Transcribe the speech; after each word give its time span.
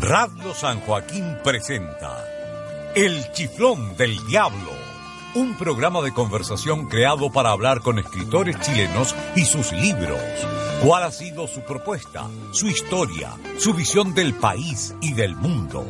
Radio 0.00 0.54
San 0.54 0.80
Joaquín 0.80 1.38
presenta 1.44 2.24
El 2.94 3.30
Chiflón 3.32 3.96
del 3.96 4.16
Diablo, 4.26 4.72
un 5.34 5.54
programa 5.56 6.02
de 6.02 6.12
conversación 6.12 6.88
creado 6.88 7.30
para 7.30 7.50
hablar 7.50 7.80
con 7.80 7.98
escritores 7.98 8.58
chilenos 8.60 9.14
y 9.36 9.44
sus 9.44 9.72
libros. 9.72 10.18
¿Cuál 10.84 11.04
ha 11.04 11.12
sido 11.12 11.46
su 11.46 11.60
propuesta, 11.60 12.26
su 12.50 12.66
historia, 12.66 13.34
su 13.58 13.72
visión 13.72 14.12
del 14.12 14.34
país 14.34 14.94
y 15.00 15.12
del 15.14 15.36
mundo? 15.36 15.86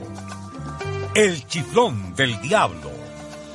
El 1.15 1.47
Chiflón 1.47 2.15
del 2.15 2.41
Diablo, 2.43 2.91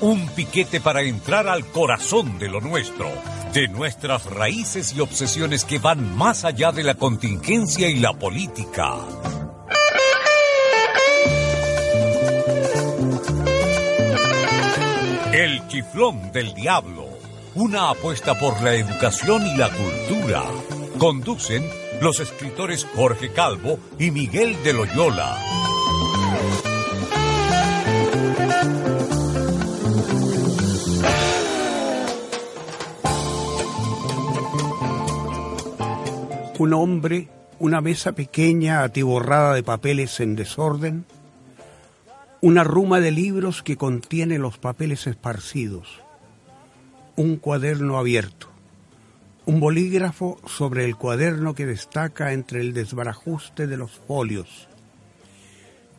un 0.01 0.27
piquete 0.29 0.81
para 0.81 1.01
entrar 1.01 1.47
al 1.47 1.65
corazón 1.67 2.39
de 2.39 2.49
lo 2.49 2.61
nuestro, 2.61 3.09
de 3.57 3.67
nuestras 3.67 4.27
raíces 4.27 4.93
y 4.95 4.99
obsesiones 4.99 5.65
que 5.65 5.79
van 5.79 6.15
más 6.15 6.45
allá 6.45 6.71
de 6.71 6.83
la 6.83 6.93
contingencia 6.93 7.89
y 7.89 7.95
la 7.95 8.13
política. 8.13 8.97
El 15.33 15.67
Chiflón 15.69 16.31
del 16.31 16.53
Diablo, 16.53 17.07
una 17.55 17.89
apuesta 17.89 18.37
por 18.37 18.61
la 18.61 18.75
educación 18.75 19.43
y 19.47 19.57
la 19.57 19.71
cultura. 19.71 20.43
Conducen 20.99 21.67
los 21.99 22.19
escritores 22.19 22.85
Jorge 22.95 23.33
Calvo 23.33 23.79
y 23.97 24.11
Miguel 24.11 24.55
de 24.63 24.73
Loyola. 24.73 25.35
Un 36.59 36.73
hombre, 36.73 37.27
una 37.59 37.81
mesa 37.81 38.13
pequeña 38.13 38.81
atiborrada 38.81 39.53
de 39.53 39.61
papeles 39.61 40.19
en 40.19 40.35
desorden, 40.35 41.05
una 42.41 42.63
ruma 42.63 42.99
de 42.99 43.11
libros 43.11 43.61
que 43.61 43.77
contiene 43.77 44.39
los 44.39 44.57
papeles 44.57 45.05
esparcidos, 45.05 46.01
un 47.15 47.37
cuaderno 47.37 47.99
abierto, 47.99 48.49
un 49.45 49.59
bolígrafo 49.59 50.39
sobre 50.47 50.85
el 50.85 50.95
cuaderno 50.95 51.53
que 51.53 51.67
destaca 51.67 52.33
entre 52.33 52.61
el 52.61 52.73
desbarajuste 52.73 53.67
de 53.67 53.77
los 53.77 53.91
folios, 53.91 54.67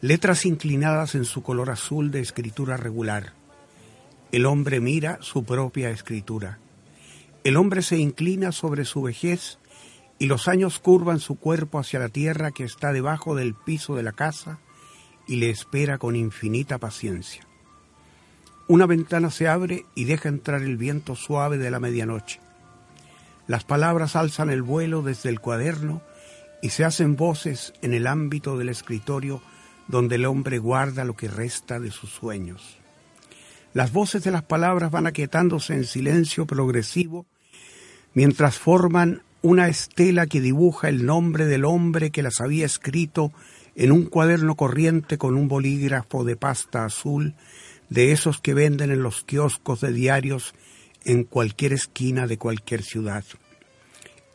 letras 0.01 0.45
inclinadas 0.45 1.15
en 1.15 1.25
su 1.25 1.45
color 1.45 1.71
azul 1.71 2.11
de 2.11 2.19
escritura 2.19 2.77
regular. 2.77 3.33
El 4.33 4.45
hombre 4.45 4.81
mira 4.81 5.19
su 5.21 5.45
propia 5.45 5.91
escritura. 5.91 6.59
El 7.45 7.57
hombre 7.57 7.83
se 7.83 7.97
inclina 7.97 8.51
sobre 8.51 8.85
su 8.85 9.03
vejez 9.03 9.59
y 10.19 10.27
los 10.27 10.49
años 10.49 10.79
curvan 10.79 11.21
su 11.21 11.37
cuerpo 11.37 11.79
hacia 11.79 12.01
la 12.01 12.09
tierra 12.09 12.51
que 12.51 12.65
está 12.65 12.93
debajo 12.93 13.35
del 13.35 13.55
piso 13.55 13.95
de 13.95 14.03
la 14.03 14.13
casa 14.13 14.59
y 15.27 15.37
le 15.37 15.51
espera 15.51 15.99
con 15.99 16.17
infinita 16.17 16.79
paciencia. 16.79 17.47
Una 18.67 18.87
ventana 18.87 19.31
se 19.31 19.49
abre 19.49 19.87
y 19.95 20.05
deja 20.05 20.29
entrar 20.29 20.63
el 20.63 20.77
viento 20.77 21.15
suave 21.15 21.59
de 21.59 21.71
la 21.71 21.81
medianoche. 21.81 22.41
Las 23.47 23.65
palabras 23.65 24.17
alzan 24.17 24.51
el 24.51 24.63
vuelo 24.63 25.03
desde 25.03 25.31
el 25.31 25.41
cuaderno 25.41 26.03
y 26.61 26.71
se 26.71 26.85
hacen 26.85 27.17
voces 27.17 27.73
en 27.81 27.95
el 27.95 28.07
ámbito 28.07 28.59
del 28.59 28.69
escritorio 28.69 29.41
donde 29.87 30.17
el 30.17 30.27
hombre 30.27 30.59
guarda 30.59 31.05
lo 31.05 31.17
que 31.17 31.29
resta 31.29 31.81
de 31.81 31.91
sus 31.91 32.11
sueños. 32.11 32.77
Las 33.73 33.93
voces 33.93 34.25
de 34.25 34.31
las 34.31 34.43
palabras 34.43 34.91
van 34.91 35.07
aquietándose 35.07 35.75
en 35.75 35.85
silencio 35.85 36.47
progresivo 36.47 37.27
mientras 38.13 38.59
forman 38.59 39.23
una 39.49 39.69
estela 39.69 40.27
que 40.27 40.43
dibuja 40.43 40.91
el 40.91 41.07
nombre 41.07 41.47
del 41.47 41.65
hombre 41.65 42.11
que 42.11 42.23
las 42.23 42.43
había 42.43 42.67
escrito 42.67 43.33
en 43.77 43.93
un 43.93 44.05
cuaderno 44.05 44.57
corriente 44.57 45.17
con 45.17 45.37
un 45.37 45.49
bolígrafo 45.49 46.23
de 46.23 46.37
pasta 46.37 46.85
azul, 46.85 47.35
de 47.89 48.13
esos 48.13 48.43
que 48.43 48.53
venden 48.53 48.91
en 48.91 49.03
los 49.03 49.25
kioscos 49.25 49.81
de 49.81 49.91
diarios 49.91 50.55
en 51.03 51.25
cualquier 51.25 51.73
esquina 51.73 52.27
de 52.27 52.37
cualquier 52.37 52.83
ciudad. 52.83 53.25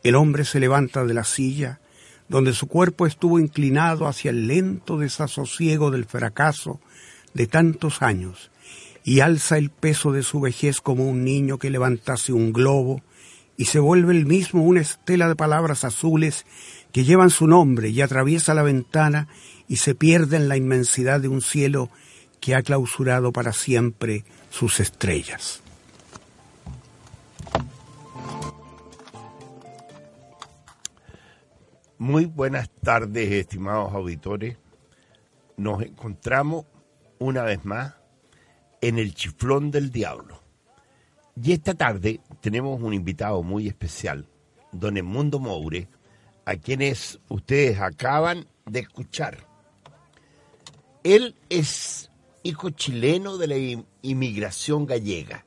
El 0.01 0.15
hombre 0.15 0.45
se 0.45 0.59
levanta 0.59 1.05
de 1.05 1.13
la 1.13 1.25
silla, 1.25 1.79
donde 2.27 2.53
su 2.53 2.65
cuerpo 2.65 3.05
estuvo 3.05 3.39
inclinado 3.39 4.07
hacia 4.07 4.31
el 4.31 4.47
lento 4.47 4.97
desasosiego 4.97 5.91
del 5.91 6.05
fracaso 6.05 6.81
de 7.35 7.45
tantos 7.45 8.01
años, 8.01 8.49
y 9.03 9.19
alza 9.19 9.59
el 9.59 9.69
peso 9.69 10.11
de 10.11 10.23
su 10.23 10.39
vejez 10.39 10.81
como 10.81 11.07
un 11.07 11.23
niño 11.23 11.59
que 11.59 11.69
levantase 11.69 12.33
un 12.33 12.51
globo, 12.51 13.03
y 13.57 13.65
se 13.65 13.79
vuelve 13.79 14.13
el 14.13 14.25
mismo 14.25 14.63
una 14.63 14.81
estela 14.81 15.27
de 15.27 15.35
palabras 15.35 15.83
azules 15.83 16.45
que 16.91 17.03
llevan 17.03 17.29
su 17.29 17.47
nombre 17.47 17.89
y 17.89 18.01
atraviesa 18.01 18.53
la 18.53 18.63
ventana 18.63 19.27
y 19.67 19.77
se 19.77 19.95
pierde 19.95 20.37
en 20.37 20.49
la 20.49 20.57
inmensidad 20.57 21.19
de 21.19 21.27
un 21.27 21.41
cielo 21.41 21.89
que 22.39 22.55
ha 22.55 22.61
clausurado 22.61 23.31
para 23.31 23.53
siempre 23.53 24.25
sus 24.49 24.79
estrellas. 24.79 25.61
Muy 31.97 32.25
buenas 32.25 32.69
tardes, 32.81 33.31
estimados 33.31 33.93
auditores. 33.93 34.57
Nos 35.55 35.81
encontramos 35.83 36.65
una 37.17 37.43
vez 37.43 37.63
más 37.63 37.93
en 38.81 38.99
el 38.99 39.15
chiflón 39.15 39.71
del 39.71 39.89
diablo. 39.89 40.42
Y 41.41 41.51
esta 41.51 41.73
tarde 41.73 42.19
tenemos 42.41 42.79
un 42.81 42.93
invitado 42.93 43.41
muy 43.41 43.67
especial, 43.67 44.27
don 44.71 44.97
Edmundo 44.97 45.39
Moure, 45.39 45.87
a 46.45 46.55
quienes 46.55 47.19
ustedes 47.29 47.79
acaban 47.79 48.47
de 48.65 48.81
escuchar. 48.81 49.47
Él 51.03 51.35
es 51.49 52.11
hijo 52.43 52.69
chileno 52.69 53.37
de 53.37 53.47
la 53.47 53.85
inmigración 54.01 54.85
gallega, 54.85 55.45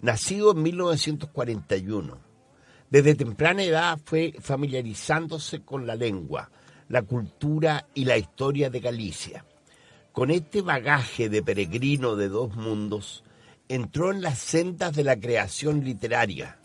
nacido 0.00 0.52
en 0.52 0.62
1941. 0.62 2.18
Desde 2.88 3.14
temprana 3.14 3.62
edad 3.62 3.98
fue 4.04 4.34
familiarizándose 4.40 5.62
con 5.62 5.86
la 5.86 5.96
lengua, 5.96 6.50
la 6.88 7.02
cultura 7.02 7.86
y 7.94 8.04
la 8.04 8.16
historia 8.16 8.70
de 8.70 8.80
Galicia. 8.80 9.44
Con 10.12 10.30
este 10.30 10.62
bagaje 10.62 11.28
de 11.28 11.42
peregrino 11.42 12.16
de 12.16 12.28
dos 12.28 12.56
mundos, 12.56 13.22
entró 13.70 14.10
en 14.10 14.20
las 14.20 14.40
sendas 14.40 14.96
de 14.96 15.04
la 15.04 15.14
creación 15.20 15.84
literaria, 15.84 16.58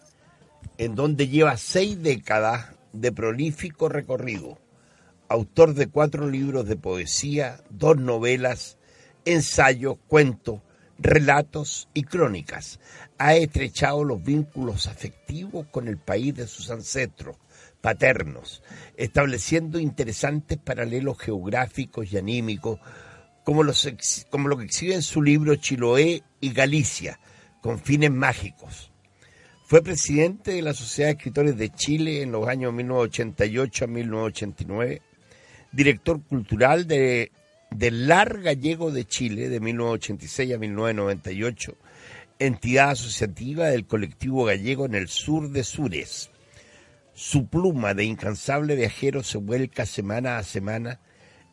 en 0.79 0.95
donde 0.95 1.27
lleva 1.27 1.55
seis 1.55 2.01
décadas 2.01 2.71
de 2.93 3.11
prolífico 3.11 3.89
recorrido. 3.89 4.57
Autor 5.29 5.75
de 5.75 5.85
cuatro 5.85 6.27
libros 6.27 6.67
de 6.67 6.77
poesía, 6.77 7.61
dos 7.69 7.97
novelas, 7.97 8.79
ensayos, 9.23 9.97
cuentos, 10.07 10.61
relatos 10.97 11.89
y 11.93 12.05
crónicas. 12.05 12.79
Ha 13.19 13.35
estrechado 13.35 14.03
los 14.03 14.23
vínculos 14.23 14.87
afectivos 14.87 15.67
con 15.67 15.87
el 15.87 15.99
país 15.99 16.33
de 16.33 16.47
sus 16.47 16.72
ancestros 16.72 17.37
paternos, 17.81 18.63
estableciendo 18.97 19.79
interesantes 19.79 20.57
paralelos 20.57 21.19
geográficos 21.19 22.11
y 22.11 22.17
anímicos 22.17 22.79
como, 23.43 23.61
como 24.31 24.47
lo 24.47 24.57
que 24.57 24.66
exhibe 24.66 24.96
en 24.96 25.03
su 25.03 25.22
libro 25.22 25.55
Chiloé 25.55 26.23
y 26.45 26.53
Galicia, 26.53 27.19
con 27.59 27.79
fines 27.79 28.11
mágicos. 28.11 28.91
Fue 29.65 29.81
presidente 29.81 30.51
de 30.51 30.61
la 30.61 30.75
Sociedad 30.75 31.09
de 31.09 31.13
Escritores 31.13 31.57
de 31.57 31.71
Chile 31.71 32.21
en 32.21 32.31
los 32.31 32.47
años 32.47 32.71
1988 32.71 33.85
a 33.85 33.87
1989, 33.87 35.01
director 35.71 36.21
cultural 36.21 36.85
de, 36.85 37.31
del 37.71 38.07
LAR 38.07 38.43
Gallego 38.43 38.91
de 38.91 39.05
Chile 39.05 39.49
de 39.49 39.59
1986 39.59 40.53
a 40.53 40.59
1998, 40.59 41.75
entidad 42.37 42.91
asociativa 42.91 43.65
del 43.69 43.87
colectivo 43.87 44.45
gallego 44.45 44.85
en 44.85 44.93
el 44.93 45.07
sur 45.07 45.49
de 45.49 45.63
Sures. 45.63 46.29
Su 47.15 47.47
pluma 47.47 47.95
de 47.95 48.03
incansable 48.03 48.75
viajero 48.75 49.23
se 49.23 49.39
vuelca 49.39 49.87
semana 49.87 50.37
a 50.37 50.43
semana 50.43 50.99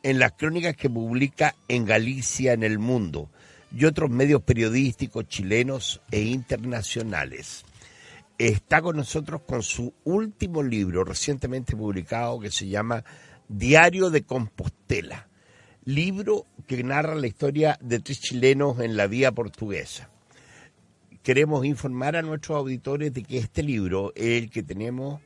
en 0.02 0.18
las 0.18 0.32
crónicas 0.32 0.76
que 0.76 0.90
publica 0.90 1.54
en 1.68 1.86
Galicia 1.86 2.52
en 2.52 2.62
el 2.62 2.78
mundo 2.78 3.30
y 3.74 3.84
otros 3.84 4.10
medios 4.10 4.42
periodísticos 4.42 5.26
chilenos 5.28 6.00
e 6.10 6.20
internacionales. 6.22 7.64
está 8.38 8.82
con 8.82 8.96
nosotros 8.96 9.42
con 9.46 9.62
su 9.62 9.94
último 10.04 10.62
libro 10.62 11.04
recientemente 11.04 11.76
publicado 11.76 12.40
que 12.40 12.50
se 12.50 12.66
llama 12.66 13.04
Diario 13.48 14.10
de 14.10 14.22
Compostela, 14.22 15.28
libro 15.84 16.46
que 16.66 16.82
narra 16.82 17.14
la 17.14 17.26
historia 17.26 17.78
de 17.80 18.00
tres 18.00 18.20
chilenos 18.20 18.80
en 18.80 18.96
la 18.96 19.06
vía 19.06 19.32
portuguesa. 19.32 20.10
Queremos 21.22 21.64
informar 21.64 22.16
a 22.16 22.22
nuestros 22.22 22.58
auditores 22.58 23.12
de 23.12 23.22
que 23.22 23.38
este 23.38 23.62
libro 23.62 24.12
es 24.16 24.42
el 24.42 24.50
que 24.50 24.64
tenemos 24.64 25.20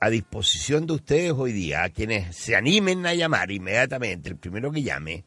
a 0.00 0.10
disposición 0.10 0.86
de 0.86 0.94
ustedes 0.94 1.32
hoy 1.32 1.52
día, 1.52 1.84
a 1.84 1.90
quienes 1.90 2.36
se 2.36 2.54
animen 2.54 3.06
a 3.06 3.14
llamar 3.14 3.50
inmediatamente, 3.50 4.28
el 4.28 4.36
primero 4.36 4.70
que 4.70 4.82
llame 4.82 5.24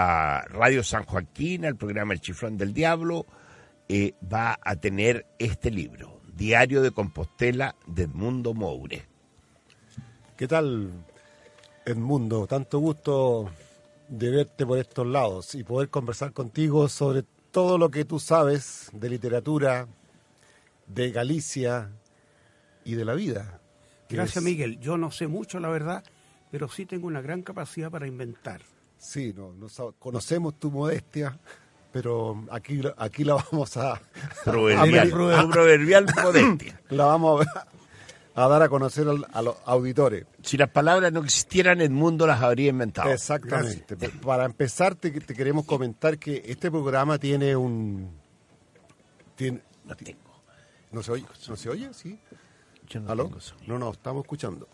a 0.00 0.44
Radio 0.50 0.84
San 0.84 1.04
Joaquín, 1.04 1.64
al 1.64 1.74
programa 1.74 2.12
El 2.12 2.20
Chifrón 2.20 2.56
del 2.56 2.72
Diablo, 2.72 3.26
eh, 3.88 4.14
va 4.32 4.56
a 4.62 4.76
tener 4.76 5.26
este 5.40 5.72
libro, 5.72 6.20
Diario 6.36 6.82
de 6.82 6.92
Compostela 6.92 7.74
de 7.84 8.04
Edmundo 8.04 8.54
Moure. 8.54 9.06
¿Qué 10.36 10.46
tal, 10.46 10.92
Edmundo? 11.84 12.46
Tanto 12.46 12.78
gusto 12.78 13.50
de 14.06 14.30
verte 14.30 14.64
por 14.64 14.78
estos 14.78 15.04
lados 15.04 15.56
y 15.56 15.64
poder 15.64 15.88
conversar 15.88 16.32
contigo 16.32 16.88
sobre 16.88 17.24
todo 17.50 17.76
lo 17.76 17.90
que 17.90 18.04
tú 18.04 18.20
sabes 18.20 18.90
de 18.92 19.10
literatura, 19.10 19.88
de 20.86 21.10
Galicia 21.10 21.90
y 22.84 22.94
de 22.94 23.04
la 23.04 23.14
vida. 23.14 23.60
Gracias, 24.08 24.44
Miguel. 24.44 24.78
Yo 24.78 24.96
no 24.96 25.10
sé 25.10 25.26
mucho, 25.26 25.58
la 25.58 25.70
verdad, 25.70 26.04
pero 26.52 26.68
sí 26.68 26.86
tengo 26.86 27.08
una 27.08 27.20
gran 27.20 27.42
capacidad 27.42 27.90
para 27.90 28.06
inventar. 28.06 28.62
Sí, 28.98 29.34
no, 29.34 29.54
conocemos 29.98 30.58
tu 30.58 30.70
modestia, 30.70 31.38
pero 31.92 32.44
aquí, 32.50 32.80
aquí 32.96 33.24
la 33.24 33.34
vamos 33.34 33.76
a... 33.76 34.00
Proverbial, 34.44 35.08
a, 35.32 35.48
proverbial 35.48 36.06
modestia. 36.22 36.80
La 36.90 37.04
vamos 37.06 37.46
a, 38.34 38.48
dar 38.48 38.62
a 38.62 38.68
conocer 38.68 39.06
a 39.32 39.42
los 39.42 39.56
auditores. 39.64 40.26
Si 40.42 40.56
las 40.56 40.70
palabras 40.70 41.12
no 41.12 41.20
existieran, 41.20 41.80
el 41.80 41.90
mundo 41.90 42.26
las 42.26 42.42
habría 42.42 42.70
inventado. 42.70 43.10
Exactamente. 43.10 43.96
Para 44.10 44.44
empezar, 44.44 44.94
te, 44.94 45.12
queremos 45.12 45.64
comentar 45.64 46.18
que 46.18 46.42
este 46.46 46.70
programa 46.70 47.18
tiene 47.18 47.56
un... 47.56 48.10
Tiene, 49.36 49.62
no 49.84 49.96
tengo. 49.96 50.42
¿No 50.90 51.02
se 51.02 51.12
oye? 51.12 51.26
¿No 51.48 51.56
se 51.56 51.68
oye? 51.68 51.94
Sí. 51.94 52.18
Yo 52.88 53.00
no 53.00 53.14
tengo 53.14 53.38
No, 53.66 53.78
no, 53.78 53.90
estamos 53.92 54.22
escuchando. 54.22 54.68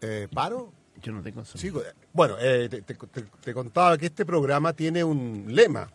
Eh, 0.00 0.28
¿Paro? 0.32 0.72
Yo 1.02 1.12
no 1.12 1.22
tengo. 1.22 1.44
Sí, 1.44 1.72
bueno, 2.12 2.36
eh, 2.40 2.68
te, 2.68 3.54
contaba 3.54 3.98
que 3.98 4.06
este 4.06 4.24
programa 4.24 4.72
tiene 4.72 5.04
un 5.04 5.46
lema. 5.48 5.88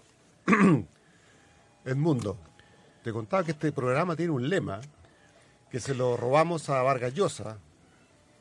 Edmundo, 1.86 2.38
te 3.04 3.12
contaba 3.12 3.44
que 3.44 3.52
este 3.52 3.72
programa 3.72 4.16
tiene 4.16 4.32
un 4.32 4.48
lema 4.48 4.80
que 5.70 5.80
se 5.80 5.96
lo 5.96 6.18
robamos 6.18 6.70
a 6.70 6.82
Vargas 6.84 7.14
Llosa 7.14 7.58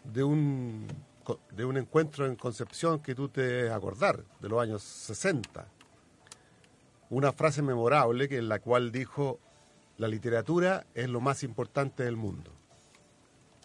de 0.04 0.22
un, 0.22 0.86
de 1.52 1.64
un 1.64 1.76
encuentro 1.76 2.26
en 2.26 2.36
Concepción 2.36 3.00
que 3.00 3.14
tú 3.14 3.28
te 3.28 3.70
acordar, 3.70 4.22
de 4.40 4.48
los 4.48 4.60
años 4.60 4.82
60. 4.82 5.66
Una 7.10 7.32
frase 7.32 7.62
memorable 7.62 8.28
que 8.28 8.38
en 8.38 8.48
la 8.48 8.58
cual 8.58 8.92
dijo, 8.92 9.40
la 9.96 10.08
literatura 10.08 10.86
es 10.94 11.08
lo 11.08 11.20
más 11.20 11.42
importante 11.42 12.04
del 12.04 12.16
mundo 12.16 12.52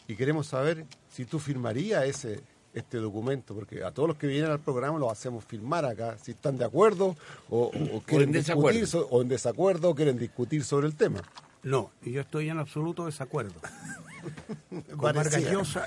y 0.07 0.15
queremos 0.15 0.47
saber 0.47 0.85
si 1.09 1.25
tú 1.25 1.39
firmarías 1.39 2.05
ese 2.05 2.41
este 2.75 2.97
documento, 2.97 3.55
porque 3.55 3.83
a 3.83 3.91
todos 3.91 4.09
los 4.09 4.17
que 4.17 4.27
vienen 4.27 4.51
al 4.51 4.59
programa 4.59 4.99
lo 4.99 5.09
hacemos 5.09 5.43
firmar 5.45 5.85
acá, 5.85 6.17
si 6.17 6.31
están 6.31 6.57
de 6.57 6.65
acuerdo 6.65 7.15
o, 7.49 7.71
quieren 8.05 8.31
discutir 8.31 8.87
o 9.09 9.21
en 9.21 9.29
desacuerdo 9.29 9.89
o 9.89 9.95
quieren 9.95 10.17
discutir 10.17 10.63
sobre 10.63 10.87
el 10.87 10.95
tema. 10.95 11.21
No, 11.63 11.91
y 12.03 12.11
yo 12.11 12.21
estoy 12.21 12.49
en 12.49 12.59
absoluto 12.59 13.05
desacuerdo. 13.05 13.59
con 14.97 15.13
Vargas 15.13 15.41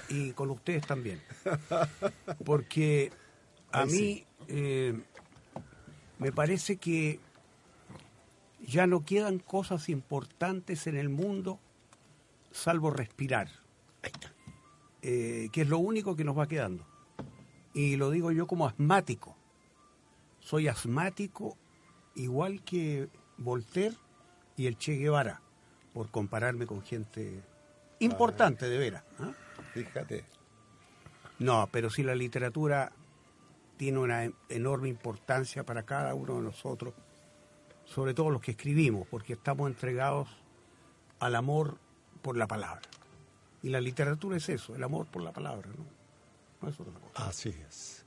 y 0.08 0.32
con 0.32 0.50
ustedes 0.50 0.86
también. 0.86 1.20
Porque 2.44 3.12
a 3.70 3.84
mí 3.84 4.24
eh, 4.48 4.98
me 6.18 6.32
parece 6.32 6.76
que 6.76 7.20
ya 8.66 8.86
no 8.86 9.04
quedan 9.04 9.38
cosas 9.38 9.88
importantes 9.88 10.86
en 10.86 10.96
el 10.96 11.08
mundo 11.08 11.60
salvo 12.50 12.90
respirar. 12.90 13.48
Eh, 15.02 15.48
que 15.52 15.62
es 15.62 15.68
lo 15.68 15.78
único 15.78 16.16
que 16.16 16.24
nos 16.24 16.36
va 16.36 16.48
quedando. 16.48 16.84
Y 17.72 17.96
lo 17.96 18.10
digo 18.10 18.32
yo 18.32 18.46
como 18.46 18.66
asmático. 18.66 19.36
Soy 20.40 20.68
asmático 20.68 21.56
igual 22.14 22.62
que 22.64 23.08
Voltaire 23.36 23.96
y 24.56 24.66
el 24.66 24.76
Che 24.76 24.94
Guevara, 24.94 25.40
por 25.92 26.10
compararme 26.10 26.66
con 26.66 26.82
gente 26.82 27.42
importante 28.00 28.68
de 28.68 28.78
veras. 28.78 29.04
¿ah? 29.20 29.32
Fíjate. 29.72 30.24
No, 31.38 31.68
pero 31.70 31.90
si 31.90 32.02
la 32.02 32.14
literatura 32.14 32.92
tiene 33.76 33.98
una 33.98 34.28
enorme 34.48 34.88
importancia 34.88 35.64
para 35.64 35.84
cada 35.84 36.14
uno 36.14 36.36
de 36.36 36.42
nosotros, 36.42 36.94
sobre 37.84 38.12
todo 38.12 38.30
los 38.30 38.42
que 38.42 38.50
escribimos, 38.50 39.06
porque 39.08 39.34
estamos 39.34 39.70
entregados 39.70 40.28
al 41.20 41.36
amor 41.36 41.78
por 42.22 42.36
la 42.36 42.48
palabra. 42.48 42.82
Y 43.62 43.70
la 43.70 43.80
literatura 43.80 44.36
es 44.36 44.48
eso, 44.48 44.74
el 44.74 44.82
amor 44.82 45.06
por 45.06 45.22
la 45.22 45.32
palabra, 45.32 45.68
¿no? 45.76 46.68
es 46.68 46.80
otra 46.80 46.92
cosa. 46.94 47.28
Así 47.28 47.54
es. 47.68 48.04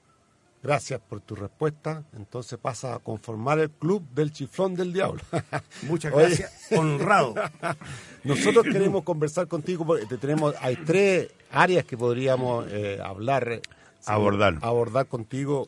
Gracias 0.63 1.01
por 1.01 1.21
tu 1.21 1.35
respuesta. 1.35 2.03
Entonces 2.15 2.59
pasa 2.59 2.95
a 2.95 2.99
conformar 2.99 3.59
el 3.59 3.71
club 3.71 4.03
del 4.13 4.31
chiflón 4.31 4.75
del 4.75 4.93
diablo. 4.93 5.21
Muchas 5.83 6.13
gracias. 6.13 6.67
Honrado. 6.71 7.33
Nosotros 8.23 8.65
queremos 8.65 9.03
conversar 9.03 9.47
contigo 9.47 9.85
porque 9.85 10.05
tenemos, 10.17 10.53
hay 10.61 10.75
tres 10.75 11.31
áreas 11.51 11.85
que 11.85 11.97
podríamos 11.97 12.67
eh, 12.69 12.99
hablar. 13.03 13.61
Abordar. 14.05 14.59
Abordar 14.61 15.07
contigo. 15.07 15.65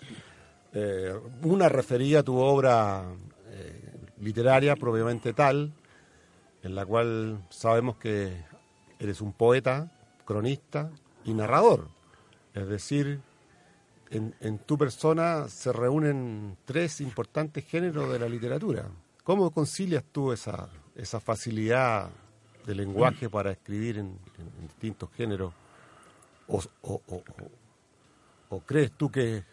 Eh, 0.74 1.14
una 1.42 1.70
refería 1.70 2.20
a 2.20 2.24
tu 2.24 2.38
obra 2.38 3.04
eh, 3.50 3.92
literaria 4.20 4.76
propiamente 4.76 5.34
tal, 5.34 5.72
en 6.62 6.76
la 6.76 6.86
cual 6.86 7.44
sabemos 7.50 7.98
que 7.98 8.44
eres 9.04 9.22
un 9.22 9.34
poeta, 9.34 9.92
cronista 10.26 10.90
y 11.26 11.34
narrador. 11.34 11.88
Es 12.54 12.68
decir, 12.68 13.20
en, 14.10 14.60
tu 14.60 14.78
persona 14.78 15.48
se 15.50 15.74
reúnen 15.74 16.58
tres 16.66 17.02
importantes 17.02 17.66
géneros 17.66 18.12
de 18.12 18.20
la 18.20 18.30
literatura. 18.30 18.88
¿Cómo 19.24 19.52
concilias 19.52 20.04
tú 20.12 20.32
esa, 20.32 20.70
esa 20.96 21.20
facilidad 21.20 22.10
de 22.66 22.76
lenguaje 22.76 23.30
para 23.30 23.52
escribir 23.52 23.98
en, 23.98 24.18
distintos 24.62 25.10
géneros? 25.16 25.54
O, 26.48 26.62
crees 28.66 28.92
tú 28.92 29.10
que, 29.10 29.44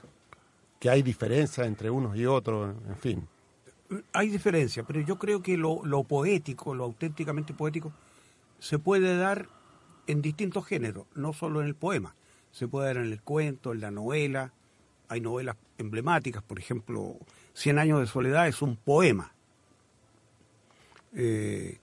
que 0.79 0.91
hay 0.91 1.03
diferencia 1.03 1.65
entre 1.65 1.91
unos 1.91 2.17
y 2.17 2.27
otros? 2.27 2.75
En 2.89 2.97
fin. 2.97 3.27
Hay 4.13 4.29
diferencia, 4.29 4.83
pero 4.85 5.01
yo 5.01 5.19
creo 5.19 5.43
que 5.43 5.57
lo 5.57 6.05
poético, 6.05 6.75
lo 6.75 6.85
auténticamente 6.85 7.55
poético, 7.55 7.93
se 8.61 8.79
puede 8.79 9.17
dar 9.17 9.49
en 10.07 10.23
distintos 10.23 10.67
géneros, 10.67 11.07
no 11.15 11.33
solo 11.33 11.61
en 11.61 11.67
el 11.67 11.75
poema. 11.75 12.15
Se 12.53 12.69
puede 12.69 12.87
dar 12.87 12.99
en 12.99 13.13
el 13.13 13.21
cuento, 13.21 13.73
en 13.73 13.81
la 13.81 13.91
novela. 13.91 14.53
Hay 15.09 15.21
novelas 15.21 15.57
emblemáticas, 15.79 16.43
por 16.43 16.59
ejemplo, 16.59 17.19
Cien 17.53 17.79
años 17.79 18.01
de 18.01 18.07
soledad 18.07 18.49
es 18.49 18.63
un 18.63 18.77
poema. 18.77 19.35
Eh, 21.15 21.79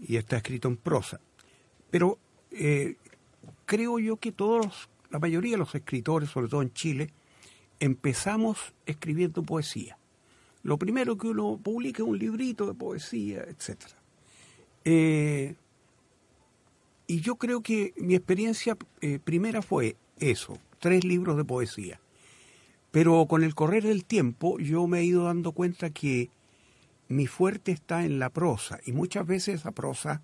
y 0.00 0.16
está 0.16 0.36
escrito 0.36 0.68
en 0.68 0.76
prosa. 0.76 1.20
Pero 1.90 2.18
eh, 2.50 2.96
creo 3.66 3.98
yo 3.98 4.16
que 4.16 4.32
todos, 4.32 4.88
la 5.10 5.18
mayoría 5.18 5.52
de 5.52 5.58
los 5.58 5.74
escritores, 5.74 6.30
sobre 6.30 6.48
todo 6.48 6.62
en 6.62 6.72
Chile, 6.72 7.10
empezamos 7.80 8.72
escribiendo 8.86 9.42
poesía. 9.42 9.98
Lo 10.62 10.78
primero 10.78 11.18
que 11.18 11.28
uno 11.28 11.58
publica 11.62 12.02
es 12.02 12.08
un 12.08 12.18
librito 12.18 12.66
de 12.66 12.74
poesía, 12.74 13.42
etc. 13.42 13.78
y 17.12 17.20
yo 17.20 17.36
creo 17.36 17.60
que 17.60 17.92
mi 17.98 18.14
experiencia 18.14 18.74
eh, 19.02 19.18
primera 19.22 19.60
fue 19.60 19.96
eso, 20.18 20.58
tres 20.78 21.04
libros 21.04 21.36
de 21.36 21.44
poesía. 21.44 22.00
Pero 22.90 23.26
con 23.26 23.44
el 23.44 23.54
correr 23.54 23.82
del 23.82 24.06
tiempo 24.06 24.58
yo 24.58 24.86
me 24.86 25.00
he 25.00 25.04
ido 25.04 25.24
dando 25.24 25.52
cuenta 25.52 25.90
que 25.90 26.30
mi 27.08 27.26
fuerte 27.26 27.70
está 27.70 28.06
en 28.06 28.18
la 28.18 28.30
prosa 28.30 28.80
y 28.86 28.92
muchas 28.92 29.26
veces 29.26 29.60
esa 29.60 29.72
prosa 29.72 30.22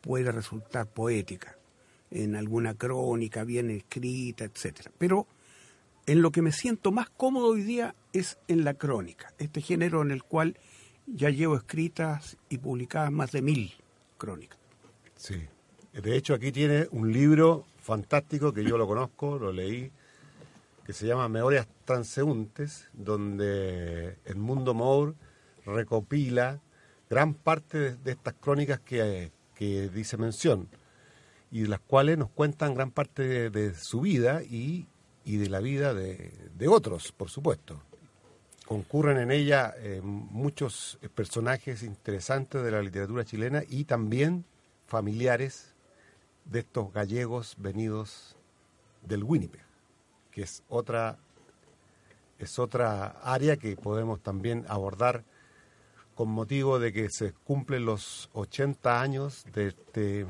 puede 0.00 0.32
resultar 0.32 0.88
poética, 0.88 1.56
en 2.10 2.34
alguna 2.34 2.74
crónica 2.74 3.44
bien 3.44 3.70
escrita, 3.70 4.42
etc. 4.42 4.88
Pero 4.98 5.28
en 6.06 6.22
lo 6.22 6.32
que 6.32 6.42
me 6.42 6.50
siento 6.50 6.90
más 6.90 7.08
cómodo 7.08 7.50
hoy 7.50 7.62
día 7.62 7.94
es 8.12 8.36
en 8.48 8.64
la 8.64 8.74
crónica, 8.74 9.32
este 9.38 9.60
género 9.60 10.02
en 10.02 10.10
el 10.10 10.24
cual 10.24 10.58
ya 11.06 11.30
llevo 11.30 11.54
escritas 11.54 12.36
y 12.48 12.58
publicadas 12.58 13.12
más 13.12 13.30
de 13.30 13.42
mil 13.42 13.74
crónicas. 14.18 14.58
Sí, 15.14 15.46
de 15.92 16.16
hecho, 16.16 16.34
aquí 16.34 16.52
tiene 16.52 16.86
un 16.92 17.12
libro 17.12 17.66
fantástico 17.78 18.52
que 18.52 18.64
yo 18.64 18.78
lo 18.78 18.86
conozco, 18.86 19.38
lo 19.38 19.52
leí, 19.52 19.90
que 20.84 20.92
se 20.92 21.06
llama 21.06 21.28
Memorias 21.28 21.66
Transeúntes, 21.84 22.88
donde 22.92 24.16
Edmundo 24.24 24.74
Moore 24.74 25.14
recopila 25.66 26.60
gran 27.08 27.34
parte 27.34 27.96
de, 27.96 28.12
estas 28.12 28.34
crónicas 28.34 28.80
que, 28.80 29.32
que 29.54 29.88
dice 29.88 30.16
mención 30.16 30.68
y 31.50 31.62
de 31.62 31.68
las 31.68 31.80
cuales 31.80 32.16
nos 32.16 32.30
cuentan 32.30 32.74
gran 32.74 32.90
parte 32.90 33.50
de, 33.50 33.74
su 33.74 34.00
vida 34.00 34.42
y, 34.42 34.86
de 35.24 35.48
la 35.48 35.60
vida 35.60 35.94
de, 35.94 36.68
otros, 36.68 37.12
por 37.12 37.30
supuesto. 37.30 37.82
Concurren 38.66 39.18
en 39.18 39.32
ella 39.32 39.74
eh, 39.78 40.00
muchos 40.02 40.98
personajes 41.14 41.82
interesantes 41.82 42.62
de 42.62 42.70
la 42.70 42.82
literatura 42.82 43.24
chilena 43.24 43.62
y 43.68 43.84
también 43.84 44.44
familiares 44.86 45.69
de 46.44 46.60
estos 46.60 46.92
gallegos 46.92 47.54
venidos 47.58 48.36
del 49.02 49.24
Winnipeg, 49.24 49.62
que 50.30 50.42
es 50.42 50.62
otra, 50.68 51.18
es 52.38 52.58
otra 52.58 53.16
área 53.22 53.56
que 53.56 53.76
podemos 53.76 54.20
también 54.20 54.64
abordar 54.68 55.24
con 56.14 56.28
motivo 56.28 56.78
de 56.78 56.92
que 56.92 57.08
se 57.10 57.32
cumplen 57.32 57.86
los 57.86 58.28
80 58.34 59.00
años 59.00 59.44
de 59.52 59.68
este 59.68 60.26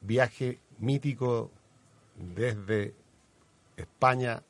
viaje 0.00 0.60
mítico 0.78 1.50
desde 2.16 2.94
España 3.76 4.42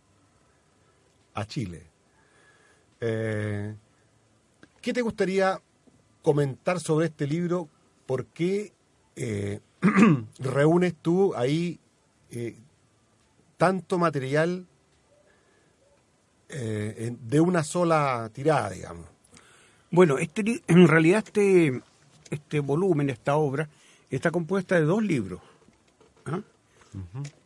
a 1.34 1.46
Chile. 1.46 1.86
Eh, 3.00 3.74
¿Qué 4.80 4.92
te 4.92 5.02
gustaría 5.02 5.60
comentar 6.22 6.80
sobre 6.80 7.06
este 7.06 7.26
libro? 7.26 7.68
¿Por 8.06 8.26
qué 8.26 8.72
eh, 9.16 9.60
reúnes 10.38 10.94
tú 11.00 11.34
ahí 11.34 11.78
eh, 12.30 12.56
tanto 13.56 13.98
material 13.98 14.66
de 16.48 17.40
una 17.42 17.62
sola 17.62 18.30
tirada, 18.32 18.70
digamos? 18.70 19.06
Bueno, 19.90 20.18
este, 20.18 20.62
en 20.66 20.86
realidad 20.86 21.24
este, 21.26 21.82
este 22.30 22.60
volumen, 22.60 23.08
esta 23.08 23.36
obra, 23.36 23.68
está 24.10 24.30
compuesta 24.30 24.74
de 24.74 24.82
dos 24.82 25.02
libros. 25.02 25.40
¿ah? 26.26 26.40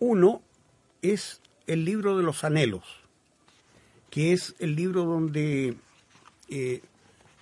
Uno 0.00 0.42
es 1.02 1.40
el 1.66 1.84
libro 1.84 2.16
de 2.16 2.24
los 2.24 2.42
anhelos, 2.42 2.82
que 4.10 4.32
es 4.32 4.56
el 4.58 4.74
libro 4.74 5.04
donde 5.04 5.76
eh, 6.48 6.80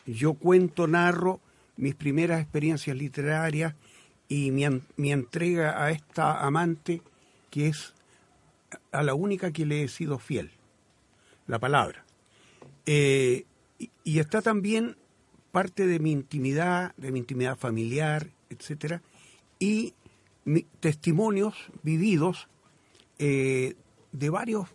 yo 0.06 0.34
cuento, 0.34 0.86
narro 0.86 1.40
mis 1.76 1.94
primeras 1.94 2.42
experiencias 2.42 2.94
literarias 2.96 3.74
y 4.30 4.52
mi, 4.52 4.64
mi, 4.96 5.12
entrega 5.12 5.84
a 5.84 5.90
esta 5.90 6.40
amante 6.46 7.02
que 7.50 7.66
es 7.66 7.94
a 8.92 9.02
la 9.02 9.12
única 9.12 9.50
que 9.50 9.66
le 9.66 9.82
he 9.82 9.88
sido 9.88 10.18
fiel, 10.18 10.52
la 11.48 11.58
palabra. 11.58 12.04
Eh, 12.86 13.44
y, 14.04 14.18
está 14.20 14.40
también 14.40 14.96
parte 15.50 15.86
de 15.86 15.98
mi 15.98 16.12
intimidad, 16.12 16.94
de 16.96 17.10
mi 17.10 17.18
intimidad 17.18 17.58
familiar, 17.58 18.30
etcétera, 18.50 19.02
y 19.58 19.94
testimonios 20.78 21.54
vividos 21.82 22.48
eh, 23.18 23.74
de 24.12 24.30
varios 24.30 24.68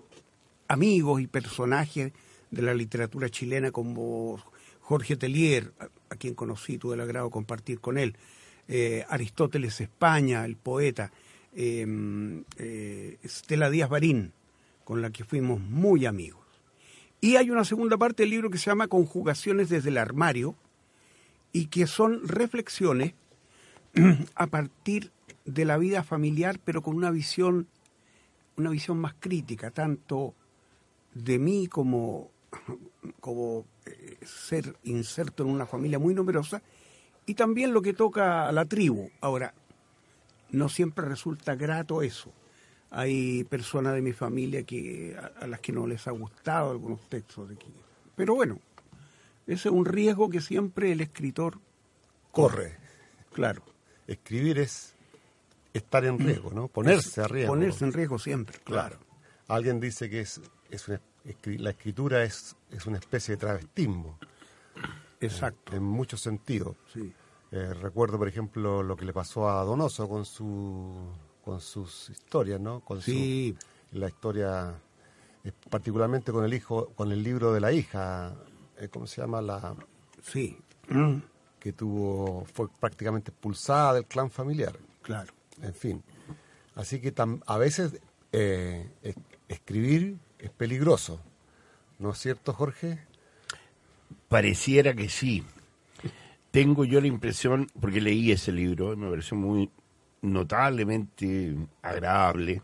amigos 0.67 1.21
y 1.21 1.27
personajes 1.27 2.11
de 2.51 2.61
la 2.61 2.73
literatura 2.73 3.29
chilena 3.29 3.71
como 3.71 4.37
Jorge 4.81 5.15
Telier, 5.15 5.71
a, 6.09 6.15
quien 6.17 6.35
conocí, 6.35 6.77
tuve 6.77 6.95
el 6.95 7.01
agrado 7.01 7.27
de 7.27 7.31
compartir 7.31 7.79
con 7.79 7.97
él, 7.97 8.17
eh, 8.67 9.05
Aristóteles 9.09 9.79
España, 9.81 10.45
el 10.45 10.55
poeta, 10.55 11.11
em, 11.53 12.43
eh, 12.57 13.17
Estela 13.23 13.69
Díaz 13.69 13.89
Barín, 13.89 14.33
con 14.83 15.01
la 15.01 15.09
que 15.11 15.23
fuimos 15.23 15.59
muy 15.59 16.05
amigos. 16.05 16.45
Y 17.21 17.37
hay 17.37 17.49
una 17.49 17.65
segunda 17.65 17.97
parte 17.97 18.23
del 18.23 18.31
libro 18.31 18.49
que 18.49 18.57
se 18.57 18.69
llama 18.69 18.87
Conjugaciones 18.87 19.69
desde 19.69 19.89
el 19.89 19.97
armario 19.97 20.55
y 21.51 21.67
que 21.67 21.87
son 21.87 22.27
reflexiones 22.27 23.13
a 24.35 24.47
partir 24.47 25.11
de 25.45 25.65
la 25.65 25.77
vida 25.77 26.03
familiar, 26.03 26.59
pero 26.63 26.81
con 26.81 26.95
una 26.95 27.11
visión, 27.11 27.67
una 28.57 28.69
visión 28.69 28.99
más 28.99 29.15
crítica, 29.19 29.71
tanto 29.71 30.33
de 31.13 31.39
mí 31.39 31.67
como, 31.67 32.29
como 33.21 33.65
eh, 33.85 34.17
ser 34.25 34.75
inserto 34.83 35.43
en 35.43 35.49
una 35.49 35.65
familia 35.65 35.99
muy 35.99 36.13
numerosa, 36.13 36.61
y 37.25 37.33
también 37.33 37.73
lo 37.73 37.81
que 37.81 37.93
toca 37.93 38.47
a 38.47 38.51
la 38.51 38.65
tribu. 38.65 39.09
Ahora, 39.21 39.53
no 40.51 40.69
siempre 40.69 41.07
resulta 41.07 41.55
grato 41.55 42.01
eso 42.01 42.31
hay 42.95 43.43
personas 43.43 43.93
de 43.93 44.01
mi 44.01 44.13
familia 44.13 44.63
que 44.63 45.17
a, 45.41 45.45
las 45.47 45.59
que 45.59 45.73
no 45.73 45.85
les 45.85 46.07
ha 46.07 46.11
gustado 46.11 46.71
algunos 46.71 47.01
textos 47.09 47.49
de 47.49 47.55
aquí. 47.55 47.73
Pero 48.15 48.35
bueno, 48.35 48.59
ese 49.47 49.67
es 49.67 49.73
un 49.73 49.85
riesgo 49.85 50.29
que 50.29 50.39
siempre 50.39 50.93
el 50.93 51.01
escritor 51.01 51.59
corre. 52.31 52.77
Claro. 53.33 53.63
Escribir 54.07 54.59
es 54.59 54.95
estar 55.73 56.05
en 56.05 56.19
riesgo, 56.19 56.51
¿no? 56.51 56.69
Ponerse 56.69 57.21
a 57.21 57.27
riesgo. 57.27 57.51
Ponerse 57.51 57.83
en 57.83 57.91
riesgo 57.91 58.17
siempre, 58.17 58.59
claro. 58.63 58.97
Alguien 59.49 59.81
dice 59.81 60.09
que 60.09 60.21
es, 60.21 60.39
es 60.71 60.87
la 61.43 61.71
escritura 61.71 62.23
es, 62.23 62.55
es 62.71 62.85
una 62.85 62.97
especie 62.97 63.35
de 63.35 63.37
travestismo. 63.41 64.17
Exacto. 65.25 65.75
en 65.75 65.83
muchos 65.83 66.21
sentidos. 66.21 66.75
Sí. 66.93 67.13
Eh, 67.51 67.73
recuerdo, 67.73 68.17
por 68.17 68.27
ejemplo, 68.27 68.83
lo 68.83 68.95
que 68.95 69.05
le 69.05 69.13
pasó 69.13 69.49
a 69.49 69.63
Donoso 69.63 70.09
con 70.09 70.25
su 70.25 70.93
con 71.45 71.61
sus 71.61 72.09
historias, 72.09 72.59
¿no? 72.59 72.79
Con 72.79 73.01
sí. 73.03 73.55
la 73.91 74.07
historia, 74.07 74.73
eh, 75.43 75.51
particularmente 75.69 76.31
con 76.31 76.43
el 76.43 76.53
hijo, 76.55 76.87
con 76.95 77.11
el 77.11 77.21
libro 77.21 77.53
de 77.53 77.61
la 77.61 77.71
hija, 77.71 78.33
eh, 78.77 78.89
¿cómo 78.89 79.05
se 79.05 79.21
llama? 79.21 79.41
La, 79.41 79.75
sí. 80.23 80.57
Que 81.59 81.73
tuvo, 81.73 82.45
fue 82.53 82.67
prácticamente 82.79 83.31
expulsada 83.31 83.95
del 83.95 84.05
clan 84.05 84.29
familiar. 84.29 84.77
Claro. 85.01 85.33
En 85.63 85.73
fin. 85.73 86.03
Así 86.75 87.01
que 87.01 87.11
a 87.47 87.57
veces 87.57 87.99
eh, 88.31 88.87
escribir 89.47 90.19
es 90.37 90.51
peligroso. 90.51 91.19
¿No 91.97 92.11
es 92.11 92.19
cierto, 92.19 92.53
Jorge? 92.53 92.99
Pareciera 94.29 94.93
que 94.93 95.09
sí. 95.09 95.43
Tengo 96.51 96.85
yo 96.85 97.01
la 97.01 97.07
impresión, 97.07 97.67
porque 97.79 98.01
leí 98.01 98.31
ese 98.31 98.51
libro, 98.51 98.95
me 98.95 99.09
pareció 99.09 99.35
muy, 99.37 99.69
notablemente 100.21 101.55
agradable, 101.81 102.61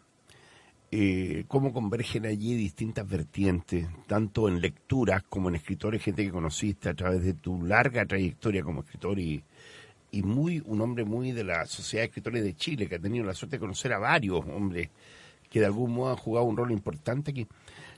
eh, 0.94 1.46
cómo 1.48 1.72
convergen 1.72 2.26
allí 2.26 2.56
distintas 2.56 3.08
vertientes, 3.08 3.88
tanto 4.08 4.48
en 4.50 4.60
lecturas 4.60 5.24
como 5.24 5.50
en 5.50 5.56
escritores, 5.56 6.04
gente 6.04 6.26
que 6.26 6.32
conociste 6.32 6.90
a 6.90 6.94
través 6.94 7.24
de 7.24 7.34
tu 7.34 7.64
larga 7.64 8.06
trayectoria 8.06 8.64
como 8.64 8.82
escritor 8.82 9.20
y, 9.20 9.44
y 10.12 10.22
muy 10.24 10.62
un 10.66 10.82
hombre 10.82 11.06
muy 11.06 11.32
de 11.32 11.44
la 11.44 11.66
Sociedad 11.66 12.04
de 12.04 12.08
Escritores 12.08 12.44
de 12.44 12.56
Chile, 12.56 12.88
que 12.88 12.96
ha 12.96 13.00
tenido 13.00 13.24
la 13.24 13.34
suerte 13.34 13.56
de 13.56 13.62
conocer 13.62 13.94
a 13.94 14.00
varios 14.00 14.44
hombres 14.46 14.90
que 15.50 15.60
de 15.60 15.66
algún 15.66 15.94
modo 15.94 16.12
han 16.12 16.18
jugado 16.18 16.46
un 16.46 16.58
rol 16.58 16.72
importante 16.72 17.32
aquí. 17.32 17.48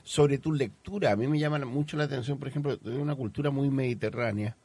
Sobre 0.04 0.38
tu 0.38 0.52
lectura, 0.52 1.12
a 1.12 1.16
mí 1.16 1.26
me 1.26 1.38
llama 1.38 1.58
mucho 1.64 1.96
la 1.96 2.04
atención, 2.04 2.38
por 2.38 2.46
ejemplo, 2.48 2.76
de 2.76 2.96
una 2.96 3.14
cultura 3.14 3.50
muy 3.50 3.70
mediterránea, 3.70 4.56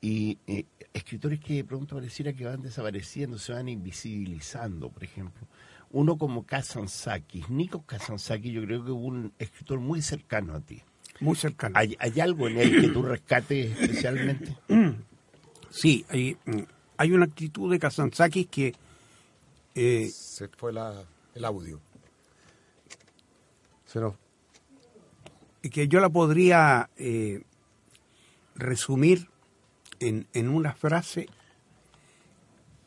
y 0.00 0.38
eh, 0.46 0.66
escritores 0.92 1.40
que 1.40 1.54
de 1.54 1.64
pronto 1.64 1.94
pareciera 1.94 2.32
que 2.32 2.44
van 2.44 2.62
desapareciendo, 2.62 3.38
se 3.38 3.52
van 3.52 3.68
invisibilizando, 3.68 4.90
por 4.90 5.04
ejemplo. 5.04 5.46
Uno 5.90 6.18
como 6.18 6.44
Kazantzakis, 6.44 7.48
Nico 7.48 7.82
Kazantzakis 7.82 8.52
yo 8.52 8.62
creo 8.62 8.84
que 8.84 8.90
es 8.90 8.96
un 8.96 9.32
escritor 9.38 9.80
muy 9.80 10.02
cercano 10.02 10.54
a 10.54 10.60
ti. 10.60 10.82
Muy 11.20 11.36
cercano. 11.36 11.76
¿Hay, 11.78 11.96
algo 12.20 12.48
en 12.48 12.58
él 12.58 12.80
que 12.80 12.88
tú 12.88 13.02
rescates 13.02 13.78
especialmente? 13.80 14.56
Sí, 15.68 16.06
hay, 16.08 16.38
hay 16.96 17.12
una 17.12 17.26
actitud 17.26 17.70
de 17.70 17.78
Kazantzakis 17.78 18.46
que... 18.46 18.74
Eh, 19.74 20.08
se 20.10 20.48
fue 20.48 20.70
el 20.70 21.44
audio. 21.44 21.80
Se 23.84 23.98
Y 23.98 24.25
que 25.70 25.88
yo 25.88 26.00
la 26.00 26.08
podría 26.08 26.90
eh, 26.96 27.42
resumir 28.54 29.28
en, 30.00 30.48
una 30.48 30.74
frase 30.74 31.28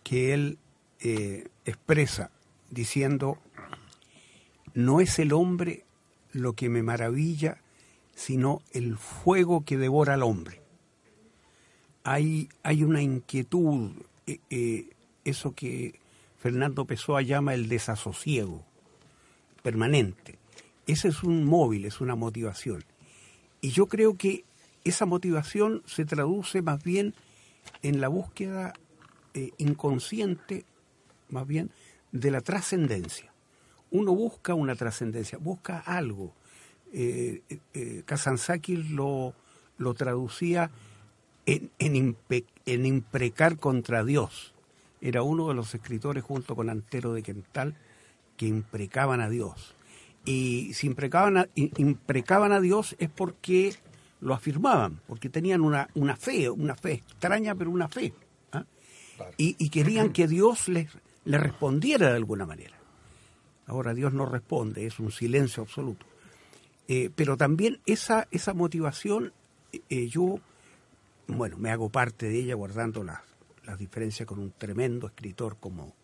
que 0.04 0.34
él 0.34 0.58
eh, 1.00 1.48
expresa 1.66 2.32
diciendo, 2.70 3.38
no 4.74 5.02
es 5.02 5.20
el 5.20 5.34
hombre 5.34 5.86
lo 6.32 6.54
que 6.54 6.70
me 6.70 6.84
maravilla, 6.84 7.62
sino 8.14 8.62
el 8.72 8.98
fuego 8.98 9.66
que 9.66 9.78
devora 9.78 10.14
al 10.14 10.24
hombre. 10.24 10.62
Hay, 12.04 12.50
hay 12.64 12.84
una 12.84 13.02
inquietud, 13.02 13.92
eh, 14.28 14.90
eso 15.24 15.54
que 15.54 16.00
Fernando 16.38 16.86
Pessoa 16.86 17.22
llama 17.22 17.54
el 17.54 17.68
desasosiego 17.68 18.64
permanente. 19.62 20.39
Ese 20.90 21.10
es 21.10 21.22
un 21.22 21.46
móvil, 21.46 21.86
es 21.86 22.02
una 22.02 22.16
motivación. 22.16 22.84
Y 23.62 23.70
yo 23.70 23.86
creo 23.86 24.18
que 24.18 24.44
esa 24.84 25.06
motivación 25.06 25.84
se 25.86 26.04
traduce 26.04 26.64
más 26.64 26.84
bien 26.84 27.14
en 27.84 28.02
la 28.02 28.08
búsqueda 28.08 28.74
eh, 29.36 29.52
inconsciente, 29.60 30.66
más 31.30 31.46
bien, 31.46 31.70
de 32.12 32.32
la 32.32 32.42
trascendencia. 32.42 33.32
Uno 33.92 34.16
busca 34.16 34.56
una 34.56 34.74
trascendencia, 34.74 35.38
busca 35.38 35.78
algo. 35.78 36.34
Eh, 36.92 37.44
eh, 37.76 38.04
lo, 38.90 39.36
lo 39.78 39.94
traducía 39.94 40.72
en, 41.46 41.70
en, 41.78 42.86
imprecar 42.88 43.58
contra 43.58 44.04
Dios. 44.04 44.56
era 45.02 45.22
uno 45.22 45.50
de 45.50 45.54
los 45.54 45.76
escritores 45.76 46.24
junto 46.24 46.56
con 46.56 46.68
Antero 46.68 47.14
de 47.14 47.22
Quental 47.22 47.76
que 48.38 48.48
imprecaban 48.48 49.22
a 49.22 49.30
Dios. 49.30 49.76
Y 50.30 50.76
si 50.76 50.86
imprecaban 50.86 51.38
a, 51.38 51.48
imprecaban 51.56 52.52
a 52.52 52.62
Dios 52.62 52.96
es 53.00 53.10
porque 53.10 53.74
lo 54.22 54.36
afirmaban, 54.36 55.02
porque 55.08 55.28
tenían 55.28 55.62
una, 55.62 55.90
una 55.96 56.16
fe, 56.16 56.52
una 56.52 56.76
fe 56.76 56.94
extraña, 56.94 57.56
pero 57.56 57.72
una 57.72 57.88
fe. 57.88 58.14
¿ah? 58.52 58.64
Y, 59.38 59.70
querían 59.70 60.14
que 60.14 60.28
Dios 60.28 60.70
les, 60.70 60.92
les 61.26 61.42
respondiera 61.42 62.10
de 62.10 62.18
alguna 62.18 62.46
manera. 62.46 62.78
Ahora 63.66 63.96
Dios 63.96 64.14
no 64.14 64.28
responde, 64.28 64.86
es 64.86 65.00
un 65.00 65.12
silencio 65.12 65.64
absoluto. 65.64 66.06
Eh, 66.88 67.10
pero 67.16 67.36
también 67.36 67.82
esa, 67.88 68.28
esa 68.30 68.54
motivación, 68.54 69.34
eh, 69.72 70.08
yo, 70.10 70.40
bueno, 71.26 71.58
me 71.58 71.72
hago 71.72 71.90
parte 71.90 72.30
de 72.30 72.38
ella 72.38 72.54
guardando 72.54 73.04
las, 73.04 73.22
las 73.64 73.80
diferencias 73.80 74.28
con 74.28 74.38
un 74.38 74.52
tremendo 74.52 75.08
escritor 75.08 75.58
como, 75.60 75.96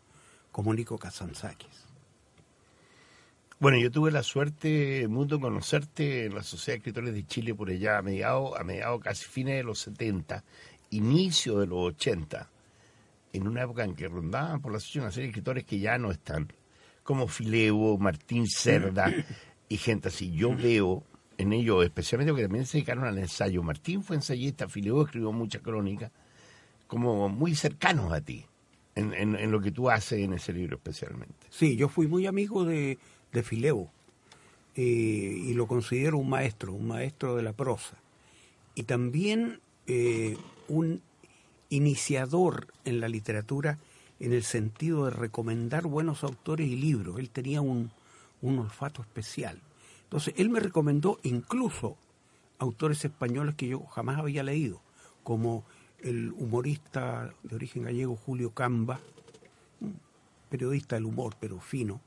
como 0.51 0.73
Nico 0.73 0.97
Kazantzakis. 0.97 1.84
Bueno, 3.57 3.77
yo 3.77 3.89
tuve 3.89 4.11
la 4.11 4.21
suerte, 4.21 5.07
Mundo, 5.07 5.39
conocerte 5.39 6.25
en 6.25 6.35
la 6.35 6.43
Sociedad 6.43 6.75
de 6.75 6.79
Escritores 6.79 7.13
de 7.13 7.25
Chile 7.25 7.55
por 7.55 7.69
allá 7.69 7.97
a 7.97 8.01
mediados, 8.01 8.51
a 8.59 8.65
mediados 8.65 8.99
casi 9.01 9.23
fines 9.25 9.55
de 9.55 9.63
los 9.63 9.79
70, 9.79 10.43
inicio 10.89 11.59
de 11.59 11.67
los 11.67 11.79
80, 11.79 12.49
en 13.31 13.47
una 13.47 13.63
época 13.63 13.85
en 13.85 13.95
que 13.95 14.09
rondaban 14.09 14.61
por 14.61 14.73
la 14.73 14.79
sociedad 14.81 15.05
una 15.05 15.13
serie 15.13 15.27
de 15.27 15.29
escritores 15.29 15.63
que 15.63 15.79
ya 15.79 15.97
no 15.97 16.11
están, 16.11 16.51
como 17.01 17.29
Fileo, 17.29 17.97
Martín 17.97 18.45
Cerda 18.45 19.09
y 19.69 19.77
gente 19.77 20.09
así. 20.09 20.31
Yo 20.33 20.53
veo 20.53 21.03
en 21.37 21.53
ellos, 21.53 21.85
especialmente 21.85 22.33
porque 22.33 22.43
también 22.43 22.65
se 22.65 22.79
dedicaron 22.79 23.05
al 23.05 23.17
ensayo. 23.17 23.63
Martín 23.63 24.03
fue 24.03 24.17
ensayista, 24.17 24.67
Fileo 24.67 25.01
escribió 25.01 25.31
mucha 25.31 25.59
crónica, 25.59 26.11
como 26.87 27.29
muy 27.29 27.55
cercanos 27.55 28.11
a 28.11 28.19
ti. 28.19 28.45
En, 28.97 29.13
en, 29.13 29.51
lo 29.51 29.59
que 29.59 29.73
tú 29.73 29.89
haces 29.89 30.19
en 30.19 30.31
ese 30.31 30.53
libro 30.53 30.77
especialmente. 30.77 31.47
Sí, 31.49 31.75
yo 31.75 31.89
fui 31.89 32.07
muy 32.07 32.27
amigo 32.27 32.63
de, 32.63 32.97
de 33.35 33.43
Fileo 33.43 33.91
eh, 34.75 34.81
y 34.81 35.53
lo 35.53 35.67
considero 35.67 36.17
un 36.17 36.29
maestro, 36.29 36.73
un 36.73 36.87
maestro 36.87 37.35
de 37.35 37.43
la 37.43 37.53
prosa. 37.53 37.97
Y 38.73 38.83
también 38.83 39.59
eh, 39.87 40.37
un 40.67 41.01
iniciador 41.69 42.67
en 42.83 42.99
la 42.99 43.07
literatura 43.07 43.77
en 44.19 44.33
el 44.33 44.43
sentido 44.43 45.05
de 45.05 45.11
recomendar 45.11 45.83
buenos 45.83 46.23
autores 46.23 46.67
y 46.67 46.75
libros. 46.75 47.19
Él 47.19 47.29
tenía 47.29 47.61
un, 47.61 47.91
un 48.41 48.59
olfato 48.59 49.01
especial. 49.01 49.61
Entonces, 50.03 50.33
él 50.37 50.49
me 50.49 50.59
recomendó 50.59 51.19
incluso 51.23 51.97
autores 52.59 53.03
españoles 53.03 53.55
que 53.55 53.67
yo 53.67 53.81
jamás 53.81 54.17
había 54.17 54.43
leído, 54.43 54.81
como 55.23 55.65
el 55.99 56.31
humorista 56.33 57.33
de 57.43 57.55
origen 57.55 57.83
gallego 57.83 58.15
Julio 58.15 58.51
Camba, 58.51 58.99
periodista 60.49 60.95
del 60.95 61.05
humor, 61.05 61.35
pero 61.39 61.59
fino, 61.59 61.99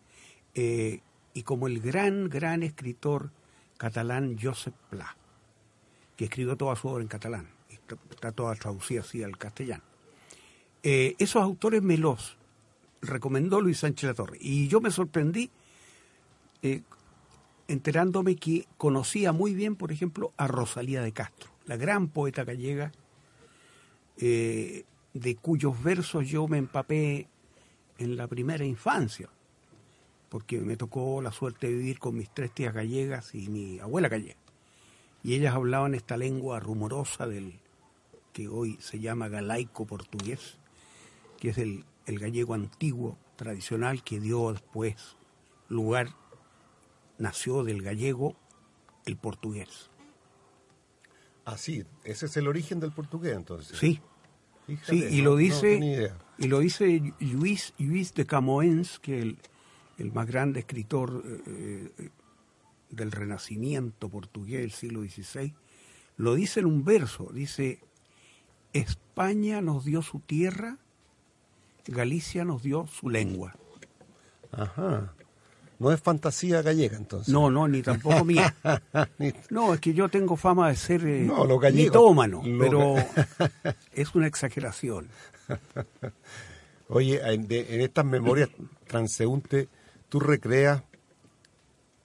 eh, 0.54 1.00
y 1.34 1.42
como 1.42 1.66
el 1.66 1.80
gran, 1.80 2.28
gran 2.28 2.62
escritor 2.62 3.30
catalán 3.76 4.36
Josep 4.40 4.74
Pla, 4.90 5.16
que 6.16 6.24
escribió 6.24 6.56
toda 6.56 6.76
su 6.76 6.88
obra 6.88 7.02
en 7.02 7.08
catalán, 7.08 7.48
está 8.10 8.32
toda 8.32 8.54
traducida 8.54 9.00
así 9.00 9.22
al 9.22 9.38
castellano. 9.38 9.84
Eh, 10.82 11.14
esos 11.18 11.42
autores 11.42 11.82
me 11.82 11.96
los 11.96 12.36
recomendó 13.00 13.60
Luis 13.60 13.78
Sánchez 13.78 14.14
Torre 14.14 14.38
y 14.40 14.68
yo 14.68 14.80
me 14.80 14.90
sorprendí 14.90 15.50
eh, 16.62 16.82
enterándome 17.68 18.36
que 18.36 18.66
conocía 18.76 19.32
muy 19.32 19.54
bien, 19.54 19.76
por 19.76 19.92
ejemplo, 19.92 20.32
a 20.36 20.46
Rosalía 20.46 21.02
de 21.02 21.12
Castro, 21.12 21.50
la 21.66 21.76
gran 21.76 22.08
poeta 22.08 22.44
gallega, 22.44 22.92
eh, 24.16 24.84
de 25.14 25.36
cuyos 25.36 25.80
versos 25.82 26.28
yo 26.28 26.48
me 26.48 26.58
empapé 26.58 27.28
en 27.98 28.16
la 28.16 28.26
primera 28.26 28.64
infancia 28.64 29.28
porque 30.28 30.58
me 30.60 30.76
tocó 30.76 31.22
la 31.22 31.32
suerte 31.32 31.68
de 31.68 31.74
vivir 31.74 31.98
con 31.98 32.16
mis 32.16 32.30
tres 32.30 32.52
tías 32.52 32.74
gallegas 32.74 33.34
y 33.34 33.48
mi 33.48 33.78
abuela 33.80 34.08
gallega. 34.08 34.36
Y 35.22 35.34
ellas 35.34 35.54
hablaban 35.54 35.94
esta 35.94 36.16
lengua 36.16 36.60
rumorosa 36.60 37.26
del 37.26 37.58
que 38.32 38.48
hoy 38.48 38.76
se 38.80 39.00
llama 39.00 39.28
galaico 39.28 39.86
portugués, 39.86 40.58
que 41.38 41.50
es 41.50 41.58
el, 41.58 41.84
gallego 42.06 42.54
antiguo, 42.54 43.18
tradicional, 43.36 44.02
que 44.02 44.20
dio 44.20 44.52
después 44.52 45.16
lugar, 45.68 46.14
nació 47.18 47.64
del 47.64 47.82
gallego 47.82 48.36
el 49.06 49.16
portugués. 49.16 49.90
Ah, 51.44 51.58
sí, 51.58 51.84
ese 52.04 52.26
es 52.26 52.36
el 52.36 52.46
origen 52.46 52.80
del 52.80 52.92
portugués 52.92 53.34
entonces. 53.34 53.78
Sí. 53.78 54.00
sí, 54.82 55.04
y 55.10 55.22
lo 55.22 55.36
dice 55.36 56.12
y 56.38 56.46
lo 56.46 56.60
dice 56.60 57.12
Luis, 57.18 57.74
Luis 57.78 58.14
de 58.14 58.26
Camoens, 58.26 58.98
que 58.98 59.20
el, 59.20 59.38
el 59.98 60.12
más 60.12 60.26
grande 60.26 60.60
escritor 60.60 61.22
eh, 61.24 61.92
eh, 61.98 62.10
del 62.90 63.12
Renacimiento 63.12 64.08
portugués 64.08 64.60
del 64.60 64.70
siglo 64.70 65.02
XVI, 65.02 65.54
lo 66.16 66.34
dice 66.34 66.60
en 66.60 66.66
un 66.66 66.84
verso, 66.84 67.30
dice, 67.32 67.80
España 68.72 69.60
nos 69.60 69.84
dio 69.84 70.02
su 70.02 70.20
tierra, 70.20 70.78
Galicia 71.86 72.44
nos 72.44 72.62
dio 72.62 72.86
su 72.86 73.08
lengua. 73.08 73.54
Ajá. 74.52 75.14
No 75.78 75.92
es 75.92 76.00
fantasía 76.00 76.60
gallega 76.60 76.96
entonces. 76.96 77.32
No, 77.32 77.50
no, 77.50 77.68
ni 77.68 77.82
tampoco 77.82 78.24
mía. 78.24 78.54
no, 79.50 79.72
es 79.72 79.80
que 79.80 79.94
yo 79.94 80.08
tengo 80.08 80.36
fama 80.36 80.68
de 80.68 80.76
ser 80.76 81.06
eh, 81.06 81.22
no, 81.22 81.46
mitómano, 81.72 82.42
pero 82.58 82.96
es 83.92 84.14
una 84.14 84.26
exageración. 84.26 85.08
Oye, 86.88 87.20
en, 87.22 87.46
en 87.50 87.80
estas 87.80 88.04
memorias 88.04 88.50
transeúntes 88.86 89.68
tú 90.08 90.20
recreas 90.20 90.82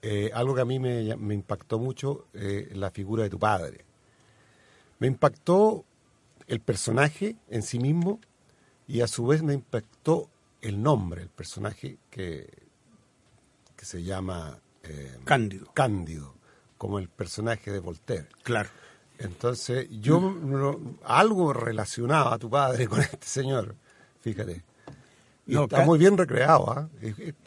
eh, 0.02 0.30
algo 0.34 0.54
que 0.54 0.60
a 0.60 0.66
mí 0.66 0.78
me, 0.78 1.02
impactó 1.34 1.78
mucho, 1.78 2.26
eh, 2.34 2.70
la 2.74 2.90
figura 2.90 3.22
de 3.22 3.30
tu 3.30 3.38
padre. 3.38 3.84
Me 4.98 5.06
impactó 5.06 5.84
el 6.46 6.60
personaje 6.60 7.36
en 7.48 7.62
sí 7.62 7.78
mismo 7.78 8.20
y 8.86 9.00
a 9.00 9.06
su 9.06 9.26
vez 9.26 9.42
me 9.42 9.54
impactó 9.54 10.28
el 10.60 10.82
nombre, 10.82 11.22
el 11.22 11.30
personaje 11.30 11.96
que, 12.10 12.50
que 13.76 13.84
se 13.86 14.02
llama 14.02 14.58
eh, 14.82 15.18
Cándido. 15.24 15.72
Cándido, 15.72 16.34
como 16.76 16.98
el 16.98 17.08
personaje 17.08 17.72
de 17.72 17.80
Voltaire. 17.80 18.28
Claro. 18.42 18.68
Entonces, 19.18 19.88
yo 19.90 20.36
algo 21.04 21.52
relacionaba 21.54 22.34
a 22.34 22.38
tu 22.38 22.50
padre 22.50 22.86
con 22.88 23.00
este 23.00 23.26
señor, 23.26 23.74
fíjate 24.20 24.73
está 25.46 25.84
muy 25.84 25.98
bien 25.98 26.16
recreado, 26.16 26.70
¿ah? 26.70 26.88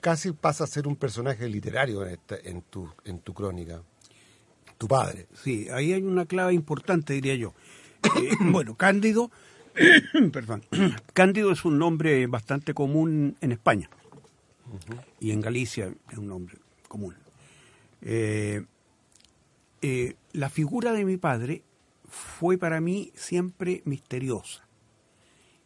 casi 0.01 0.31
pasa 0.31 0.63
a 0.63 0.67
ser 0.67 0.87
un 0.87 0.95
personaje 0.95 1.47
literario 1.47 2.05
en, 2.05 2.19
en, 2.43 2.61
tu, 2.61 2.89
en 3.05 3.19
tu 3.19 3.33
crónica. 3.33 3.81
Tu 4.77 4.87
padre. 4.87 5.27
Sí, 5.33 5.67
ahí 5.69 5.93
hay 5.93 6.03
una 6.03 6.25
clave 6.25 6.53
importante, 6.53 7.13
diría 7.13 7.35
yo. 7.35 7.53
Eh, 8.03 8.31
bueno, 8.51 8.75
Cándido, 8.75 9.31
perdón, 10.31 10.63
Cándido 11.13 11.51
es 11.51 11.65
un 11.65 11.79
nombre 11.79 12.27
bastante 12.27 12.73
común 12.73 13.37
en 13.41 13.51
España 13.51 13.89
y 15.19 15.31
en 15.31 15.41
Galicia 15.41 15.91
es 16.11 16.17
un 16.17 16.27
nombre 16.27 16.57
común. 16.87 17.15
Eh, 18.01 18.65
eh, 19.81 20.15
la 20.33 20.49
figura 20.49 20.93
de 20.93 21.05
mi 21.05 21.17
padre 21.17 21.63
fue 22.09 22.57
para 22.57 22.81
mí 22.81 23.11
siempre 23.15 23.81
misteriosa. 23.85 24.66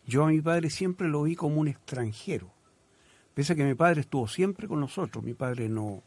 Yo 0.06 0.24
a 0.24 0.28
mi 0.28 0.42
padre 0.42 0.70
siempre 0.70 1.08
lo 1.08 1.24
vi 1.24 1.36
como 1.36 1.60
un 1.60 1.68
extranjero. 1.68 2.52
Pese 3.34 3.54
a 3.54 3.56
que 3.56 3.64
mi 3.64 3.76
padre 3.76 4.02
estuvo 4.02 4.28
siempre 4.28 4.68
con 4.68 4.80
nosotros, 4.80 5.24
mi 5.24 5.34
padre 5.34 5.70
no, 5.70 6.04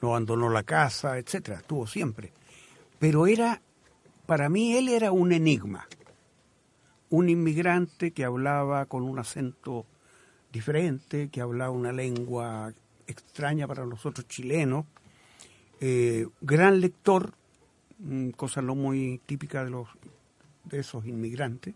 no 0.00 0.08
abandonó 0.08 0.48
la 0.48 0.64
casa, 0.64 1.18
etcétera, 1.18 1.58
estuvo 1.58 1.86
siempre. 1.86 2.32
Pero 2.98 3.26
era, 3.26 3.62
para 4.26 4.48
mí 4.48 4.76
él 4.76 4.88
era 4.88 5.12
un 5.12 5.32
enigma, 5.32 5.86
un 7.10 7.28
inmigrante 7.28 8.10
que 8.10 8.24
hablaba 8.24 8.86
con 8.86 9.04
un 9.04 9.18
acento 9.18 9.86
diferente, 10.52 11.28
que 11.28 11.40
hablaba 11.40 11.70
una 11.70 11.92
lengua 11.92 12.72
extraña 13.06 13.66
para 13.66 13.86
nosotros 13.86 14.26
chilenos, 14.26 14.86
eh, 15.80 16.26
gran 16.40 16.80
lector, 16.80 17.34
mm, 17.98 18.30
cosa 18.30 18.62
no 18.62 18.74
muy 18.74 19.20
típica 19.26 19.64
de 19.64 19.70
los 19.70 19.88
de 20.64 20.78
esos 20.78 21.06
inmigrantes, 21.06 21.74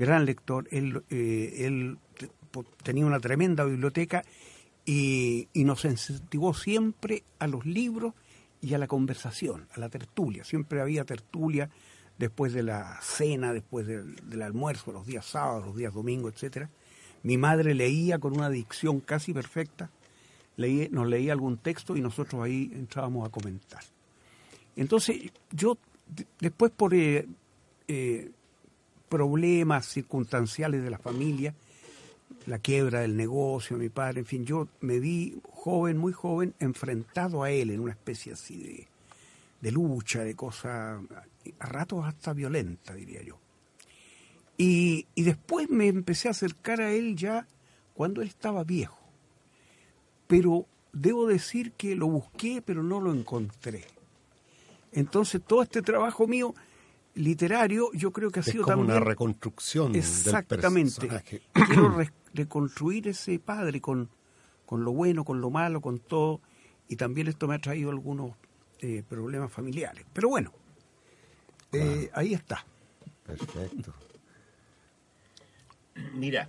gran 0.00 0.24
lector, 0.24 0.66
él, 0.70 1.02
eh, 1.10 1.94
tenía 2.82 3.04
una 3.04 3.20
tremenda 3.20 3.64
biblioteca 3.64 4.24
y, 4.86 5.48
nos 5.54 5.84
incentivó 5.84 6.54
siempre 6.54 7.22
a 7.38 7.46
los 7.46 7.66
libros 7.66 8.14
y 8.62 8.72
a 8.72 8.78
la 8.78 8.86
conversación, 8.86 9.68
a 9.74 9.80
la 9.80 9.90
tertulia. 9.90 10.42
Siempre 10.42 10.80
había 10.80 11.04
tertulia 11.04 11.68
después 12.18 12.54
de 12.54 12.62
la 12.62 12.98
cena, 13.02 13.52
después 13.52 13.86
del, 13.86 14.42
almuerzo, 14.42 14.90
los 14.90 15.06
días 15.06 15.26
sábados, 15.26 15.66
los 15.66 15.76
días 15.76 15.92
domingos, 15.92 16.32
etcétera. 16.32 16.70
Mi 17.22 17.36
madre 17.36 17.74
leía 17.74 18.18
con 18.18 18.34
una 18.34 18.48
dicción 18.48 19.00
casi 19.00 19.34
perfecta, 19.34 19.90
nos 20.56 21.06
leía 21.08 21.32
algún 21.34 21.58
texto 21.58 21.94
y 21.94 22.00
nosotros 22.00 22.42
ahí 22.42 22.70
entrábamos 22.74 23.28
a 23.28 23.30
comentar. 23.30 23.82
Entonces, 24.76 25.30
yo 25.50 25.76
después 26.38 26.72
por 26.74 26.94
eh, 26.94 27.26
eh, 27.86 28.30
problemas 29.10 29.86
circunstanciales 29.86 30.82
de 30.82 30.88
la 30.88 30.98
familia, 30.98 31.54
la 32.46 32.58
quiebra 32.58 33.00
del 33.00 33.16
negocio, 33.16 33.76
mi 33.76 33.90
padre, 33.90 34.20
en 34.20 34.26
fin, 34.26 34.46
yo 34.46 34.68
me 34.80 35.00
vi 35.00 35.38
joven, 35.52 35.98
muy 35.98 36.12
joven, 36.12 36.54
enfrentado 36.60 37.42
a 37.42 37.50
él 37.50 37.70
en 37.70 37.80
una 37.80 37.92
especie 37.92 38.32
así 38.32 38.86
de, 39.60 39.72
lucha, 39.72 40.20
de 40.20 40.34
cosa, 40.34 41.02
a 41.58 41.66
ratos 41.66 42.06
hasta 42.06 42.32
violenta, 42.32 42.94
diría 42.94 43.22
yo. 43.22 43.36
Y, 44.56 45.06
y 45.14 45.22
después 45.24 45.68
me 45.68 45.88
empecé 45.88 46.28
a 46.28 46.30
acercar 46.30 46.80
a 46.80 46.92
él 46.92 47.16
ya 47.16 47.46
cuando 47.94 48.22
él 48.22 48.28
estaba 48.28 48.62
viejo. 48.62 48.98
Pero 50.26 50.66
debo 50.92 51.26
decir 51.26 51.72
que 51.72 51.96
lo 51.96 52.06
busqué, 52.06 52.62
pero 52.64 52.82
no 52.82 53.00
lo 53.00 53.12
encontré. 53.12 53.84
Entonces 54.92 55.42
todo 55.44 55.62
este 55.62 55.82
trabajo 55.82 56.26
mío 56.26 56.54
literario 57.14 57.90
yo 57.92 58.12
creo 58.12 58.30
que 58.30 58.40
ha 58.40 58.42
Es 58.42 58.46
sido 58.52 58.64
como 58.64 58.76
también 58.78 58.96
una 58.96 59.04
reconstrucción 59.04 59.94
exactamente 59.94 61.06
del 61.06 61.20
personaje. 61.20 61.42
quiero 61.66 61.90
re- 61.90 62.12
reconstruir 62.34 63.08
ese 63.08 63.38
padre 63.38 63.80
con, 63.80 64.08
con 64.66 64.84
lo 64.84 64.92
bueno 64.92 65.24
con 65.24 65.40
lo 65.40 65.50
malo 65.50 65.80
con 65.80 65.98
todo 65.98 66.40
y 66.88 66.96
también 66.96 67.26
esto 67.28 67.48
me 67.48 67.56
ha 67.56 67.58
traído 67.58 67.90
algunos 67.90 68.32
eh, 68.80 69.02
problemas 69.08 69.52
familiares 69.52 70.04
pero 70.12 70.28
bueno 70.28 70.52
eh, 71.72 72.10
ahí 72.14 72.34
está 72.34 72.64
Perfecto. 73.26 73.94
Mira, 76.14 76.48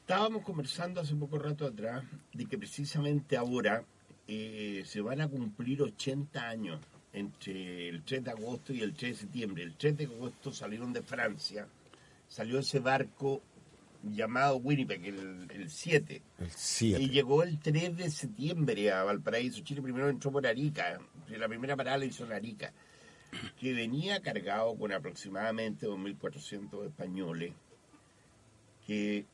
estábamos 0.00 0.42
conversando 0.42 1.00
hace 1.00 1.14
poco 1.14 1.38
rato 1.38 1.66
atrás 1.66 2.04
de 2.32 2.46
que 2.46 2.56
precisamente 2.58 3.36
ahora 3.36 3.84
eh, 4.28 4.82
se 4.86 5.00
van 5.00 5.20
a 5.20 5.28
cumplir 5.28 5.82
80 5.82 6.48
años 6.48 6.80
entre 7.12 7.88
el 7.88 8.02
3 8.02 8.24
de 8.24 8.30
agosto 8.30 8.72
y 8.72 8.80
el 8.80 8.94
3 8.94 9.12
de 9.12 9.18
septiembre. 9.18 9.62
El 9.62 9.74
3 9.74 9.96
de 9.96 10.04
agosto 10.04 10.52
salieron 10.52 10.92
de 10.92 11.02
Francia, 11.02 11.66
salió 12.28 12.58
ese 12.58 12.80
barco 12.80 13.42
llamado 14.02 14.56
Winnipeg, 14.56 15.04
el, 15.06 15.46
el 15.50 15.70
7, 15.70 16.22
El 16.38 16.46
y 16.46 16.50
7. 16.54 17.08
llegó 17.08 17.42
el 17.42 17.58
3 17.60 17.96
de 17.96 18.10
septiembre 18.10 18.90
a 18.90 19.04
Valparaíso. 19.04 19.62
Chile 19.62 19.82
primero 19.82 20.08
entró 20.08 20.32
por 20.32 20.46
Arica, 20.46 20.98
la 21.28 21.48
primera 21.48 21.76
parada 21.76 21.98
la 21.98 22.04
hizo 22.06 22.24
en 22.24 22.32
Arica, 22.32 22.72
que 23.60 23.72
venía 23.72 24.20
cargado 24.20 24.74
con 24.76 24.92
aproximadamente 24.92 25.86
2.400 25.86 26.86
españoles 26.86 27.52
que 28.86 29.24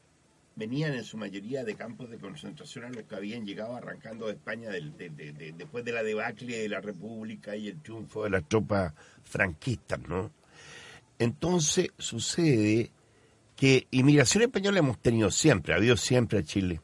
venían 0.58 0.92
en 0.94 1.04
su 1.04 1.16
mayoría 1.16 1.62
de 1.62 1.76
campos 1.76 2.10
de 2.10 2.18
concentración 2.18 2.86
a 2.86 2.90
los 2.90 3.04
que 3.04 3.14
habían 3.14 3.46
llegado 3.46 3.76
arrancando 3.76 4.26
de 4.26 4.32
España 4.32 4.70
después 4.70 5.84
de 5.84 5.92
la 5.92 6.02
debacle 6.02 6.58
de 6.58 6.68
la 6.68 6.80
República 6.80 7.54
y 7.54 7.68
el 7.68 7.80
triunfo 7.80 8.24
de 8.24 8.30
las 8.30 8.44
tropas 8.48 8.92
franquistas, 9.22 10.00
¿no? 10.08 10.32
Entonces 11.16 11.90
sucede 11.96 12.90
que 13.54 13.86
inmigración 13.92 14.42
española 14.42 14.80
hemos 14.80 14.98
tenido 14.98 15.30
siempre, 15.30 15.74
ha 15.74 15.76
habido 15.76 15.96
siempre 15.96 16.40
a 16.40 16.42
Chile. 16.42 16.80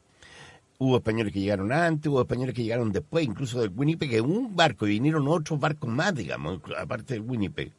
Hubo 0.77 0.97
españoles 0.97 1.33
que 1.33 1.41
llegaron 1.41 1.73
antes, 1.73 2.09
hubo 2.09 2.21
españoles 2.21 2.55
que 2.55 2.63
llegaron 2.63 2.93
después, 2.93 3.25
incluso 3.25 3.59
del 3.59 3.71
Winnipeg, 3.75 4.09
que 4.09 4.21
un 4.21 4.55
barco 4.55 4.87
y 4.87 4.91
vinieron 4.91 5.27
otros 5.27 5.59
barcos 5.59 5.89
más, 5.89 6.15
digamos, 6.15 6.61
aparte 6.77 7.13
del 7.13 7.23
Winnipeg. 7.23 7.73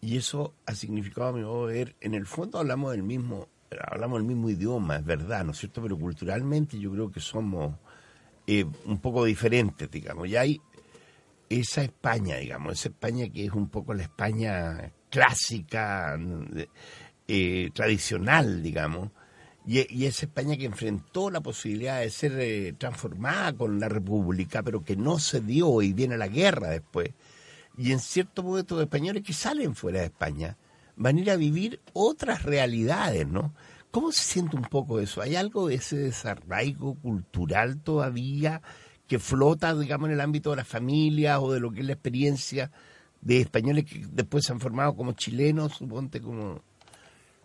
Y 0.00 0.16
eso 0.16 0.54
ha 0.64 0.74
significado, 0.74 1.28
a 1.28 1.32
mi 1.32 1.42
modo 1.42 1.66
de 1.66 1.74
ver, 1.74 1.96
en 2.00 2.14
el 2.14 2.24
fondo 2.24 2.58
hablamos 2.58 2.92
del 2.92 3.02
mismo, 3.02 3.48
hablamos 3.90 4.18
el 4.18 4.24
mismo 4.24 4.50
idioma, 4.50 4.96
es 4.96 5.04
verdad, 5.04 5.44
¿no 5.44 5.52
es 5.52 5.58
cierto? 5.58 5.82
Pero 5.82 5.98
culturalmente 5.98 6.78
yo 6.78 6.90
creo 6.92 7.10
que 7.10 7.20
somos 7.20 7.74
eh, 8.46 8.64
un 8.86 8.98
poco 9.00 9.24
diferentes, 9.24 9.90
digamos. 9.90 10.28
Y 10.28 10.36
hay 10.36 10.60
esa 11.48 11.82
España, 11.82 12.36
digamos, 12.36 12.74
esa 12.74 12.88
España 12.88 13.28
que 13.28 13.46
es 13.46 13.52
un 13.52 13.68
poco 13.68 13.94
la 13.94 14.02
España 14.02 14.92
clásica, 15.10 16.18
eh, 17.26 17.70
tradicional, 17.74 18.62
digamos, 18.62 19.10
y, 19.66 19.86
y 19.94 20.06
esa 20.06 20.26
España 20.26 20.56
que 20.56 20.64
enfrentó 20.64 21.30
la 21.30 21.40
posibilidad 21.42 22.00
de 22.00 22.10
ser 22.10 22.32
eh, 22.38 22.74
transformada 22.78 23.52
con 23.52 23.78
la 23.78 23.88
República, 23.88 24.62
pero 24.62 24.82
que 24.82 24.96
no 24.96 25.18
se 25.18 25.40
dio 25.40 25.82
y 25.82 25.92
viene 25.92 26.16
la 26.16 26.28
guerra 26.28 26.68
después. 26.70 27.10
Y 27.76 27.92
en 27.92 28.00
cierto 28.00 28.42
modo 28.42 28.58
estos 28.58 28.80
españoles 28.80 29.22
que 29.22 29.32
salen 29.32 29.74
fuera 29.74 30.00
de 30.00 30.06
España 30.06 30.56
van 30.98 31.16
a 31.16 31.20
ir 31.20 31.30
a 31.30 31.36
vivir 31.36 31.80
otras 31.94 32.42
realidades, 32.42 33.26
¿no? 33.26 33.54
¿Cómo 33.90 34.12
se 34.12 34.22
siente 34.22 34.56
un 34.56 34.62
poco 34.62 35.00
eso? 35.00 35.22
¿Hay 35.22 35.36
algo 35.36 35.68
de 35.68 35.76
ese 35.76 35.96
desarraigo 35.96 36.94
cultural 36.96 37.80
todavía 37.80 38.60
que 39.06 39.18
flota, 39.18 39.74
digamos, 39.74 40.08
en 40.08 40.14
el 40.14 40.20
ámbito 40.20 40.50
de 40.50 40.56
las 40.56 40.68
familias 40.68 41.38
o 41.40 41.52
de 41.52 41.60
lo 41.60 41.70
que 41.70 41.80
es 41.80 41.86
la 41.86 41.94
experiencia 41.94 42.70
de 43.22 43.40
españoles 43.40 43.86
que 43.86 44.04
después 44.12 44.44
se 44.44 44.52
han 44.52 44.60
formado 44.60 44.94
como 44.94 45.12
chilenos, 45.12 45.74
suponte 45.76 46.20
como... 46.20 46.60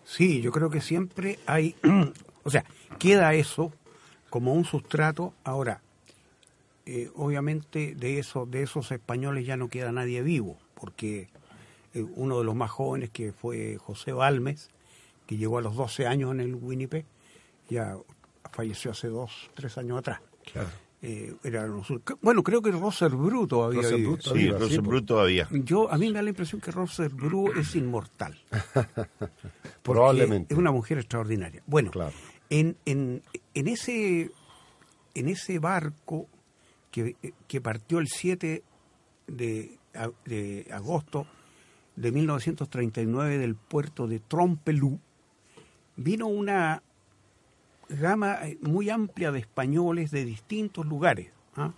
Sí, 0.03 0.41
yo 0.41 0.51
creo 0.51 0.69
que 0.69 0.81
siempre 0.81 1.39
hay, 1.45 1.75
o 2.43 2.49
sea, 2.49 2.65
queda 2.99 3.33
eso 3.33 3.71
como 4.29 4.53
un 4.53 4.65
sustrato. 4.65 5.33
Ahora, 5.45 5.81
eh, 6.85 7.09
obviamente 7.15 7.95
de 7.95 8.19
eso, 8.19 8.45
de 8.45 8.63
esos 8.63 8.91
españoles 8.91 9.45
ya 9.45 9.55
no 9.55 9.69
queda 9.69 9.93
nadie 9.93 10.21
vivo, 10.21 10.57
porque 10.73 11.29
uno 12.15 12.39
de 12.39 12.43
los 12.45 12.55
más 12.55 12.71
jóvenes 12.71 13.09
que 13.11 13.31
fue 13.31 13.77
José 13.77 14.11
Balmes, 14.13 14.69
que 15.27 15.37
llegó 15.37 15.57
a 15.57 15.61
los 15.61 15.75
12 15.75 16.07
años 16.07 16.31
en 16.31 16.39
el 16.39 16.55
Winnipeg, 16.55 17.05
ya 17.69 17.95
falleció 18.51 18.91
hace 18.91 19.07
dos, 19.07 19.49
tres 19.53 19.77
años 19.77 19.99
atrás. 19.99 20.19
Claro. 20.51 20.69
Eh, 21.05 21.35
era 21.43 21.67
bueno, 22.21 22.43
creo 22.43 22.61
que 22.61 22.71
Roser 22.71 23.09
Bru 23.11 23.45
todavía 23.45 23.81
Roser. 23.81 23.99
Bru 24.01 24.17
Sí, 24.21 25.05
Todavía, 25.05 25.45
Bru. 25.49 25.63
Yo, 25.65 25.91
a 25.91 25.97
mí 25.97 26.07
me 26.07 26.13
da 26.13 26.21
la 26.21 26.29
impresión 26.29 26.61
que 26.61 26.71
Roser 26.71 27.09
Bru 27.09 27.51
es 27.59 27.75
inmortal. 27.75 28.39
porque 28.79 29.67
Probablemente. 29.83 30.53
Es 30.53 30.57
una 30.57 30.71
mujer 30.71 30.99
extraordinaria. 30.99 31.61
Bueno, 31.67 31.91
Claro. 31.91 32.13
en, 32.49 32.77
en, 32.85 33.21
en, 33.53 33.67
ese, 33.67 34.31
en 35.13 35.27
ese 35.27 35.59
barco 35.59 36.27
que, 36.89 37.17
que 37.47 37.59
partió 37.59 37.99
el 37.99 38.07
7 38.07 38.63
de, 39.27 39.77
de 40.25 40.67
agosto 40.71 41.27
de 41.95 42.11
1939 42.11 43.37
del 43.37 43.55
puerto 43.55 44.07
de 44.07 44.19
Trompelú, 44.19 44.99
vino 45.95 46.27
una 46.27 46.81
gama 47.89 48.39
eh, 48.47 48.57
muy 48.61 48.89
amplia 48.89 49.31
de 49.31 49.39
españoles 49.39 50.11
de 50.11 50.25
distintos 50.25 50.85
lugares, 50.85 51.31
¿ah? 51.55 51.73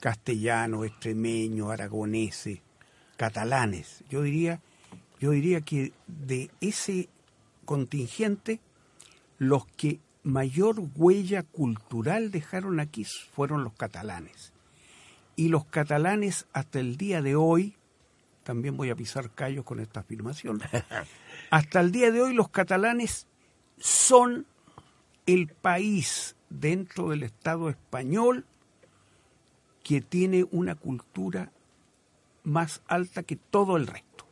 castellanos, 0.00 0.86
extremeños, 0.86 1.70
aragoneses, 1.70 2.60
catalanes. 3.16 4.04
Yo 4.08 4.22
diría, 4.22 4.60
yo 5.20 5.30
diría 5.30 5.60
que 5.60 5.92
de 6.06 6.50
ese 6.60 7.08
contingente, 7.64 8.60
los 9.38 9.66
que 9.66 10.00
mayor 10.22 10.76
huella 10.96 11.42
cultural 11.42 12.30
dejaron 12.30 12.80
aquí 12.80 13.04
fueron 13.04 13.64
los 13.64 13.74
catalanes. 13.74 14.52
Y 15.36 15.48
los 15.48 15.66
catalanes 15.66 16.46
hasta 16.52 16.80
el 16.80 16.96
día 16.96 17.20
de 17.20 17.36
hoy, 17.36 17.76
también 18.46 18.76
voy 18.76 18.90
a 18.90 18.94
pisar 18.94 19.32
callos 19.32 19.64
con 19.64 19.80
esta 19.80 20.00
afirmación, 20.00 20.60
hasta 21.50 21.80
el 21.80 21.90
día 21.90 22.12
de 22.12 22.22
hoy 22.22 22.32
los 22.32 22.48
catalanes 22.48 23.26
son 23.76 24.46
el 25.26 25.48
país 25.48 26.36
dentro 26.48 27.08
del 27.08 27.24
Estado 27.24 27.68
español 27.68 28.46
que 29.82 30.00
tiene 30.00 30.46
una 30.52 30.76
cultura 30.76 31.50
más 32.44 32.82
alta 32.86 33.24
que 33.24 33.34
todo 33.34 33.76
el 33.76 33.88
resto. 33.88 34.24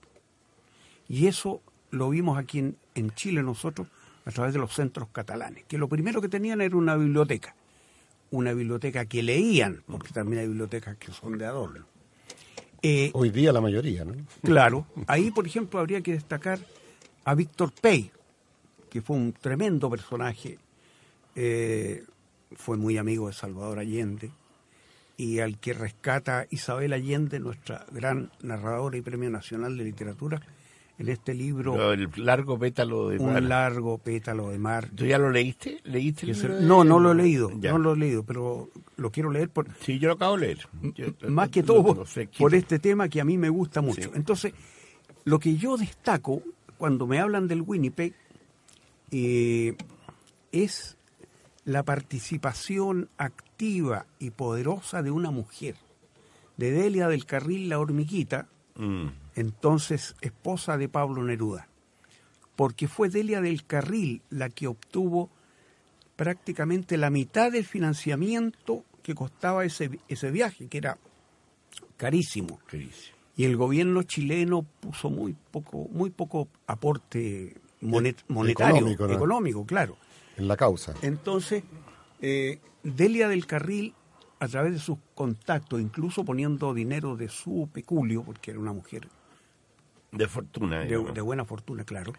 Y 1.08 1.26
eso 1.26 1.60
lo 1.90 2.08
vimos 2.10 2.38
aquí 2.38 2.60
en, 2.60 2.76
en 2.94 3.10
Chile 3.16 3.42
nosotros 3.42 3.88
a 4.26 4.30
través 4.30 4.52
de 4.52 4.60
los 4.60 4.72
centros 4.72 5.08
catalanes, 5.10 5.64
que 5.64 5.76
lo 5.76 5.88
primero 5.88 6.20
que 6.20 6.28
tenían 6.28 6.60
era 6.60 6.76
una 6.76 6.94
biblioteca, 6.94 7.56
una 8.30 8.52
biblioteca 8.52 9.06
que 9.06 9.24
leían, 9.24 9.82
porque 9.88 10.12
también 10.12 10.42
hay 10.42 10.46
bibliotecas 10.46 10.96
que 10.98 11.10
son 11.10 11.36
de 11.36 11.46
adorno. 11.46 11.93
Eh, 12.86 13.10
Hoy 13.14 13.30
día 13.30 13.50
la 13.50 13.62
mayoría, 13.62 14.04
¿no? 14.04 14.14
Claro, 14.42 14.86
ahí 15.06 15.30
por 15.30 15.46
ejemplo 15.46 15.80
habría 15.80 16.02
que 16.02 16.12
destacar 16.12 16.58
a 17.24 17.34
Víctor 17.34 17.72
Pey, 17.80 18.10
que 18.90 19.00
fue 19.00 19.16
un 19.16 19.32
tremendo 19.32 19.88
personaje, 19.88 20.58
eh, 21.34 22.04
fue 22.54 22.76
muy 22.76 22.98
amigo 22.98 23.28
de 23.28 23.32
Salvador 23.32 23.78
Allende, 23.78 24.30
y 25.16 25.38
al 25.38 25.58
que 25.58 25.72
rescata 25.72 26.46
Isabel 26.50 26.92
Allende, 26.92 27.40
nuestra 27.40 27.86
gran 27.90 28.30
narradora 28.42 28.98
y 28.98 29.00
Premio 29.00 29.30
Nacional 29.30 29.78
de 29.78 29.84
Literatura, 29.84 30.42
en 30.98 31.08
este 31.08 31.34
libro 31.34 31.92
El 31.92 32.08
largo 32.16 32.58
pétalo 32.58 33.08
de 33.08 33.18
mar. 33.18 33.42
Un 33.42 33.48
largo 33.48 33.98
pétalo 33.98 34.50
de 34.50 34.58
mar. 34.58 34.88
¿Tú 34.94 35.04
ya 35.06 35.18
lo 35.18 35.30
leíste? 35.30 35.80
¿Leíste 35.84 36.26
que 36.26 36.32
el 36.32 36.36
se- 36.36 36.42
libro 36.44 36.60
de- 36.60 36.66
no, 36.66 36.84
no 36.84 37.00
lo 37.00 37.12
he 37.12 37.14
leído, 37.16 37.50
Ya. 37.58 37.72
no 37.72 37.78
lo 37.78 37.94
he 37.94 37.96
leído, 37.96 38.22
pero 38.24 38.70
lo 38.96 39.10
quiero 39.10 39.30
leer 39.30 39.48
por, 39.50 39.66
Sí, 39.80 39.98
yo 39.98 40.08
lo 40.08 40.14
acabo 40.14 40.36
de 40.38 40.46
leer. 40.46 40.58
Yo- 40.94 41.30
más 41.30 41.48
que 41.50 41.62
todo 41.62 41.82
por, 42.38 42.54
este 42.54 42.78
tema 42.78 43.08
que 43.08 43.20
a 43.20 43.24
mí 43.24 43.36
me 43.38 43.48
gusta 43.48 43.80
mucho. 43.80 44.02
Sí. 44.02 44.10
Entonces, 44.14 44.52
lo 45.24 45.38
que 45.40 45.56
yo 45.56 45.76
destaco 45.76 46.42
cuando 46.78 47.06
me 47.06 47.18
hablan 47.18 47.48
del 47.48 47.62
Winnipeg 47.62 48.14
eh, 49.10 49.76
es 50.52 50.96
la 51.64 51.82
participación 51.82 53.08
activa 53.16 54.06
y 54.18 54.30
poderosa 54.30 55.02
de 55.02 55.10
una 55.10 55.30
mujer, 55.30 55.76
de 56.56 56.70
Delia 56.72 57.08
del 57.08 57.24
Carril 57.26 57.68
La 57.68 57.78
Hormiguita, 57.78 58.46
Mm. 58.76 59.06
Entonces 59.34 60.14
esposa 60.20 60.76
de 60.78 60.88
Pablo 60.88 61.22
Neruda, 61.22 61.68
porque 62.56 62.88
fue 62.88 63.08
Delia 63.08 63.40
del 63.40 63.64
Carril 63.64 64.22
la 64.30 64.48
que 64.48 64.66
obtuvo 64.66 65.30
prácticamente 66.16 66.96
la 66.96 67.10
mitad 67.10 67.50
del 67.50 67.64
financiamiento 67.64 68.84
que 69.02 69.14
costaba 69.14 69.64
ese, 69.64 69.98
ese 70.08 70.30
viaje, 70.30 70.68
que 70.68 70.78
era 70.78 70.98
carísimo. 71.96 72.60
Carísimo. 72.66 73.14
Y 73.36 73.44
el 73.44 73.56
gobierno 73.56 74.02
chileno 74.04 74.64
puso 74.80 75.10
muy 75.10 75.34
poco, 75.50 75.88
muy 75.90 76.10
poco 76.10 76.48
aporte 76.66 77.56
monet- 77.82 78.22
monetario, 78.28 78.86
Económico, 78.88 79.66
claro. 79.66 79.96
En 80.36 80.46
la 80.46 80.56
causa. 80.56 80.94
Entonces, 81.02 81.64
eh, 82.20 82.60
Delia 82.84 83.28
del 83.28 83.46
Carril, 83.46 83.92
a 84.38 84.46
través 84.46 84.72
de 84.74 84.78
sus 84.78 84.98
contactos, 85.14 85.80
incluso 85.80 86.24
poniendo 86.24 86.72
dinero 86.74 87.16
de 87.16 87.28
su 87.28 87.68
peculio, 87.72 88.22
porque 88.22 88.52
era 88.52 88.60
una 88.60 88.72
mujer 88.72 89.08
De 90.16 90.28
fortuna. 90.28 90.80
de, 90.80 90.98
de 91.12 91.20
buena 91.20 91.44
fortuna, 91.44 91.84
claro, 91.84 92.12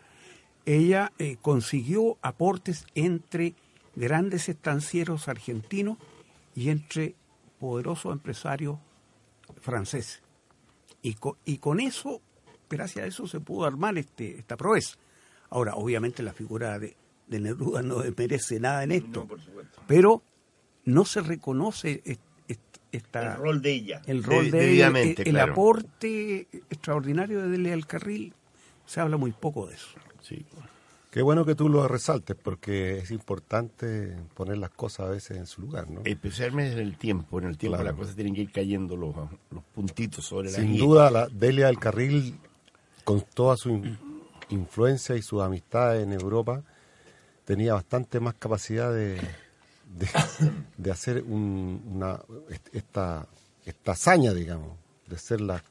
ella 0.65 1.11
eh, 1.19 1.37
consiguió 1.41 2.17
aportes 2.21 2.85
entre 2.95 3.55
grandes 3.95 4.49
estancieros 4.49 5.27
argentinos 5.27 5.97
y 6.55 6.69
entre 6.69 7.15
poderosos 7.59 8.11
empresarios 8.13 8.77
franceses. 9.61 10.21
Y, 11.01 11.13
co- 11.15 11.37
y 11.45 11.57
con 11.59 11.79
eso, 11.79 12.21
gracias 12.69 13.05
a 13.05 13.07
eso, 13.07 13.27
se 13.27 13.39
pudo 13.39 13.65
armar 13.65 13.97
este, 13.97 14.37
esta 14.37 14.57
proeza. 14.57 14.97
Ahora, 15.49 15.75
obviamente 15.75 16.23
la 16.23 16.33
figura 16.33 16.79
de, 16.79 16.97
de 17.27 17.39
Neruda 17.39 17.81
no 17.81 17.97
merece 18.17 18.59
nada 18.59 18.83
en 18.83 18.91
esto, 18.91 19.21
No, 19.21 19.27
por 19.27 19.39
supuesto. 19.41 19.81
pero 19.87 20.23
no 20.83 21.05
se 21.05 21.21
reconoce 21.21 22.01
est- 22.05 22.07
est- 22.07 22.21
esta, 22.91 23.33
El 23.33 23.37
rol 23.39 23.61
de 23.61 23.71
ella. 23.73 24.01
el 24.05 24.23
rol 24.23 24.45
De- 24.45 24.51
de 24.51 24.57
ella, 24.59 24.67
debidamente, 24.89 25.21
el, 25.23 25.27
el 25.29 25.33
claro. 25.35 25.51
aporte 25.53 26.47
extraordinario 26.69 27.41
de 27.41 27.49
Delia 27.49 27.71
del 27.71 27.85
Carril, 27.87 28.33
se 28.85 28.99
habla 29.01 29.17
muy 29.17 29.31
poco 29.31 29.67
de 29.67 29.75
eso. 29.75 29.87
Sí. 30.21 30.45
Qué 31.11 31.21
bueno 31.21 31.45
que 31.45 31.55
tú 31.55 31.69
lo 31.69 31.87
resaltes 31.87 32.35
porque 32.35 32.97
es 32.97 33.09
importante 33.11 34.17
poner 34.33 34.57
las 34.57 34.69
cosas 34.71 35.07
a 35.07 35.09
veces 35.11 35.37
en 35.37 35.47
su 35.47 35.61
lugar, 35.61 35.89
¿no? 35.89 36.01
Especialmente 36.03 36.73
en 36.73 36.79
el 36.87 36.97
tiempo. 36.97 37.39
En 37.39 37.45
el 37.45 37.57
tiempo 37.57 37.77
Claro. 37.77 37.91
las 37.91 37.97
cosas 37.99 38.15
tienen 38.15 38.35
que 38.35 38.41
ir 38.41 38.51
cayendo 38.51 38.97
los, 38.97 39.15
los 39.51 39.63
puntitos 39.73 40.25
sobre 40.25 40.51
la 40.51 40.57
Sin 40.57 40.77
duda, 40.77 41.09
la 41.09 41.27
Delia 41.27 41.67
del 41.67 41.79
Carril, 41.79 42.37
con 43.05 43.21
toda 43.33 43.55
su 43.55 43.69
in- 43.69 43.97
influencia 44.49 45.15
y 45.15 45.21
sus 45.21 45.41
amistades 45.41 46.03
en 46.03 46.11
Europa, 46.11 46.61
tenía 47.45 47.73
bastante 47.75 48.19
más 48.19 48.33
capacidad 48.33 48.93
de, 48.93 49.17
de, 50.77 50.91
hacer 50.91 51.23
un- 51.23 51.81
una, 51.93 52.19
est- 52.49 52.73
esta, 52.75 53.27
esta 53.65 53.91
hazaña, 53.93 54.33
digamos, 54.33 54.77
de 55.07 55.17
ser 55.17 55.41
la 55.41 55.63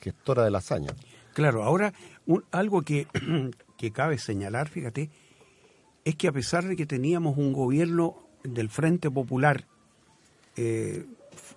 gestora 0.00 0.44
de 0.44 0.50
la 0.50 0.58
hazaña. 0.58 0.90
Claro, 1.32 1.62
ahora 1.64 1.92
un- 2.26 2.44
algo 2.50 2.82
que, 2.82 3.06
que 3.78 3.90
cabe 3.90 4.18
señalar, 4.18 4.68
fíjate, 4.68 5.10
es 6.04 6.16
que 6.16 6.28
a 6.28 6.32
pesar 6.32 6.64
de 6.64 6.76
que 6.76 6.86
teníamos 6.86 7.38
un 7.38 7.52
gobierno 7.52 8.16
del 8.42 8.68
Frente 8.68 9.10
Popular 9.10 9.66
eh, 10.56 11.06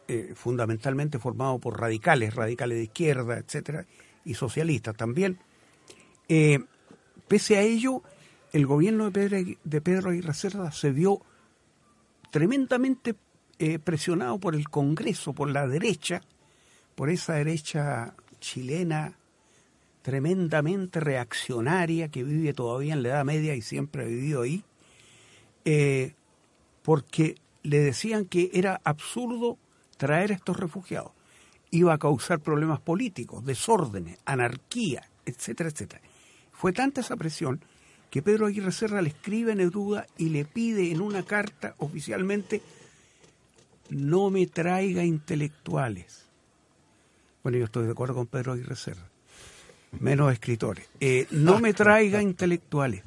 eh, 0.08 0.32
fundamentalmente 0.36 1.20
formado 1.20 1.60
por 1.60 1.80
radicales, 1.80 2.34
radicales 2.34 2.78
de 2.78 2.84
izquierda, 2.86 3.38
etcétera, 3.38 3.86
y 4.24 4.34
socialistas 4.36 4.96
también, 4.96 5.38
eh, 6.30 6.60
pese 7.28 7.58
a 7.58 7.62
ello, 7.62 8.02
el 8.54 8.66
gobierno 8.66 9.06
de 9.06 9.12
Pedro, 9.12 9.60
de 9.64 9.82
Pedro 9.82 10.10
Aguirre 10.12 10.34
Cerda 10.34 10.72
se 10.72 10.92
vio 10.92 11.22
tremendamente 12.32 13.16
eh, 13.60 13.80
presionado 13.80 14.40
por 14.40 14.56
el 14.56 14.70
Congreso, 14.70 15.34
por 15.34 15.50
la 15.50 15.68
derecha, 15.68 16.22
por 16.96 17.10
esa 17.10 17.34
derecha 17.34 18.16
chilena 18.40 19.18
tremendamente 20.02 21.00
reaccionaria 21.00 22.08
que 22.10 22.24
vive 22.24 22.54
todavía 22.54 22.94
en 22.94 23.04
la 23.04 23.10
Edad 23.10 23.26
Media 23.26 23.56
y 23.56 23.62
siempre 23.62 24.04
ha 24.04 24.08
vivido 24.08 24.44
ahí, 24.44 24.64
eh, 25.66 26.14
porque 26.82 27.36
le 27.64 27.80
decían 27.80 28.26
que 28.26 28.50
era 28.54 28.80
absurdo 28.84 29.58
traer 29.98 30.32
a 30.32 30.36
estos 30.36 30.58
refugiados. 30.58 31.12
Iba 31.72 31.94
a 31.94 31.98
causar 31.98 32.40
problemas 32.40 32.80
políticos, 32.80 33.44
desórdenes, 33.44 34.18
anarquía, 34.24 35.10
etcétera, 35.26 35.70
etcétera. 35.70 36.02
Fue 36.54 36.72
tanta 36.72 37.02
esa 37.02 37.18
presión 37.18 37.60
que 38.10 38.22
Pedro 38.22 38.46
Aguirre 38.48 38.72
Cerra 38.72 39.02
le 39.02 39.10
escribe 39.10 39.52
a 39.52 39.56
Neruda 39.56 40.06
y 40.18 40.30
le 40.30 40.46
pide 40.46 40.92
en 40.92 41.02
una 41.02 41.24
carta 41.24 41.76
oficialmente 41.80 42.62
no 43.90 44.30
me 44.30 44.48
traiga 44.48 45.04
intelectuales. 45.04 46.26
Bueno, 47.44 47.58
yo 47.58 47.66
estoy 47.66 47.86
de 47.86 47.92
acuerdo 47.92 48.16
con 48.16 48.28
Pedro 48.28 48.54
Aguirre 48.54 48.76
Cerra. 48.76 49.08
Menos 50.00 50.32
escritores. 50.34 50.86
Eh, 51.00 51.28
no 51.32 51.60
me 51.60 51.74
traiga 51.74 52.22
intelectuales. 52.22 53.04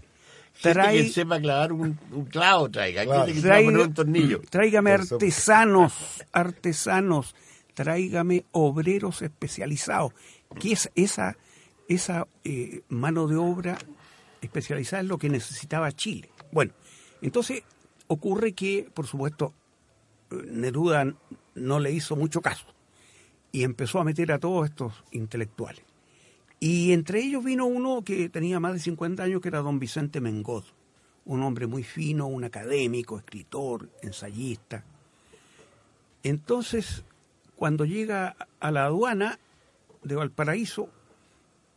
Trae- 0.63 1.05
que 1.05 1.09
sepa 1.11 1.39
clavar 1.41 1.73
un, 1.73 1.99
un 2.13 2.25
clavo, 2.27 2.71
traiga. 2.71 3.05
Claro. 3.05 3.27
Que 3.27 3.33
poner 3.33 3.43
Traiga- 3.45 3.83
un 3.85 3.95
tornillo. 3.95 4.41
Tráigame 4.51 4.93
artesanos, 4.93 6.25
artesanos, 6.33 7.35
tráigame 7.75 8.45
obreros 8.53 9.23
especializados. 9.23 10.13
Que 10.59 10.73
es 10.73 10.91
esa, 10.95 11.37
esa 11.89 12.27
eh, 12.45 12.83
mano 12.89 13.27
de 13.27 13.37
obra 13.37 13.79
especializada 14.41 15.03
es 15.03 15.09
lo 15.09 15.19
que 15.19 15.29
necesitaba 15.29 15.93
Chile. 15.93 16.31
Bueno, 16.53 16.73
entonces 17.23 17.63
ocurre 18.07 18.53
que, 18.53 18.89
por 18.93 19.07
supuesto, 19.07 19.55
Neruda 20.31 21.13
no 21.55 21.81
le 21.81 21.93
hizo 21.93 22.17
mucho 22.17 22.41
caso 22.41 22.67
y 23.53 23.65
empezó 23.65 24.01
a 24.01 24.05
meter 24.05 24.33
a 24.33 24.39
todos 24.39 24.69
estos 24.69 25.05
intelectuales. 25.11 25.85
Y 26.61 26.93
entre 26.93 27.21
ellos 27.21 27.43
vino 27.43 27.67
uno 27.67 28.03
que 28.05 28.29
tenía 28.29 28.61
más 28.61 28.75
de 28.75 28.81
50 28.81 29.23
años, 29.23 29.41
que 29.41 29.49
era 29.49 29.61
don 29.61 29.79
Vicente 29.79 30.21
Mengod, 30.21 30.65
un 31.25 31.43
hombre 31.43 31.67
muy 31.67 31.83
fino, 31.83 32.27
un 32.27 32.45
académico, 32.45 33.19
escritor, 33.19 33.89
ensayista. 34.03 34.85
Entonces, 36.23 37.05
cuando 37.57 37.85
llega 37.85 38.37
a 38.61 38.71
la 38.71 38.85
aduana 38.85 39.39
de 40.03 40.15
Valparaíso, 40.15 40.91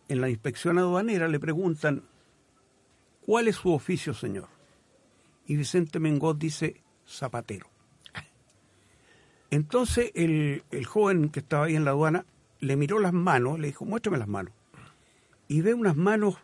en 0.10 0.21
la 0.21 0.30
inspección 0.30 0.78
aduanera 0.78 1.28
le 1.28 1.39
preguntan, 1.39 2.04
¿cuál 3.26 3.48
es 3.48 3.58
su 3.58 3.72
oficio, 3.72 4.14
señor? 4.14 4.48
Y 5.48 5.56
Vicente 5.56 6.00
Mengod 6.00 6.38
dice, 6.38 6.82
zapatero. 7.08 7.68
Entonces 9.50 10.12
el, 10.16 10.64
el 10.72 10.86
joven 10.86 11.30
que 11.30 11.42
estaba 11.42 11.66
ahí 11.66 11.76
en 11.76 11.86
la 11.86 11.92
aduana 11.92 12.26
le 12.60 12.76
miró 12.76 13.00
las 13.00 13.14
manos, 13.14 13.60
le 13.60 13.68
dijo, 13.68 13.86
muéstrame 13.86 14.18
las 14.18 14.28
manos. 14.28 14.54
Y 15.48 15.62
ve 15.62 15.74
unas 15.74 15.96
manos 15.96 16.38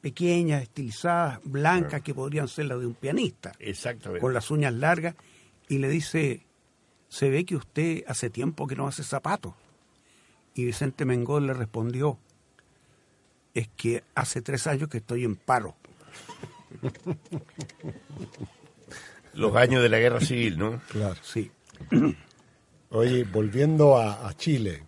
pequeñas, 0.00 0.62
estilizadas, 0.62 1.40
blancas, 1.44 2.02
que 2.02 2.12
podrían 2.12 2.48
ser 2.48 2.66
las 2.66 2.78
de 2.78 2.86
un 2.86 2.94
pianista, 2.94 3.52
Exactamente. 3.58 4.20
con 4.20 4.34
las 4.34 4.50
uñas 4.50 4.74
largas, 4.74 5.14
y 5.68 5.78
le 5.78 5.88
dice, 5.88 6.42
se 7.08 7.30
ve 7.30 7.46
que 7.46 7.56
usted 7.56 8.04
hace 8.06 8.28
tiempo 8.28 8.66
que 8.66 8.76
no 8.76 8.86
hace 8.86 9.02
zapatos. 9.02 9.54
Y 10.54 10.66
Vicente 10.66 11.06
Mengol 11.06 11.46
le 11.46 11.54
respondió, 11.54 12.18
es 13.54 13.68
que 13.68 14.04
hace 14.14 14.42
tres 14.42 14.66
años 14.66 14.90
que 14.90 14.98
estoy 14.98 15.24
en 15.24 15.36
paro. 15.36 15.74
Los 19.34 19.54
años 19.56 19.82
de 19.82 19.88
la 19.88 19.98
guerra 19.98 20.20
civil, 20.20 20.58
¿no? 20.58 20.80
Claro. 20.88 21.16
Sí. 21.22 21.50
Oye, 22.90 23.24
volviendo 23.24 23.96
a, 23.98 24.28
a 24.28 24.34
Chile, 24.34 24.84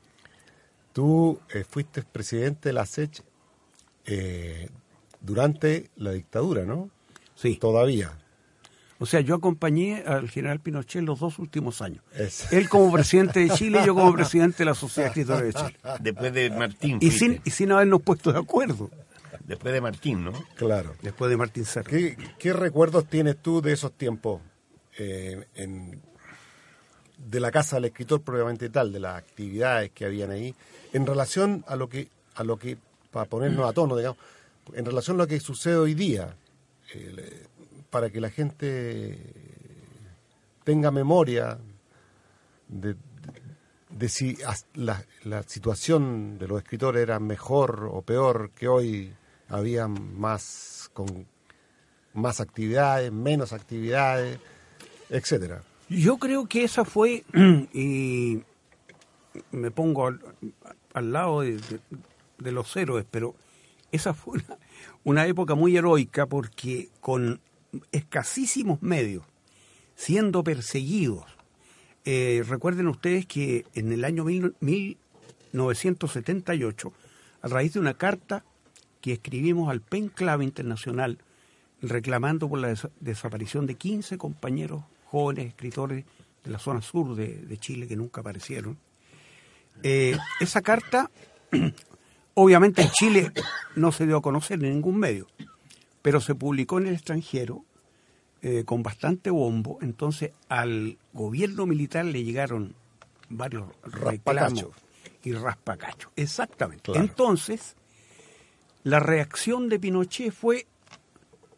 tú 0.92 1.40
eh, 1.52 1.64
fuiste 1.68 2.02
presidente 2.02 2.68
de 2.68 2.72
la 2.72 2.86
SECH 2.86 3.22
eh, 4.04 4.68
durante 5.20 5.90
la 5.96 6.12
dictadura, 6.12 6.64
¿no? 6.64 6.90
Sí. 7.34 7.56
Todavía. 7.56 8.12
O 8.98 9.04
sea, 9.04 9.20
yo 9.20 9.34
acompañé 9.34 10.04
al 10.06 10.30
general 10.30 10.60
Pinochet 10.60 11.02
los 11.02 11.18
dos 11.18 11.38
últimos 11.40 11.82
años. 11.82 12.02
Es- 12.14 12.50
Él 12.52 12.68
como 12.68 12.90
presidente 12.92 13.40
de 13.40 13.50
Chile 13.50 13.80
y 13.82 13.86
yo 13.86 13.94
como 13.94 14.12
presidente 14.14 14.58
de 14.58 14.64
la 14.66 14.74
Sociedad 14.74 15.06
de 15.12 15.20
Escritores 15.20 15.54
de 15.54 15.60
Chile. 15.60 15.78
Después 16.00 16.32
de 16.32 16.50
Martín. 16.50 16.98
Y 17.02 17.10
sin, 17.10 17.40
y 17.44 17.50
sin 17.50 17.72
habernos 17.72 18.00
puesto 18.00 18.32
de 18.32 18.38
acuerdo. 18.38 18.90
Después 19.46 19.72
de 19.72 19.80
Martín, 19.80 20.24
¿no? 20.24 20.32
Claro. 20.56 20.94
Después 21.02 21.30
de 21.30 21.36
Martín 21.36 21.64
Serra. 21.64 21.88
¿Qué, 21.90 22.16
qué 22.38 22.52
recuerdos 22.52 23.06
tienes 23.06 23.36
tú 23.40 23.62
de 23.62 23.72
esos 23.72 23.92
tiempos 23.92 24.40
eh, 24.98 25.46
en- 25.54 26.00
de 27.18 27.40
la 27.40 27.50
casa 27.50 27.76
del 27.76 27.86
escritor 27.86 28.22
propiamente 28.22 28.68
tal, 28.70 28.92
de 28.92 29.00
las 29.00 29.16
actividades 29.16 29.90
que 29.92 30.04
habían 30.04 30.30
ahí, 30.30 30.54
en 30.92 31.06
relación 31.06 31.64
a 31.68 31.76
lo 31.76 31.88
que, 31.88 32.08
a 32.34 32.44
lo 32.44 32.58
que 32.58 32.76
para 33.10 33.26
ponernos 33.26 33.68
a 33.68 33.72
tono, 33.72 33.96
digamos, 33.96 34.18
en 34.74 34.84
relación 34.84 35.16
a 35.16 35.22
lo 35.22 35.26
que 35.26 35.38
sucede 35.40 35.76
hoy 35.76 35.94
día, 35.94 36.36
eh, 36.94 37.46
para 37.88 38.10
que 38.10 38.20
la 38.20 38.30
gente 38.30 39.18
tenga 40.64 40.90
memoria 40.90 41.56
de, 42.68 42.94
de- 42.94 42.96
de 43.90 44.08
si 44.08 44.36
la 44.74 45.42
situación 45.46 46.36
de 46.38 46.48
los 46.48 46.58
escritores 46.62 47.00
era 47.02 47.18
mejor 47.20 47.88
o 47.90 48.02
peor 48.02 48.50
que 48.50 48.68
hoy, 48.68 49.14
había 49.48 49.88
más 49.88 50.90
con 50.92 51.26
más 52.14 52.40
actividades, 52.40 53.12
menos 53.12 53.52
actividades, 53.52 54.38
etcétera. 55.10 55.62
Yo 55.88 56.16
creo 56.16 56.46
que 56.46 56.64
esa 56.64 56.84
fue, 56.84 57.24
y 57.72 58.42
me 59.52 59.70
pongo 59.70 60.08
al, 60.94 61.12
lado 61.12 61.42
de 61.42 62.52
los 62.52 62.74
héroes, 62.76 63.06
pero 63.10 63.34
esa 63.92 64.14
fue 64.14 64.38
una, 64.38 64.58
una 65.04 65.26
época 65.26 65.54
muy 65.54 65.76
heroica 65.76 66.26
porque 66.26 66.88
con 67.00 67.40
escasísimos 67.92 68.80
medios, 68.82 69.24
siendo 69.94 70.42
perseguidos, 70.42 71.24
eh, 72.04 72.42
recuerden 72.48 72.88
ustedes 72.88 73.26
que 73.26 73.64
en 73.74 73.92
el 73.92 74.04
año 74.04 74.24
mil- 74.24 74.54
1978, 74.60 76.92
a 77.42 77.48
raíz 77.48 77.74
de 77.74 77.80
una 77.80 77.94
carta 77.94 78.44
que 79.06 79.12
escribimos 79.12 79.70
al 79.70 79.80
PEN 79.82 80.08
Clave 80.08 80.42
Internacional 80.42 81.18
reclamando 81.80 82.48
por 82.48 82.58
la 82.58 82.68
des- 82.68 82.88
desaparición 82.98 83.64
de 83.64 83.76
15 83.76 84.18
compañeros 84.18 84.82
jóvenes 85.04 85.46
escritores 85.46 86.04
de 86.42 86.50
la 86.50 86.58
zona 86.58 86.82
sur 86.82 87.14
de, 87.14 87.36
de 87.36 87.56
Chile 87.56 87.86
que 87.86 87.94
nunca 87.94 88.20
aparecieron, 88.22 88.76
eh, 89.84 90.16
esa 90.40 90.60
carta, 90.60 91.08
obviamente 92.34 92.82
en 92.82 92.90
Chile 92.90 93.32
no 93.76 93.92
se 93.92 94.06
dio 94.06 94.16
a 94.16 94.22
conocer 94.22 94.62
en 94.64 94.72
ningún 94.72 94.96
medio, 94.98 95.28
pero 96.02 96.20
se 96.20 96.34
publicó 96.34 96.78
en 96.78 96.88
el 96.88 96.94
extranjero 96.94 97.64
eh, 98.42 98.64
con 98.64 98.82
bastante 98.82 99.30
bombo. 99.30 99.78
Entonces 99.82 100.32
al 100.48 100.98
gobierno 101.12 101.64
militar 101.66 102.04
le 102.06 102.24
llegaron 102.24 102.74
varios 103.28 103.68
reclamos 103.84 104.62
Raspacachos. 104.62 104.76
y 105.22 105.32
raspacachos. 105.32 106.10
Exactamente. 106.16 106.82
Claro. 106.90 107.00
Entonces, 107.00 107.76
la 108.86 109.00
reacción 109.00 109.68
de 109.68 109.78
Pinochet 109.80 110.32
fue 110.32 110.66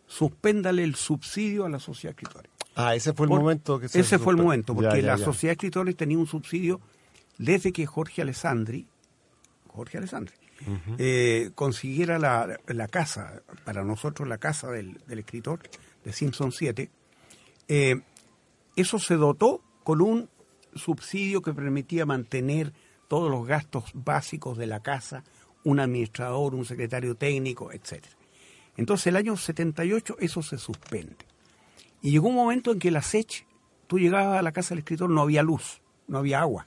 suspéndale 0.07 0.83
el 0.85 0.95
subsidio 0.95 1.65
a 1.67 1.69
la 1.69 1.79
sociedad 1.79 2.15
de 2.15 2.23
escritores. 2.23 2.51
Ah, 2.75 2.95
ese 2.95 3.13
fue 3.13 3.27
el 3.27 3.29
Por- 3.31 3.41
momento 3.41 3.79
que 3.79 3.89
se 3.89 4.01
Ese 4.01 4.19
fue 4.19 4.33
el 4.33 4.39
momento, 4.43 4.75
porque 4.75 4.97
Ya, 4.97 5.01
ya, 5.03 5.07
la 5.17 5.19
sociedad 5.19 5.51
de 5.51 5.55
escritores 5.55 5.97
tenía 5.97 6.17
un 6.19 6.27
subsidio 6.27 6.81
desde 7.37 7.73
que 7.73 7.85
Jorge 7.87 8.23
Alessandri, 8.23 8.87
Jorge 9.69 9.99
Alessandri, 9.99 10.35
eh, 10.99 11.51
consiguiera 11.55 12.19
la, 12.19 12.59
la 12.67 12.89
casa, 12.89 13.43
para 13.65 13.85
nosotros 13.85 14.27
la 14.29 14.39
casa 14.39 14.71
del, 14.71 14.99
del 15.07 15.19
escritor, 15.21 15.61
de 16.05 16.13
Simpson 16.13 16.51
7, 16.53 16.91
eh, 17.69 18.01
eso 18.75 18.99
se 18.99 19.15
dotó 19.17 19.63
con 19.85 20.01
un 20.01 20.29
subsidio 20.75 21.43
que 21.43 21.53
permitía 21.53 22.07
mantener 22.07 22.73
todos 23.09 23.31
los 23.31 23.47
gastos 23.47 23.85
básicos 23.95 24.57
de 24.59 24.67
la 24.67 24.81
casa, 24.81 25.25
un 25.71 25.81
administrador, 25.81 26.55
un 26.55 26.65
secretario 26.65 27.15
técnico, 27.15 27.73
etcétera. 27.73 28.15
Entonces 28.77 29.09
el 29.09 29.17
año 29.17 29.37
78 29.37 30.17
eso 30.21 30.43
se 30.43 30.57
suspende. 30.59 31.17
Y 32.01 32.11
llegó 32.13 32.29
un 32.29 32.37
momento 32.37 32.71
en 32.73 32.79
que 32.79 32.91
la 32.91 33.03
SECH, 33.03 33.45
tú 33.87 33.99
llegabas 33.99 34.39
a 34.39 34.43
la 34.43 34.53
casa 34.53 34.71
del 34.71 34.79
escritor, 34.81 35.11
no 35.11 35.21
había 35.23 35.43
luz, 35.43 35.81
no 36.07 36.19
había 36.19 36.41
agua. 36.41 36.67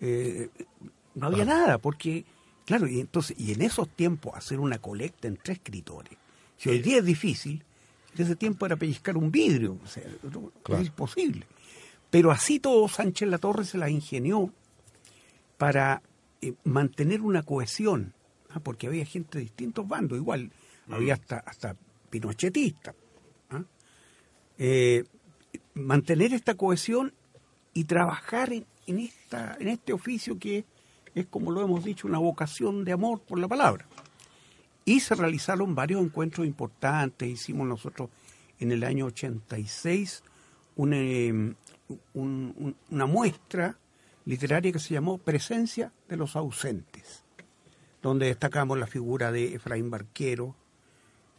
Eh, 0.00 0.48
no 1.14 1.26
había 1.26 1.44
nada, 1.44 1.78
porque, 1.78 2.24
claro, 2.64 2.86
y 2.86 3.00
entonces, 3.00 3.36
y 3.38 3.52
en 3.52 3.62
esos 3.62 3.88
tiempos 3.88 4.34
hacer 4.36 4.60
una 4.60 4.78
colecta 4.78 5.26
entre 5.28 5.54
escritores, 5.54 6.12
si 6.56 6.68
hoy 6.70 6.80
día 6.80 6.98
es 6.98 7.04
difícil, 7.04 7.64
en 8.16 8.22
ese 8.24 8.36
tiempo 8.36 8.66
era 8.66 8.76
pellizcar 8.76 9.16
un 9.16 9.30
vidrio, 9.30 9.78
o 9.82 9.86
sea, 9.86 10.04
no- 10.22 10.52
Claro. 10.62 10.82
es 10.82 10.88
imposible. 10.88 11.46
Pero 12.10 12.30
así 12.30 12.60
todo 12.60 12.86
Sánchez 12.88 13.28
Latorre 13.28 13.64
se 13.64 13.78
la 13.78 13.88
ingenió 13.90 14.52
para 15.58 16.02
eh, 16.42 16.54
mantener 16.64 17.20
una 17.22 17.42
cohesión, 17.42 18.14
¿ah? 18.50 18.60
porque 18.60 18.86
había 18.86 19.04
gente 19.04 19.38
de 19.38 19.44
distintos 19.44 19.86
bandos, 19.86 20.18
igual, 20.18 20.50
había 20.88 21.14
hasta, 21.14 21.38
hasta 21.38 21.76
pinochetistas. 22.10 22.94
¿ah? 23.50 23.62
Eh, 24.58 25.04
mantener 25.74 26.32
esta 26.34 26.54
cohesión 26.54 27.12
y 27.74 27.84
trabajar 27.84 28.52
en, 28.52 28.66
en 28.86 28.98
esta, 29.00 29.56
en 29.60 29.68
este 29.68 29.92
oficio 29.92 30.38
que 30.38 30.64
es, 31.14 31.26
como 31.26 31.50
lo 31.52 31.60
hemos 31.62 31.84
dicho, 31.84 32.06
una 32.06 32.18
vocación 32.18 32.84
de 32.84 32.92
amor 32.92 33.20
por 33.22 33.38
la 33.38 33.48
palabra. 33.48 33.86
Y 34.84 35.00
se 35.00 35.14
realizaron 35.14 35.74
varios 35.74 36.02
encuentros 36.02 36.46
importantes. 36.46 37.28
Hicimos 37.28 37.66
nosotros 37.66 38.10
en 38.58 38.72
el 38.72 38.82
año 38.84 39.06
86 39.06 40.22
un, 40.76 40.92
eh, 40.94 41.30
un- 41.32 41.56
un- 42.14 42.76
una 42.90 43.06
muestra 43.06 43.76
literaria 44.24 44.72
que 44.72 44.78
se 44.78 44.94
llamó 44.94 45.18
Presencia 45.18 45.92
de 46.08 46.16
los 46.16 46.36
ausentes, 46.36 47.24
donde 48.02 48.26
destacamos 48.26 48.78
la 48.78 48.86
figura 48.86 49.32
de 49.32 49.54
Efraín 49.54 49.90
Barquero, 49.90 50.54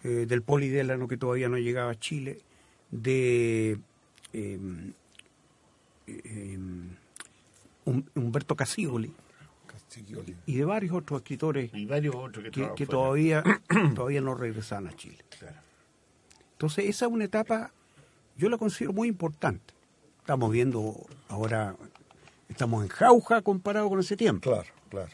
eh, 0.03 0.25
del 0.27 0.41
Polidélano 0.41 1.07
que 1.07 1.17
todavía 1.17 1.47
no 1.49 1.57
llegaba 1.57 1.91
a 1.91 1.99
Chile, 1.99 2.39
de 2.89 3.79
eh, 4.33 4.59
eh, 6.07 6.57
Hum- 7.85 8.05
Humberto 8.15 8.55
Casigoli 8.55 9.11
Castiglioli. 9.65 10.35
y 10.45 10.55
de 10.57 10.65
varios 10.65 10.93
otros 10.95 11.21
escritores 11.21 11.71
Y 11.73 11.85
varios 11.85 12.15
otros 12.15 12.45
que, 12.75 12.85
todavía, 12.85 13.43
todavía 13.95 14.21
no 14.21 14.35
regresan 14.35 14.87
a 14.87 14.95
Chile. 14.95 15.17
Entonces, 16.53 16.85
esa 16.85 17.05
es 17.07 17.11
una 17.11 17.25
etapa, 17.25 17.71
yo 18.37 18.49
la 18.49 18.57
considero 18.57 18.93
muy 18.93 19.07
importante. 19.07 19.73
Estamos 20.19 20.51
viendo 20.51 20.95
ahora, 21.29 21.75
estamos 22.51 22.83
en 22.83 22.89
jauja 22.89 23.41
comparado 23.41 23.89
con 23.89 23.99
ese 23.99 24.15
tiempo. 24.17 24.49
Claro, 24.49 24.69
claro. 24.89 25.09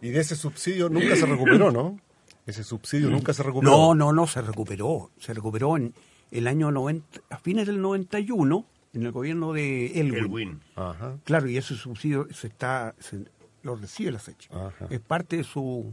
Y 0.00 0.10
de 0.10 0.20
ese 0.20 0.36
subsidio 0.36 0.88
nunca 0.88 1.16
se 1.16 1.26
recuperó, 1.26 1.70
¿no? 1.70 1.98
Ese 2.46 2.64
subsidio 2.64 3.10
nunca 3.10 3.32
se 3.32 3.42
recuperó. 3.42 3.70
No, 3.70 3.94
no, 3.94 4.12
no, 4.12 4.26
se 4.26 4.42
recuperó. 4.42 5.10
Se 5.18 5.32
recuperó 5.34 5.76
en 5.76 5.94
el 6.30 6.46
año 6.46 6.70
90, 6.70 7.20
a 7.30 7.38
fines 7.38 7.66
del 7.66 7.80
91, 7.80 8.66
en 8.92 9.02
el 9.02 9.12
gobierno 9.12 9.52
de 9.52 10.00
Elwin. 10.00 10.24
Elwin. 10.24 10.60
Ajá. 10.74 11.16
Claro, 11.24 11.48
y 11.48 11.56
ese 11.56 11.74
subsidio 11.76 12.26
se 12.32 12.48
está, 12.48 12.94
se- 12.98 13.24
lo 13.62 13.76
recibe 13.76 14.10
la 14.10 14.18
fecha. 14.18 14.48
Ajá. 14.52 14.86
Es 14.90 15.00
parte 15.00 15.36
de 15.36 15.44
su, 15.44 15.92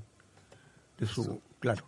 de 0.98 1.06
su, 1.06 1.42
claro, 1.60 1.86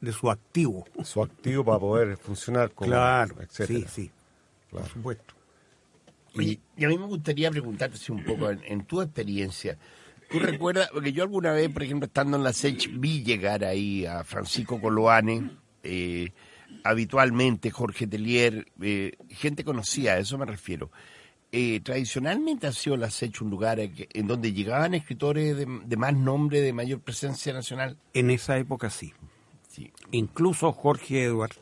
de 0.00 0.12
su 0.12 0.30
activo. 0.30 0.84
Su 1.02 1.22
activo 1.22 1.64
para 1.64 1.78
poder 1.78 2.16
funcionar 2.18 2.70
como 2.72 2.90
claro, 2.90 3.36
etcétera. 3.40 3.88
sí, 3.88 4.02
sí, 4.02 4.10
Claro. 4.70 4.84
por 4.86 4.92
supuesto. 4.92 5.34
Oye, 6.36 6.58
y 6.76 6.84
a 6.84 6.88
mí 6.88 6.98
me 6.98 7.06
gustaría 7.06 7.50
preguntarte 7.50 7.98
un 8.12 8.24
poco, 8.24 8.50
en, 8.50 8.60
en 8.64 8.84
tu 8.84 9.00
experiencia, 9.00 9.78
¿tú 10.30 10.38
recuerdas? 10.38 10.88
Porque 10.92 11.12
yo 11.12 11.22
alguna 11.22 11.52
vez, 11.52 11.68
por 11.70 11.82
ejemplo, 11.82 12.06
estando 12.06 12.36
en 12.36 12.42
la 12.44 12.52
SECH, 12.52 12.88
vi 12.98 13.22
llegar 13.22 13.64
ahí 13.64 14.04
a 14.06 14.24
Francisco 14.24 14.80
Coloane, 14.80 15.50
eh, 15.82 16.32
habitualmente 16.82 17.70
Jorge 17.70 18.06
Telier, 18.06 18.66
eh, 18.80 19.12
gente 19.30 19.64
conocida, 19.64 20.14
a 20.14 20.18
eso 20.18 20.36
me 20.38 20.44
refiero. 20.46 20.90
Eh, 21.52 21.78
tradicionalmente 21.84 22.66
ha 22.66 22.72
sido 22.72 22.96
la 22.96 23.10
SECH 23.10 23.42
un 23.42 23.50
lugar 23.50 23.78
en, 23.78 24.26
donde 24.26 24.52
llegaban 24.52 24.92
escritores 24.94 25.56
de, 25.56 25.66
de 25.84 25.96
más 25.96 26.14
nombre, 26.14 26.60
de 26.60 26.72
mayor 26.72 27.00
presencia 27.00 27.52
nacional. 27.52 27.96
En 28.12 28.30
esa 28.30 28.58
época 28.58 28.90
sí. 28.90 29.12
Sí. 29.68 29.92
Incluso 30.10 30.72
Jorge 30.72 31.22
Edward, 31.24 31.52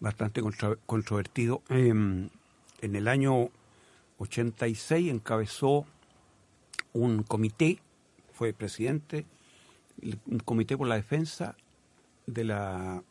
bastante 0.00 0.42
contra- 0.42 0.76
controvertido, 0.86 1.62
em, 1.70 2.28
en 2.82 2.96
el 2.96 3.08
año 3.08 3.48
86 4.22 5.10
encabezó 5.10 5.84
un 6.92 7.22
comité, 7.22 7.80
fue 8.32 8.52
presidente, 8.52 9.26
el- 10.00 10.18
un 10.26 10.38
comité 10.40 10.76
por 10.76 10.86
la 10.88 10.94
defensa 10.96 11.56
de 12.26 12.44
la... 12.44 13.02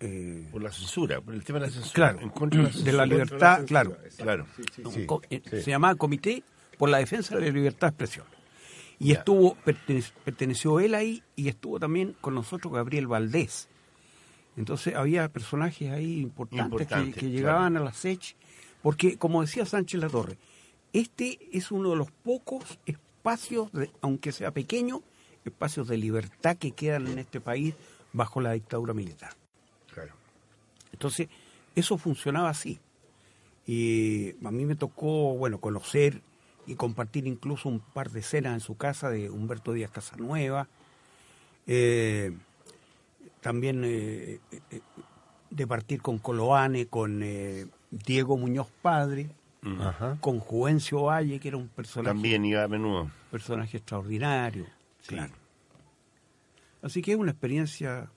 eh, 0.00 0.48
Por 0.50 0.62
la 0.62 0.72
censura, 0.72 1.20
por 1.20 1.34
el 1.34 1.44
tema 1.44 1.60
de 1.60 1.66
la 1.66 1.72
censura. 1.72 1.92
claro, 1.94 2.20
en 2.20 2.30
contra 2.30 2.58
de 2.58 2.64
la, 2.64 2.68
de 2.68 2.74
censura. 2.74 2.96
la 2.96 3.06
libertad, 3.06 3.64
claro. 3.66 3.96
Claro. 4.16 4.46
Sí. 4.90 5.06
Eh, 5.30 5.42
sí. 5.48 5.62
Se 5.62 5.70
llamaba 5.70 5.94
Comité 5.94 6.42
por 6.78 6.88
la 6.88 6.98
Defensa 6.98 7.36
de 7.36 7.42
la 7.46 7.52
Libertad 7.52 7.88
de 7.88 7.90
Expresión. 7.90 8.26
Y 8.98 9.08
Ya. 9.08 9.18
estuvo, 9.18 9.56
pertene- 9.64 10.12
perteneció 10.24 10.80
él 10.80 10.94
ahí 10.94 11.22
y 11.36 11.48
estuvo 11.48 11.78
también 11.78 12.14
con 12.20 12.34
nosotros 12.34 12.72
Gabriel 12.72 13.06
Valdés. 13.06 13.68
Entonces 14.56 14.94
había 14.94 15.28
personajes 15.28 15.90
ahí 15.90 16.20
importantes 16.20 16.86
que- 16.88 17.12
claro. 17.14 17.28
llegaban 17.28 17.76
a 17.76 17.80
la 17.80 17.92
SECH, 17.92 18.36
porque 18.82 19.16
como 19.16 19.40
decía 19.42 19.64
Sánchez 19.66 20.00
Latorre, 20.00 20.38
este 20.92 21.38
es 21.52 21.70
uno 21.70 21.90
de 21.90 21.96
los 21.96 22.10
pocos 22.10 22.78
espacios, 22.86 23.72
de- 23.72 23.90
aunque 24.00 24.32
sea 24.32 24.50
pequeño, 24.50 25.02
espacios 25.44 25.88
de 25.88 25.96
libertad 25.96 26.56
que 26.56 26.72
quedan 26.72 27.06
en 27.06 27.18
este 27.18 27.40
país 27.40 27.74
bajo 28.12 28.40
la 28.40 28.52
dictadura 28.52 28.92
militar. 28.94 29.32
Claro. 29.92 30.12
Entonces, 30.92 31.28
eso 31.74 31.96
funcionaba 31.98 32.50
así. 32.50 32.78
Y 33.66 34.34
a 34.44 34.50
mí 34.50 34.64
me 34.66 34.74
tocó, 34.76 35.34
bueno, 35.36 35.58
conocer 35.60 36.20
y 36.66 36.74
compartir 36.74 37.26
incluso 37.26 37.68
un 37.68 37.80
par 37.80 38.10
de 38.10 38.20
escenas 38.20 38.54
en 38.54 38.60
su 38.60 38.76
casa 38.76 39.08
de 39.08 39.30
Humberto 39.30 39.72
Díaz 39.72 39.90
Casanueva. 39.90 40.68
Eh, 41.66 42.36
también 43.40 43.82
eh, 43.84 44.40
eh, 44.50 44.60
eh, 44.70 44.80
de 45.50 45.66
partir 45.66 46.02
con 46.02 46.18
Coloane, 46.18 46.86
con 46.86 47.22
eh, 47.22 47.66
Diego 47.92 48.36
Muñoz 48.36 48.66
Padre, 48.82 49.28
Ajá. 49.62 50.16
con 50.20 50.40
Juvencio 50.40 51.02
Valle, 51.02 51.38
que 51.38 51.48
era 51.48 51.56
un 51.58 51.68
personaje, 51.68 52.08
También 52.12 52.44
iba 52.44 52.64
a 52.64 52.68
menudo. 52.68 53.10
personaje 53.30 53.76
extraordinario. 53.76 54.66
Sí. 55.02 55.14
Claro. 55.14 55.32
Así 56.82 57.00
que 57.02 57.12
es 57.12 57.16
una 57.18 57.30
experiencia 57.30 58.10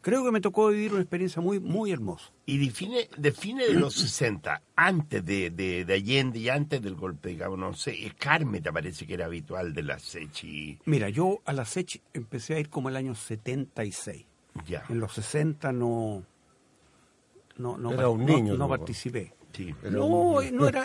creo 0.00 0.24
que 0.24 0.30
me 0.30 0.40
tocó 0.40 0.68
vivir 0.68 0.92
una 0.92 1.00
experiencia 1.02 1.42
muy, 1.42 1.58
muy 1.58 1.90
hermosa. 1.90 2.30
Y 2.46 2.58
define, 2.58 3.08
define 3.18 3.66
de 3.66 3.74
los 3.74 3.92
60, 3.94 4.62
antes 4.76 5.24
de, 5.26 5.50
de, 5.50 5.84
de 5.84 5.94
Allende 5.94 6.38
y 6.38 6.48
antes 6.48 6.80
del 6.80 6.94
golpe, 6.94 7.30
digamos, 7.30 7.58
no 7.58 7.72
sé, 7.74 7.96
Carmen 8.16 8.62
te 8.62 8.72
parece 8.72 9.04
que 9.04 9.14
era 9.14 9.24
habitual 9.24 9.74
de 9.74 9.82
la 9.82 9.98
Sechi. 9.98 10.78
Mira, 10.84 11.08
yo 11.08 11.40
a 11.44 11.52
la 11.52 11.64
SECH 11.64 12.00
empecé 12.14 12.54
a 12.54 12.60
ir 12.60 12.68
como 12.70 12.88
el 12.88 12.94
año 12.94 13.16
76. 13.16 14.24
Ya. 14.68 14.84
En 14.88 15.00
los 15.00 15.12
60 15.12 15.72
no... 15.72 16.22
No, 17.58 17.76
no, 17.78 17.92
Era 17.92 18.08
un 18.08 18.20
no- 18.20 18.26
niño, 18.26 18.54
no 18.56 18.64
tú, 18.66 18.70
participé. 18.70 19.32
Sí. 19.52 19.74
No, 19.90 20.04
un- 20.06 20.54
no 20.56 20.68
era, 20.68 20.84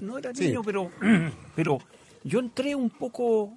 no 0.00 0.18
era 0.18 0.32
Sí. 0.34 0.46
niño, 0.46 0.62
pero, 0.62 0.90
pero 1.56 1.78
yo 2.24 2.38
entré 2.40 2.74
un 2.74 2.90
poco, 2.90 3.52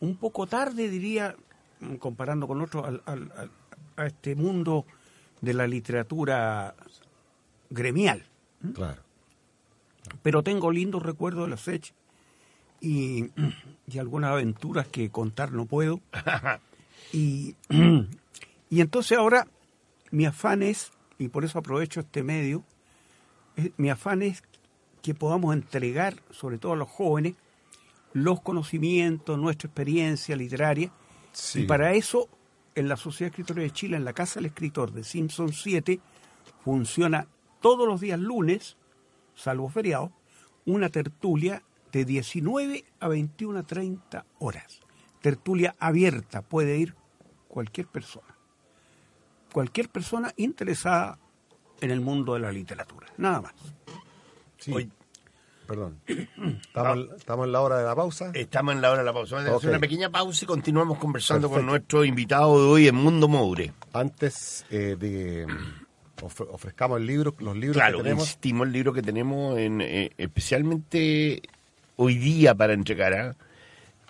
un 0.00 0.16
poco 0.16 0.46
tarde, 0.46 0.88
diría, 0.88 1.34
mm, 1.80 1.96
comparando 1.96 2.46
con 2.46 2.60
otros, 2.60 2.86
al- 2.86 3.02
al- 3.06 3.32
al- 3.36 3.50
a 3.96 4.06
este 4.06 4.34
mundo 4.36 4.86
de 5.40 5.54
la 5.54 5.66
literatura 5.66 6.74
gremial. 7.70 8.24
Claro. 8.74 9.02
Pero 10.22 10.42
tengo 10.42 10.70
lindos 10.70 11.02
recuerdos 11.02 11.44
de 11.44 11.50
la 11.50 11.56
SECH 11.56 11.92
y, 12.80 13.26
y 13.88 13.98
algunas 13.98 14.30
aventuras 14.30 14.86
que 14.86 15.10
contar 15.10 15.52
no 15.52 15.66
puedo. 15.66 16.00
Y, 17.12 17.56
y 18.70 18.80
entonces 18.80 19.18
ahora 19.18 19.48
mi 20.12 20.26
afán 20.26 20.62
es, 20.62 20.92
y 21.20 21.28
por 21.28 21.44
eso 21.44 21.58
aprovecho 21.58 22.00
este 22.00 22.22
medio, 22.22 22.64
mi 23.76 23.90
afán 23.90 24.22
es 24.22 24.42
que 25.02 25.14
podamos 25.14 25.54
entregar, 25.54 26.16
sobre 26.30 26.58
todo 26.58 26.72
a 26.72 26.76
los 26.76 26.88
jóvenes, 26.88 27.34
los 28.14 28.40
conocimientos, 28.40 29.38
nuestra 29.38 29.68
experiencia 29.68 30.34
literaria. 30.34 30.90
Sí. 31.32 31.60
Y 31.60 31.66
para 31.66 31.92
eso, 31.92 32.28
en 32.74 32.88
la 32.88 32.96
Sociedad 32.96 33.30
de 33.30 33.34
Escritores 33.34 33.64
de 33.64 33.70
Chile, 33.70 33.96
en 33.98 34.04
la 34.06 34.14
Casa 34.14 34.40
del 34.40 34.46
Escritor 34.46 34.92
de 34.92 35.04
Simpson 35.04 35.52
7, 35.52 36.00
funciona 36.64 37.28
todos 37.60 37.86
los 37.86 38.00
días 38.00 38.18
lunes, 38.18 38.78
salvo 39.34 39.68
feriados, 39.68 40.10
una 40.64 40.88
tertulia 40.88 41.62
de 41.92 42.06
19 42.06 42.84
a 42.98 43.08
21 43.08 43.58
a 43.58 43.62
30 43.62 44.24
horas. 44.38 44.80
Tertulia 45.20 45.76
abierta, 45.78 46.40
puede 46.40 46.78
ir 46.78 46.94
cualquier 47.48 47.88
persona. 47.88 48.29
Cualquier 49.52 49.88
persona 49.88 50.32
interesada 50.36 51.18
en 51.80 51.90
el 51.90 52.00
mundo 52.00 52.34
de 52.34 52.40
la 52.40 52.52
literatura. 52.52 53.06
Nada 53.16 53.40
más. 53.40 53.52
Sí. 54.58 54.72
Oye. 54.72 54.88
Perdón. 55.66 56.00
Estamos, 56.62 56.98
estamos 57.16 57.46
en 57.46 57.52
la 57.52 57.60
hora 57.60 57.78
de 57.78 57.84
la 57.84 57.94
pausa. 57.94 58.32
Estamos 58.34 58.74
en 58.74 58.80
la 58.82 58.90
hora 58.90 58.98
de 59.00 59.04
la 59.06 59.12
pausa. 59.12 59.36
Vamos 59.36 59.50
a 59.52 59.56
hacer 59.56 59.68
Ok. 59.68 59.72
una 59.74 59.78
pequeña 59.80 60.10
pausa 60.10 60.44
y 60.44 60.48
continuamos 60.48 60.98
conversando 60.98 61.48
con 61.48 61.64
nuestro 61.64 62.04
invitado 62.04 62.60
de 62.60 62.66
hoy, 62.68 62.92
Mundo 62.92 63.28
Moure. 63.28 63.72
Antes 63.92 64.66
eh, 64.70 64.96
de 64.98 65.46
ofre- 66.20 66.48
ofrezcamos 66.50 66.98
el 67.00 67.06
libro, 67.06 67.34
los 67.38 67.56
libros 67.56 67.76
Claro, 67.76 67.98
que 67.98 68.02
tenemos. 68.02 68.24
insistimos 68.24 68.66
el 68.66 68.72
libro 68.72 68.92
que 68.92 69.02
tenemos, 69.02 69.56
en, 69.58 69.80
eh, 69.80 70.10
especialmente 70.18 71.40
hoy 71.96 72.18
día 72.18 72.52
para 72.54 72.72
entregar, 72.72 73.12
¿ah? 73.14 73.36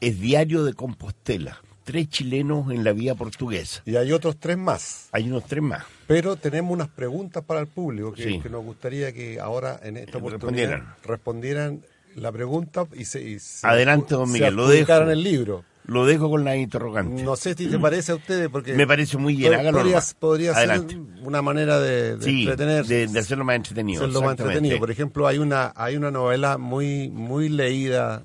es 0.01 0.19
Diario 0.19 0.65
de 0.65 0.73
Compostela. 0.73 1.61
Tres 1.85 2.09
chilenos 2.11 2.71
en 2.71 2.85
la 2.85 2.93
vía 2.93 3.15
portuguesa. 3.15 3.83
Y 3.87 3.97
hay 3.97 4.13
otros 4.13 4.37
tres 4.39 4.57
más. 4.59 5.09
Hay 5.13 5.29
unos 5.29 5.45
tres 5.47 5.63
más. 5.63 5.85
Pero 6.07 6.37
tenemos 6.37 6.73
unas 6.73 6.89
preguntas 6.89 7.43
para 7.45 7.61
el 7.61 7.67
público 7.69 8.13
que, 8.13 8.23
Sí. 8.25 8.41
que 8.41 8.49
nos 8.51 8.65
gustaría 8.65 9.13
que 9.13 9.41
ahora 9.41 9.81
en 9.83 9.97
esta 9.97 10.19
oportunidad 10.19 10.69
respondieran. 10.71 10.95
respondieran 11.05 11.83
la 12.17 12.33
pregunta 12.33 12.87
y 12.95 13.05
se, 13.05 13.23
y 13.23 13.39
se- 13.39 13.67
Adelante, 13.67 14.15
don 14.15 14.27
se 14.27 14.33
Miguel, 14.35 14.55
lo 14.55 14.69
dejo. 14.69 14.93
el 15.03 15.23
libro. 15.23 15.65
Lo 15.85 16.05
dejo 16.07 16.29
con 16.31 16.45
la 16.45 16.55
interrogante. 16.57 17.23
No 17.25 17.35
sé 17.35 17.55
si 17.55 17.67
te 17.67 17.79
parece 17.79 18.13
a 18.13 18.17
ustedes 18.17 18.49
porque 18.49 18.75
Me 18.75 18.87
parece 18.87 19.17
muy 19.17 19.35
bien, 19.35 19.55
hágalo 19.55 19.79
podría, 19.79 19.93
nomás. 19.95 20.15
podría 20.15 20.55
ser 20.55 20.83
una 21.23 21.43
manera 21.43 21.81
de, 21.81 22.17
de 22.17 22.25
sí, 22.25 22.43
entretenerse. 22.43 22.95
de, 22.95 23.07
de 23.09 23.19
hacerlo 23.19 23.45
más 23.45 23.57
entretenido. 23.57 24.03
hacerlo 24.03 24.21
más 24.21 24.33
exactamente. 24.33 24.59
entretenido. 24.59 24.79
Por 24.79 24.91
ejemplo, 24.93 25.27
hay 25.27 25.39
una 25.39 25.73
hay 25.75 25.97
una 25.97 26.11
novela 26.13 26.59
muy 26.59 27.09
muy 27.09 27.49
leída 27.49 28.23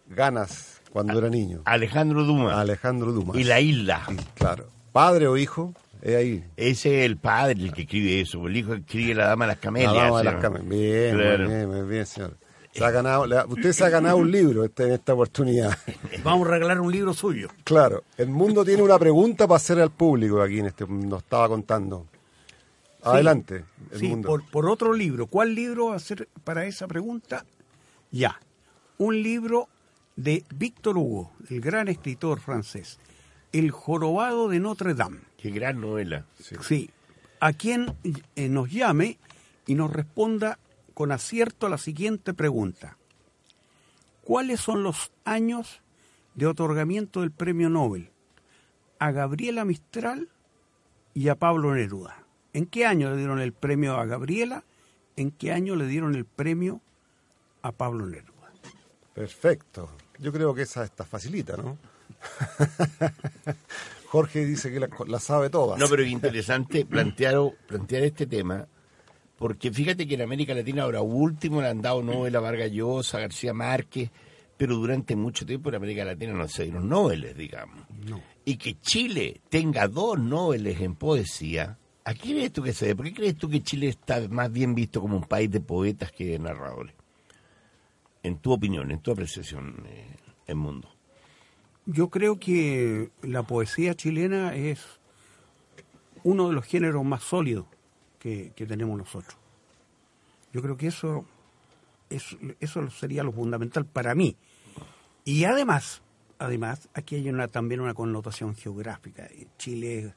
ganas 0.08 0.82
cuando 0.92 1.18
era 1.20 1.30
niño. 1.30 1.62
Alejandro 1.66 2.24
Dumas. 2.24 2.56
Alejandro 2.58 3.12
Dumas. 3.12 3.36
Y 3.38 3.44
La 3.44 3.60
Isla. 3.60 4.04
Y, 4.10 4.16
claro. 4.38 4.68
Padre 4.92 5.28
o 5.28 5.38
hijo, 5.38 5.74
es 6.02 6.16
ahí. 6.16 6.44
Ese 6.58 7.00
es 7.02 7.06
el 7.06 7.18
padre 7.18 7.54
el 7.62 7.74
que 7.74 7.82
escribe 7.84 8.22
eso. 8.22 8.48
El 8.48 8.58
hijo 8.58 8.72
que 8.72 8.80
escribe 8.80 9.14
La 9.16 9.28
Dama 9.28 9.46
de 9.46 9.50
las 9.50 9.60
Camelias. 9.60 9.94
La 9.94 10.04
dama 10.04 10.18
de 10.20 10.24
las 10.24 10.36
Camelias. 10.42 10.70
Bien, 10.70 11.16
Claro. 11.16 11.46
muy 11.46 11.54
bien, 11.56 11.70
muy 11.70 11.82
bien, 11.90 12.06
señor. 12.06 12.38
Se 12.80 12.86
ha 12.86 12.92
ganado, 12.92 13.26
le 13.28 13.38
ha- 13.38 13.46
usted 13.46 13.72
se 13.74 13.84
ha 13.86 13.90
ganado 13.90 14.18
un 14.18 14.32
libro 14.32 14.64
este- 14.66 14.86
en 14.86 14.94
esta 14.94 15.14
oportunidad. 15.14 15.78
Vamos 16.24 16.48
a 16.48 16.52
regalar 16.52 16.80
un 16.82 16.92
libro 16.92 17.14
suyo. 17.14 17.50
Claro, 17.64 18.04
el 18.18 18.30
mundo 18.30 18.66
tiene 18.66 18.82
una 18.82 18.98
pregunta 18.98 19.48
para 19.48 19.58
hacer 19.58 19.80
al 19.80 19.92
público 19.92 20.42
aquí 20.42 20.60
en 20.60 20.66
este, 20.68 20.86
nos 20.88 21.22
estaba 21.24 21.48
contando. 21.48 22.08
Adelante, 23.02 23.64
el 23.92 24.00
Sí, 24.00 24.08
mundo. 24.10 24.28
por, 24.28 24.46
por 24.50 24.70
otro 24.70 24.94
libro. 24.94 25.28
¿Cuál 25.28 25.56
libro 25.56 25.88
va 25.88 25.96
a 25.96 26.00
ser 26.00 26.28
para 26.44 26.66
esa 26.66 26.86
pregunta? 26.88 27.46
Ya. 28.12 28.40
Un 28.98 29.22
libro 29.24 29.70
de 30.18 30.44
Víctor 30.54 30.98
Hugo, 30.98 31.32
el 31.50 31.62
gran 31.62 31.88
escritor 31.88 32.42
francés. 32.42 33.00
El 33.54 33.72
jorobado 33.72 34.50
de 34.50 34.60
Notre 34.60 34.94
Dame. 34.96 35.20
Qué 35.38 35.50
gran 35.50 35.80
novela. 35.80 36.26
Sí. 36.62 36.90
A 37.40 37.54
quien 37.54 37.94
eh, 38.36 38.50
nos 38.50 38.70
llame 38.70 39.18
y 39.66 39.76
nos 39.76 39.92
responda 39.94 40.60
con 41.00 41.14
acierto 41.14 41.66
a 41.66 41.70
la 41.70 41.78
siguiente 41.78 42.34
pregunta. 42.34 42.98
¿Cuáles 44.22 44.60
son 44.60 44.84
los 44.84 45.14
años 45.24 45.80
de 46.36 46.46
otorgamiento 46.46 47.22
del 47.22 47.32
premio 47.32 47.70
Nobel 47.70 48.12
a 49.00 49.12
Gabriela 49.12 49.64
Mistral 49.64 50.28
y 51.14 51.30
a 51.30 51.36
Pablo 51.36 51.74
Neruda? 51.74 52.26
¿En 52.52 52.66
qué 52.66 52.86
año 52.86 53.12
le 53.12 53.16
dieron 53.16 53.40
el 53.40 53.54
premio 53.54 53.96
a 53.96 54.04
Gabriela? 54.04 54.66
¿En 55.16 55.32
qué 55.32 55.54
año 55.54 55.78
le 55.78 55.88
dieron 55.88 56.16
el 56.16 56.26
premio 56.26 56.82
a 57.62 57.72
Pablo 57.72 58.06
Neruda? 58.06 58.52
Perfecto. 59.14 59.90
Yo 60.18 60.34
creo 60.34 60.54
que 60.54 60.64
esa 60.64 60.84
está 60.84 61.06
facilita, 61.06 61.56
¿no? 61.56 61.78
Jorge 64.08 64.44
dice 64.44 64.70
que 64.70 64.82
la, 64.82 64.90
la 65.08 65.20
sabe 65.22 65.50
todas. 65.50 65.80
No, 65.80 65.88
pero 65.88 66.04
es 66.04 66.10
interesante 66.10 66.84
plantear, 66.84 67.38
plantear 67.68 68.04
este 68.04 68.28
tema, 68.28 68.68
porque 69.40 69.72
fíjate 69.72 70.06
que 70.06 70.16
en 70.16 70.22
América 70.22 70.54
Latina 70.54 70.84
ahora 70.84 71.02
último 71.02 71.62
le 71.62 71.70
han 71.70 71.82
dado 71.82 72.04
Nobel 72.04 72.36
a 72.36 72.42
Vargas 72.42 72.72
Llosa, 72.72 73.20
García 73.20 73.54
Márquez, 73.54 74.12
pero 74.58 74.76
durante 74.76 75.16
mucho 75.16 75.46
tiempo 75.46 75.70
en 75.70 75.76
América 75.76 76.04
Latina 76.04 76.34
no 76.34 76.46
se 76.50 76.64
dieron 76.64 76.90
Nobeles, 76.90 77.38
digamos. 77.38 77.88
Y 78.44 78.58
que 78.58 78.78
Chile 78.82 79.40
tenga 79.50 79.88
dos 79.88 80.20
Nobeles 80.20 80.82
en 80.82 80.96
poesía, 80.96 81.78
¿A 82.06 82.14
qué 82.16 82.30
crees 82.30 82.52
tú 82.52 82.64
que 82.64 82.74
se 82.74 82.88
debe? 82.88 82.96
¿Por 82.96 83.06
qué 83.06 83.14
crees 83.14 83.38
tú 83.38 83.50
que 83.50 83.62
Chile 83.62 83.88
está 83.88 84.28
más 84.30 84.52
bien 84.52 84.74
visto 84.74 85.00
como 85.00 85.16
un 85.16 85.26
país 85.26 85.52
de 85.52 85.60
poetas 85.60 86.12
que 86.12 86.26
de 86.26 86.40
narradores? 86.40 86.96
En 88.24 88.40
tu 88.40 88.52
opinión, 88.52 88.90
en 88.90 89.00
tu 89.00 89.12
apreciación, 89.12 89.86
eh, 89.86 90.16
el 90.48 90.56
mundo. 90.56 90.90
Yo 91.86 92.10
creo 92.10 92.40
que 92.40 93.12
la 93.22 93.44
poesía 93.44 93.94
chilena 93.94 94.56
es 94.56 94.80
uno 96.24 96.48
de 96.48 96.56
los 96.56 96.66
géneros 96.66 97.06
más 97.06 97.22
sólidos 97.22 97.68
que, 98.20 98.52
que 98.56 98.66
tenemos 98.66 98.98
nosotros. 98.98 99.36
Yo 100.54 100.62
creo 100.62 100.78
que 100.78 100.88
eso, 100.88 101.26
eso, 102.10 102.38
eso 102.60 102.90
sería 102.92 103.24
lo 103.24 103.32
fundamental 103.32 103.86
para 103.86 104.14
mí. 104.16 104.36
Y 105.26 105.44
además, 105.46 106.02
además, 106.40 106.90
aquí 106.94 107.16
hay 107.16 107.30
una, 107.30 107.48
también 107.48 107.82
una 107.82 107.94
connotación 107.94 108.56
geográfica. 108.56 109.28
Chile 109.58 110.00
es 110.00 110.14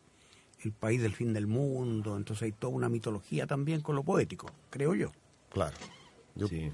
el 0.65 0.73
país 0.73 1.03
del 1.03 1.15
fin 1.15 1.33
del 1.33 1.47
mundo, 1.47 2.17
entonces 2.17 2.45
hay 2.45 2.53
toda 2.53 2.73
una 2.75 2.89
mitología 2.89 3.47
también 3.47 3.81
con 3.81 3.97
lo 3.97 4.03
poético, 4.05 4.51
creo 4.71 4.95
yo. 4.95 5.13
Claro. 5.51 5.77
Yo- 6.35 6.49
Sí. 6.49 6.71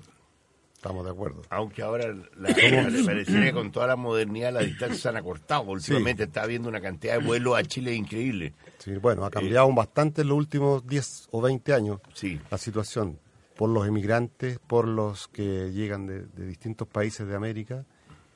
Estamos 0.79 1.05
de 1.05 1.11
acuerdo. 1.11 1.43
Aunque 1.51 1.83
ahora 1.83 2.07
la, 2.37 2.51
la- 2.51 3.05
pareciera 3.05 3.45
que 3.47 3.53
con 3.53 3.72
toda 3.72 3.89
la 3.89 3.97
modernidad 3.97 4.53
las 4.53 4.64
distancias 4.64 5.01
se 5.01 5.09
han 5.09 5.16
acortado. 5.16 5.62
Últimamente 5.62 6.22
está 6.22 6.43
habiendo 6.45 6.68
una 6.68 6.81
cantidad 6.81 7.18
de 7.18 7.26
vuelos 7.26 7.59
a 7.59 7.64
Chile 7.64 7.95
increíble. 7.95 8.55
Sí, 8.79 8.93
bueno, 8.97 9.24
ha 9.24 9.31
cambiado 9.31 9.72
bastante 9.74 10.22
en 10.22 10.29
los 10.29 10.39
últimos 10.39 10.87
10 10.87 11.29
o 11.33 11.41
20 11.43 11.74
años 11.74 12.01
Sí. 12.14 12.41
la 12.49 12.59
situación 12.59 13.18
por 13.57 13.70
los 13.70 13.89
emigrantes, 13.89 14.61
por 14.61 14.87
los 14.87 15.26
que 15.26 15.72
llegan 15.72 16.07
de, 16.07 16.22
de 16.26 16.47
distintos 16.47 16.87
países 16.87 17.26
de 17.26 17.35
América 17.35 17.85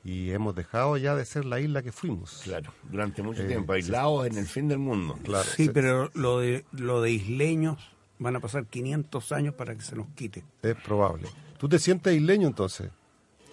y 0.03 0.31
hemos 0.31 0.53
dejado 0.53 0.97
ya 0.97 1.15
de 1.15 1.23
ser 1.23 1.45
la 1.45 1.61
isla 1.61 1.81
que 1.81 1.93
fuimos. 1.93 2.41
Claro, 2.43 2.73
durante 2.91 3.23
mucho 3.23 3.43
Eh, 3.43 3.47
tiempo, 3.47 3.71
aislados 3.71 4.27
en 4.27 4.37
el 4.37 4.47
fin 4.47 4.67
del 4.67 4.79
mundo. 4.79 5.17
Claro, 5.23 5.45
Sí, 5.55 5.69
pero 5.73 6.11
lo 6.13 6.39
de, 6.41 6.65
lo 6.73 7.01
de 7.01 7.11
isleños 7.11 7.77
van 8.19 8.35
a 8.35 8.41
pasar 8.41 8.65
500 8.65 9.31
años 9.31 9.53
para 9.55 9.73
que 9.75 9.81
se 9.81 9.95
nos 9.95 10.07
quite. 10.09 10.43
Es 10.61 10.75
probable. 10.75 11.29
¿Tú 11.63 11.69
te 11.69 11.79
sientes 11.79 12.13
isleño 12.13 12.45
entonces? 12.49 12.91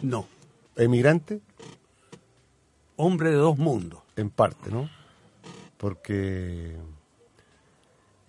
No, 0.02 0.26
¿Emigrante? 0.74 1.40
hombre 2.96 3.30
de 3.30 3.36
dos 3.36 3.56
mundos. 3.56 4.00
En 4.16 4.30
parte, 4.30 4.68
¿no? 4.68 4.90
Porque... 5.76 6.74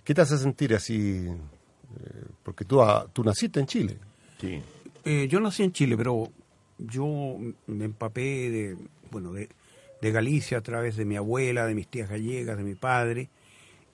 ¿Qué 0.03 0.13
te 0.13 0.21
hace 0.21 0.37
sentir 0.37 0.75
así? 0.75 1.25
Eh, 1.25 2.25
Porque 2.43 2.63
tú, 2.63 2.79
ah, 2.83 3.07
tú 3.11 3.23
naciste 3.23 3.59
en 3.59 3.65
Chile. 3.65 3.97
Sí. 4.39 4.61
Eh, 5.03 5.27
yo 5.27 5.39
nací 5.39 5.63
en 5.63 5.71
Chile, 5.71 5.97
pero 5.97 6.29
yo 6.77 7.07
me 7.65 7.85
empapé 7.85 8.51
de, 8.51 8.77
bueno, 9.09 9.33
de, 9.33 9.49
de 9.99 10.11
Galicia 10.11 10.59
a 10.59 10.61
través 10.61 10.95
de 10.95 11.05
mi 11.05 11.15
abuela, 11.15 11.65
de 11.65 11.73
mis 11.73 11.87
tías 11.87 12.07
gallegas, 12.07 12.55
de 12.55 12.63
mi 12.63 12.75
padre, 12.75 13.29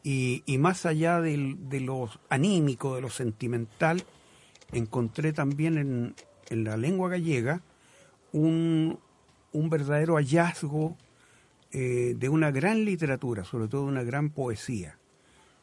y, 0.03 0.43
y 0.45 0.57
más 0.57 0.85
allá 0.85 1.21
del- 1.21 1.69
de 1.69 1.79
lo 1.79 2.09
anímico, 2.27 2.95
de 2.95 3.01
lo 3.01 3.09
sentimental, 3.09 4.03
encontré 4.71 5.33
también 5.33 5.77
en, 5.77 6.15
en 6.49 6.63
la 6.63 6.77
lengua 6.77 7.09
gallega 7.09 7.61
un, 8.33 8.99
un 9.53 9.69
verdadero 9.69 10.15
hallazgo 10.15 10.97
eh, 11.71 12.15
de 12.17 12.29
una 12.29 12.51
gran 12.51 12.85
literatura, 12.85 13.43
sobre 13.43 13.67
todo 13.67 13.83
una 13.83 14.03
gran 14.03 14.29
poesía. 14.29 14.97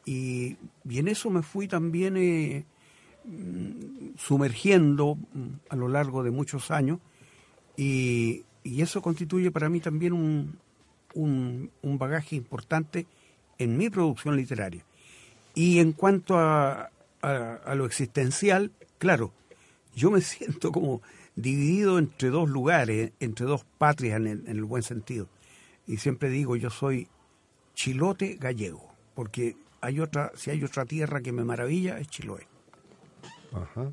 Y, 0.05 0.57
y 0.87 0.99
en 0.99 1.07
eso 1.07 1.29
me 1.29 1.41
fui 1.41 1.67
también 1.67 2.15
eh, 2.17 2.65
sumergiendo 4.17 5.15
mm, 5.15 5.47
a 5.69 5.75
lo 5.75 5.87
largo 5.87 6.23
de 6.23 6.31
muchos 6.31 6.71
años 6.71 6.99
y, 7.77 8.43
y 8.63 8.81
eso 8.81 9.01
constituye 9.01 9.51
para 9.51 9.69
mí 9.69 9.79
también 9.79 10.13
un, 10.13 10.57
un, 11.13 11.71
un 11.81 11.97
bagaje 11.97 12.35
importante 12.35 13.05
en 13.57 13.77
mi 13.77 13.89
producción 13.89 14.35
literaria. 14.35 14.83
Y 15.53 15.79
en 15.79 15.93
cuanto 15.93 16.37
a- 16.37 16.89
a 17.21 17.73
lo 17.73 17.87
existencial, 17.87 18.71
claro, 18.97 19.31
yo 19.95 20.11
me 20.11 20.21
siento 20.21 20.71
como 20.71 21.01
dividido 21.35 21.99
entre 21.99 22.29
dos 22.29 22.49
lugares, 22.49 23.11
entre 23.19 23.45
dos 23.45 23.65
patrias 23.77 24.17
en 24.17 24.27
el, 24.27 24.47
en 24.47 24.57
el 24.57 24.65
buen 24.65 24.83
sentido. 24.83 25.27
Y 25.87 25.97
siempre 25.97 26.29
digo, 26.29 26.55
yo 26.55 26.69
soy 26.69 27.07
chilote 27.73 28.37
gallego, 28.39 28.91
porque 29.13 29.55
hay 29.81 29.99
otra, 29.99 30.31
si 30.35 30.49
hay 30.49 30.63
otra 30.63 30.85
tierra 30.85 31.21
que 31.21 31.31
me 31.31 31.43
maravilla, 31.43 31.99
es 31.99 32.07
Chiloé. 32.07 32.47
Ajá. 33.53 33.91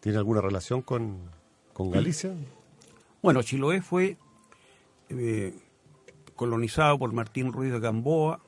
¿Tiene 0.00 0.18
alguna 0.18 0.42
relación 0.42 0.82
con, 0.82 1.30
con 1.72 1.90
Galicia? 1.90 2.34
Bueno, 3.22 3.40
Chiloé 3.44 3.82
fue 3.82 4.16
eh, 5.08 5.54
colonizado 6.34 6.98
por 6.98 7.12
Martín 7.12 7.52
Ruiz 7.52 7.70
de 7.70 7.78
Gamboa 7.78 8.40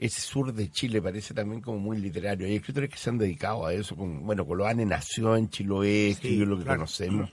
ese 0.00 0.20
sur 0.22 0.52
de 0.52 0.70
Chile 0.70 1.00
parece 1.02 1.34
también 1.34 1.60
como 1.60 1.78
muy 1.78 1.98
literario. 1.98 2.46
Hay 2.46 2.56
escritores 2.56 2.88
que 2.90 2.96
se 2.96 3.10
han 3.10 3.18
dedicado 3.18 3.66
a 3.66 3.74
eso. 3.74 3.94
Con, 3.94 4.24
bueno, 4.24 4.44
Coloane 4.46 4.84
nació 4.86 5.36
en 5.36 5.48
Chiloé, 5.50 6.08
escribió 6.10 6.46
lo 6.46 6.56
que 6.56 6.64
claro. 6.64 6.78
conocemos. 6.80 7.30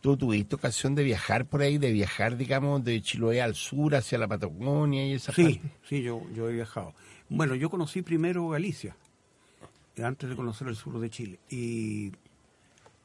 ¿Tú 0.00 0.16
tuviste 0.16 0.54
ocasión 0.56 0.94
de 0.94 1.04
viajar 1.04 1.44
por 1.44 1.60
ahí, 1.60 1.76
de 1.76 1.92
viajar, 1.92 2.38
digamos, 2.38 2.82
de 2.82 3.02
Chiloé 3.02 3.42
al 3.42 3.54
sur, 3.54 3.94
hacia 3.94 4.16
la 4.16 4.26
Patagonia 4.26 5.06
y 5.06 5.12
esa 5.12 5.30
Sí, 5.32 5.42
parte? 5.60 5.60
sí, 5.86 6.02
yo, 6.02 6.22
yo 6.34 6.48
he 6.48 6.54
viajado. 6.54 6.94
Bueno, 7.28 7.54
yo 7.54 7.68
conocí 7.68 8.00
primero 8.00 8.48
Galicia, 8.48 8.96
antes 10.02 10.30
de 10.30 10.36
conocer 10.36 10.68
el 10.68 10.76
sur 10.76 10.98
de 10.98 11.10
Chile. 11.10 11.38
Y, 11.50 12.06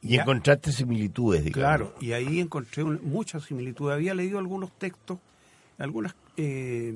Y 0.00 0.14
ya- 0.16 0.22
encontraste 0.22 0.72
similitudes, 0.72 1.44
digamos. 1.44 1.52
Claro, 1.92 1.94
y 2.00 2.12
ahí 2.12 2.40
encontré 2.40 2.82
un- 2.82 3.00
muchas 3.04 3.44
similitudes. 3.44 3.94
Había 3.94 4.14
leído 4.14 4.38
algunos 4.38 4.72
textos, 4.78 5.18
algunas 5.78 6.14
eh, 6.36 6.94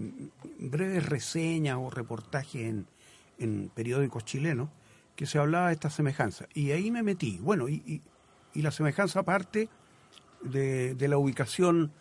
breves 0.58 1.06
reseñas 1.06 1.76
o 1.78 1.90
reportajes 1.90 2.62
en, 2.62 2.86
en 3.38 3.70
periódicos 3.74 4.24
chilenos 4.24 4.68
que 5.16 5.26
se 5.26 5.38
hablaba 5.38 5.68
de 5.68 5.74
esta 5.74 5.90
semejanza. 5.90 6.46
Y 6.54 6.70
ahí 6.70 6.90
me 6.90 7.02
metí. 7.02 7.38
Bueno, 7.42 7.68
y, 7.68 7.82
y- 7.86 8.02
y 8.52 8.62
la 8.62 8.70
semejanza 8.72 9.22
parte 9.22 9.68
de, 10.42 10.94
de 10.94 11.08
la 11.08 11.18
ubicación 11.18 11.92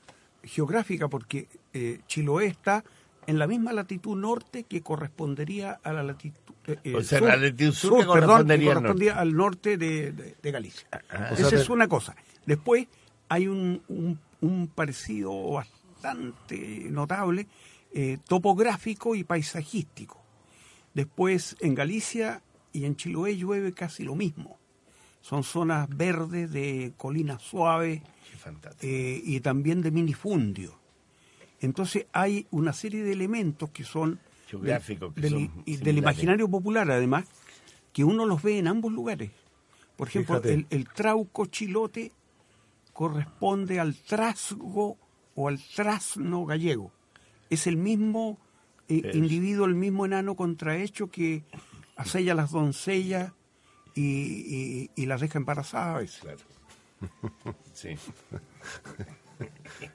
geográfica, 0.44 1.08
porque 1.10 1.48
eh, 1.74 2.00
Chiloé 2.08 2.48
está 2.48 2.84
en 3.28 3.38
la 3.38 3.46
misma 3.46 3.74
latitud 3.74 4.18
norte 4.18 4.64
que 4.64 4.82
correspondería 4.82 5.80
a 5.84 5.94
la 5.94 6.02
latitud... 6.02 6.40
eh, 6.66 6.78
eh, 6.84 6.96
O 6.96 7.04
sea, 7.04 7.20
la 7.22 7.36
latitud 7.36 7.74
sur 7.74 8.00
que 8.00 8.06
perdón, 8.14 8.48
correspondía 8.80 9.20
al 9.20 9.36
norte 9.36 9.78
de, 9.78 10.12
de- 10.14 10.36
de 10.42 10.52
Galicia. 10.52 10.88
O 11.30 11.34
Esa 11.36 11.50
sea, 11.50 11.60
es 11.60 11.70
una 11.70 11.88
cosa. 11.88 12.16
Después 12.46 12.88
hay 13.28 13.48
un, 13.48 13.84
un- 13.90 14.20
un 14.42 14.68
parecido 14.70 15.52
bastante 15.52 15.79
notable 16.90 17.48
eh, 17.92 18.18
topográfico 18.28 19.16
y 19.16 19.24
paisajístico. 19.24 20.22
Después 20.94 21.56
en 21.60 21.76
Galicia 21.76 22.42
y 22.72 22.86
en 22.86 22.96
Chiloé 22.96 23.36
llueve 23.38 23.74
casi 23.74 24.04
lo 24.04 24.16
mismo. 24.16 24.58
Son 25.22 25.44
zonas 25.44 25.90
verdes 25.90 26.52
de 26.52 26.94
colinas 26.98 27.42
suaves 27.42 28.02
eh, 28.82 29.22
y 29.24 29.40
también 29.40 29.82
de 29.82 29.92
minifundio. 29.92 30.80
Entonces 31.62 32.06
hay 32.14 32.48
una 32.52 32.74
serie 32.74 33.04
de 33.04 33.12
elementos 33.12 33.70
que 33.72 33.84
son 33.84 34.20
Geográficos 34.48 35.14
del, 35.16 35.50
y 35.66 35.78
del 35.78 35.98
imaginario 35.98 36.50
popular 36.50 36.90
además, 36.90 37.26
que 37.92 38.04
uno 38.04 38.26
los 38.26 38.42
ve 38.42 38.60
en 38.60 38.68
ambos 38.68 38.92
lugares. 38.92 39.32
Por 39.96 40.08
ejemplo, 40.08 40.42
el 40.44 40.88
trauco 40.90 41.48
chilote 41.48 42.12
corresponde 42.94 43.80
al 43.80 43.96
trasgo 43.96 44.98
o 45.42 45.48
al 45.48 45.60
trasno 45.76 46.46
gallego. 46.46 46.92
Es 47.50 47.66
el 47.66 47.78
mismo 47.78 48.38
eh, 48.90 49.02
Es. 49.06 49.16
individuo, 49.16 49.66
el 49.66 49.76
mismo 49.76 50.06
enano 50.06 50.36
contrahecho 50.36 51.10
que 51.10 51.44
asella 51.96 52.34
a 52.34 52.36
las 52.36 52.52
doncellas 52.52 53.32
y, 53.96 54.02
y- 54.04 54.92
y 54.96 55.06
las 55.06 55.22
deja 55.22 55.40
embarazadas. 55.40 56.20
Claro. 56.22 56.40
Sí. 57.74 57.90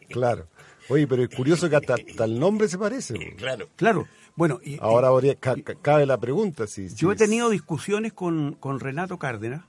Claro. 0.09 0.47
Oye, 0.89 1.07
pero 1.07 1.23
es 1.23 1.29
curioso 1.35 1.69
que 1.69 1.77
hasta, 1.77 1.95
hasta 1.95 2.25
el 2.25 2.39
nombre 2.39 2.69
se 2.69 2.79
parece. 2.79 3.35
Claro. 3.37 3.69
Claro, 3.77 4.07
bueno, 4.37 4.61
y- 4.65 4.79
Ahora 4.81 5.09
habría- 5.09 5.35
ca- 5.35 5.57
ca- 5.63 5.75
cabe 5.75 6.07
la 6.07 6.19
pregunta. 6.19 6.67
Si, 6.67 6.89
Yo 6.95 7.13
he 7.13 7.17
tenido 7.17 7.51
discusiones 7.51 8.13
con, 8.13 8.55
con 8.55 8.81
Renato 8.81 9.19
Cárdenas, 9.19 9.65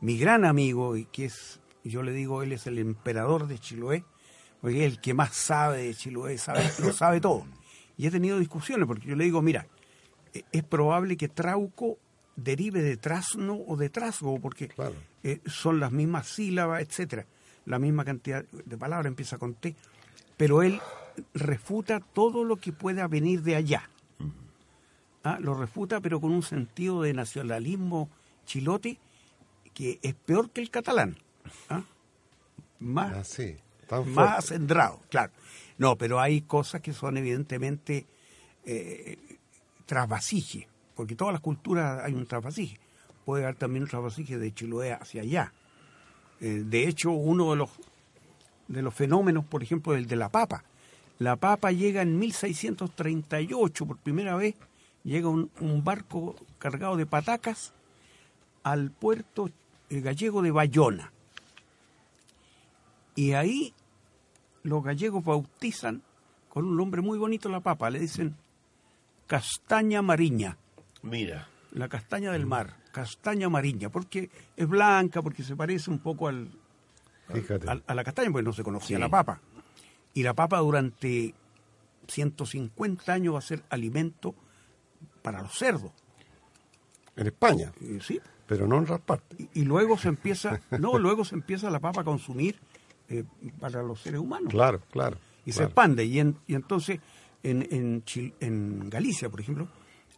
mi 0.00 0.18
gran 0.18 0.44
amigo, 0.44 0.96
y 0.96 1.04
que 1.06 1.24
es, 1.26 1.60
yo 1.84 2.02
le 2.02 2.12
digo, 2.12 2.42
él 2.42 2.52
es 2.52 2.66
el 2.66 2.78
emperador 2.78 3.46
de 3.48 3.58
Chiloé, 3.58 4.04
porque 4.62 4.86
es 4.86 4.92
el 4.92 5.00
que 5.00 5.12
más 5.12 5.34
sabe 5.36 5.82
de 5.82 5.94
Chiloé, 5.94 6.38
sabe, 6.38 6.64
lo 6.78 6.92
sabe 6.94 7.20
todo. 7.20 7.44
Y 7.98 8.06
he 8.06 8.10
tenido 8.10 8.38
discusiones, 8.38 8.86
porque 8.86 9.06
yo 9.06 9.14
le 9.16 9.24
digo, 9.24 9.42
mira, 9.42 9.66
eh, 10.32 10.44
es 10.52 10.62
probable 10.64 11.18
que 11.18 11.28
Trauco 11.28 11.98
derive 12.36 12.80
de 12.80 12.96
trasno 12.96 13.58
o 13.66 13.76
de 13.76 13.90
trasgo, 13.90 14.40
porque 14.40 14.68
Claro. 14.68 14.94
eh, 15.22 15.40
son 15.44 15.78
las 15.80 15.92
mismas 15.92 16.26
sílabas, 16.28 16.80
etcétera, 16.80 17.26
la 17.66 17.78
misma 17.78 18.04
cantidad 18.06 18.42
de 18.46 18.78
palabras 18.78 19.06
empieza 19.08 19.36
con 19.36 19.52
T, 19.54 19.76
pero 20.38 20.62
él 20.62 20.80
refuta 21.34 22.00
todo 22.00 22.42
lo 22.44 22.56
que 22.56 22.72
pueda 22.72 23.06
venir 23.08 23.42
de 23.42 23.56
allá. 23.56 23.90
Ah, 25.24 25.38
lo 25.40 25.54
refuta, 25.54 26.00
pero 26.00 26.20
con 26.20 26.32
un 26.32 26.42
sentido 26.42 27.02
de 27.02 27.12
nacionalismo 27.12 28.08
chilote 28.46 28.98
que 29.74 29.98
es 30.02 30.14
peor 30.14 30.50
que 30.50 30.60
el 30.62 30.70
catalán. 30.70 31.16
¿ah? 31.68 31.82
Más, 32.80 33.12
Ah, 33.16 33.24
sí, 33.24 33.56
más 34.00 34.38
acendrado, 34.38 35.00
claro. 35.08 35.32
No, 35.78 35.96
pero 35.96 36.20
hay 36.20 36.42
cosas 36.42 36.80
que 36.80 36.92
son 36.92 37.16
evidentemente 37.16 38.06
eh, 38.64 39.18
trasvasije, 39.86 40.68
porque 40.94 41.16
todas 41.16 41.32
las 41.32 41.40
culturas 41.40 42.02
hay 42.04 42.14
un 42.14 42.26
trasvasije. 42.26 42.78
Puede 43.24 43.44
haber 43.44 43.56
también 43.56 43.84
un 43.84 43.88
trasvasije 43.88 44.38
de 44.38 44.52
Chiloé 44.52 44.92
hacia 44.92 45.22
allá. 45.22 45.52
Eh, 46.40 46.62
de 46.64 46.88
hecho, 46.88 47.12
uno 47.12 47.50
de 47.50 47.56
los, 47.56 47.70
de 48.68 48.82
los 48.82 48.94
fenómenos, 48.94 49.44
por 49.44 49.62
ejemplo, 49.62 49.94
el 49.94 50.06
de 50.06 50.16
la 50.16 50.28
papa. 50.28 50.64
La 51.18 51.36
papa 51.36 51.70
llega 51.70 52.02
en 52.02 52.18
1638, 52.18 53.86
por 53.86 53.98
primera 53.98 54.34
vez, 54.34 54.56
llega 55.04 55.28
un, 55.28 55.50
un 55.60 55.84
barco 55.84 56.34
cargado 56.58 56.96
de 56.96 57.06
patacas 57.06 57.72
al 58.62 58.90
puerto 58.90 59.50
eh, 59.88 60.00
gallego 60.00 60.42
de 60.42 60.50
Bayona. 60.50 61.12
Y 63.14 63.32
ahí 63.32 63.74
los 64.64 64.82
gallegos 64.82 65.24
bautizan 65.24 66.02
con 66.48 66.64
un 66.66 66.76
nombre 66.76 67.00
muy 67.02 67.18
bonito 67.18 67.48
la 67.48 67.60
papa, 67.60 67.90
le 67.90 67.98
dicen 67.98 68.36
castaña 69.26 70.02
mariña, 70.02 70.56
Mira. 71.02 71.48
la 71.72 71.88
castaña 71.88 72.32
del 72.32 72.46
mar, 72.46 72.76
castaña 72.92 73.48
mariña, 73.48 73.88
porque 73.88 74.30
es 74.56 74.68
blanca, 74.68 75.22
porque 75.22 75.42
se 75.42 75.56
parece 75.56 75.90
un 75.90 75.98
poco 76.00 76.28
al, 76.28 76.50
Fíjate. 77.32 77.68
a, 77.70 77.80
a 77.86 77.94
la 77.94 78.04
castaña, 78.04 78.30
porque 78.30 78.44
no 78.44 78.52
se 78.52 78.62
conocía 78.62 78.96
Sí. 78.98 79.00
la 79.00 79.08
papa. 79.08 79.40
Y 80.14 80.22
la 80.22 80.34
papa 80.34 80.58
durante 80.58 81.34
150 82.08 83.12
años 83.12 83.34
va 83.34 83.38
a 83.38 83.42
ser 83.42 83.62
alimento 83.70 84.34
para 85.22 85.40
los 85.42 85.54
cerdos. 85.56 85.92
En 87.16 87.26
España, 87.28 87.72
Eh, 87.80 87.98
sí. 88.02 88.20
pero 88.46 88.66
no 88.66 88.76
en 88.76 88.82
otras 88.84 89.00
partes. 89.00 89.40
Y, 89.40 89.60
y 89.60 89.64
luego 89.64 89.96
se 89.96 90.08
empieza, 90.08 90.60
no, 90.78 90.98
luego 90.98 91.24
se 91.24 91.34
empieza 91.34 91.70
la 91.70 91.80
papa 91.80 92.02
a 92.02 92.04
consumir 92.04 92.58
eh, 93.12 93.24
para 93.60 93.82
los 93.82 94.00
seres 94.00 94.20
humanos. 94.20 94.48
Claro, 94.50 94.80
claro. 94.90 95.16
y 95.44 95.52
se 95.52 95.64
expande. 95.64 96.04
Y, 96.04 96.18
en- 96.20 96.36
y 96.46 96.54
entonces 96.54 96.98
en, 97.42 97.66
en, 97.70 98.04
Chil- 98.04 98.34
en 98.40 98.88
Galicia, 98.90 99.28
por 99.28 99.40
ejemplo, 99.40 99.68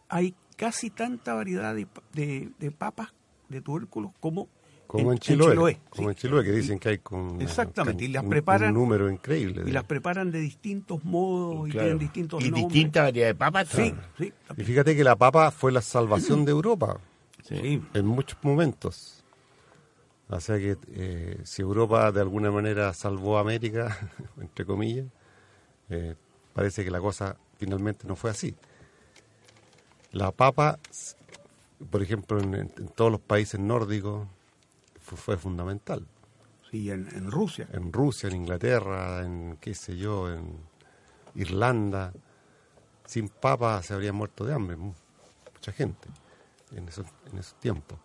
hay 0.09 0.33
casi 0.55 0.89
tanta 0.89 1.33
variedad 1.33 1.73
de, 1.75 1.85
pa- 1.87 2.03
de, 2.13 2.49
de 2.59 2.71
papas, 2.71 3.09
de 3.49 3.61
tubérculos, 3.61 4.11
como, 4.19 4.47
Como 4.87 5.11
en, 5.11 5.17
Chiloé. 5.17 5.79
Como 5.89 6.09
sí. 6.09 6.11
en 6.11 6.15
Chiloé, 6.15 6.43
que 6.43 6.51
dicen 6.51 6.77
que 6.79 6.89
hay 6.89 6.97
con 6.99 7.41
Exactamente, 7.41 8.05
y 8.05 8.09
las 8.09 8.23
un- 8.23 8.29
preparan- 8.29 8.69
un 8.69 8.75
número 8.75 9.09
increíble. 9.09 9.63
de- 9.63 9.69
Y 9.69 9.73
las 9.73 9.83
preparan 9.83 10.29
de 10.31 10.39
distintos 10.39 11.03
modos 11.03 11.69
y 11.69 11.71
tienen 11.71 11.97
distintos 11.97 12.43
y 12.45 12.51
nombres. 12.51 12.71
distinta 12.73 13.01
variedad 13.03 13.27
de 13.29 13.35
papas. 13.35 13.67
Sí, 13.69 13.91
claro. 13.91 14.07
sí. 14.19 14.33
Y 14.57 14.63
fíjate 14.63 14.95
que 14.95 15.03
la 15.03 15.15
papa 15.15 15.49
fue 15.51 15.71
la 15.71 15.81
salvación 15.81 16.45
de 16.45 16.51
Europa 16.51 16.99
sí. 17.43 17.81
en 17.93 18.05
muchos 18.05 18.37
momentos. 18.43 19.23
O 20.29 20.39
sea 20.39 20.57
que 20.57 20.77
eh, 20.89 21.41
si 21.43 21.61
Europa 21.61 22.11
de 22.11 22.21
alguna 22.21 22.49
manera 22.51 22.93
salvó 22.93 23.37
a 23.37 23.41
América, 23.41 23.97
entre 24.41 24.65
comillas, 24.65 25.05
eh, 25.89 26.15
parece 26.53 26.83
que 26.83 26.91
la 26.91 26.99
cosa 26.99 27.37
finalmente 27.57 28.07
no 28.07 28.15
fue 28.15 28.31
así. 28.31 28.55
La 30.11 30.31
papa, 30.31 30.79
por 31.91 32.01
ejemplo, 32.01 32.39
en, 32.39 32.69
todos 32.95 33.11
los 33.11 33.21
países 33.21 33.59
nórdicos, 33.59 34.27
fu- 35.01 35.15
fue 35.15 35.37
fundamental. 35.37 36.05
Sí, 36.71 36.89
en, 36.89 37.07
en 37.15 37.29
Rusia. 37.29 37.67
En 37.71 37.93
Rusia, 37.93 38.29
en 38.29 38.35
Inglaterra, 38.37 39.23
en 39.23 39.57
qué 39.61 39.73
sé 39.75 39.95
yo, 39.97 40.31
en 40.31 40.57
Irlanda. 41.35 42.13
Sin 43.05 43.29
papa 43.29 43.83
se 43.83 43.93
habría 43.93 44.13
muerto 44.13 44.45
de 44.45 44.53
hambre 44.53 44.75
mu- 44.77 44.93
mucha 45.53 45.71
gente 45.71 46.07
en 46.75 46.87
esos, 46.87 47.05
en 47.31 47.37
esos 47.37 47.53
tiempos. 47.59 47.99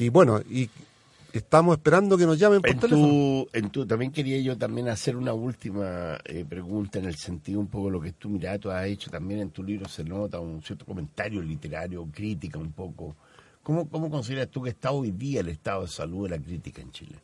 Y 0.00 0.08
bueno, 0.08 0.40
y 0.50 0.68
Estamos 1.32 1.76
esperando 1.76 2.18
que 2.18 2.26
nos 2.26 2.38
llamen 2.38 2.60
por 2.60 2.70
En 2.70 2.80
teléfono. 2.80 3.06
tu, 3.06 3.48
en 3.52 3.70
tu, 3.70 3.86
también 3.86 4.10
quería 4.10 4.40
yo 4.40 4.58
también 4.58 4.88
hacer 4.88 5.14
una 5.16 5.32
última 5.32 6.18
eh, 6.24 6.44
pregunta 6.48 6.98
en 6.98 7.04
el 7.04 7.14
sentido 7.14 7.60
un 7.60 7.68
poco 7.68 7.86
de 7.86 7.92
lo 7.92 8.00
que 8.00 8.12
tú, 8.12 8.30
mira, 8.30 8.58
tú 8.58 8.68
has 8.68 8.86
hecho 8.86 9.12
también 9.12 9.40
en 9.40 9.50
tu 9.50 9.62
libro, 9.62 9.88
se 9.88 10.02
nota 10.02 10.40
un 10.40 10.60
cierto 10.60 10.84
comentario 10.84 11.40
literario, 11.40 12.08
crítica 12.12 12.58
un 12.58 12.72
poco. 12.72 13.14
¿Cómo, 13.62 13.88
¿Cómo 13.88 14.10
consideras 14.10 14.48
tú 14.48 14.62
que 14.62 14.70
está 14.70 14.90
hoy 14.90 15.12
día 15.12 15.40
el 15.40 15.50
estado 15.50 15.82
de 15.82 15.88
salud 15.88 16.28
de 16.28 16.36
la 16.36 16.42
crítica 16.42 16.82
en 16.82 16.90
Chile? 16.90 17.16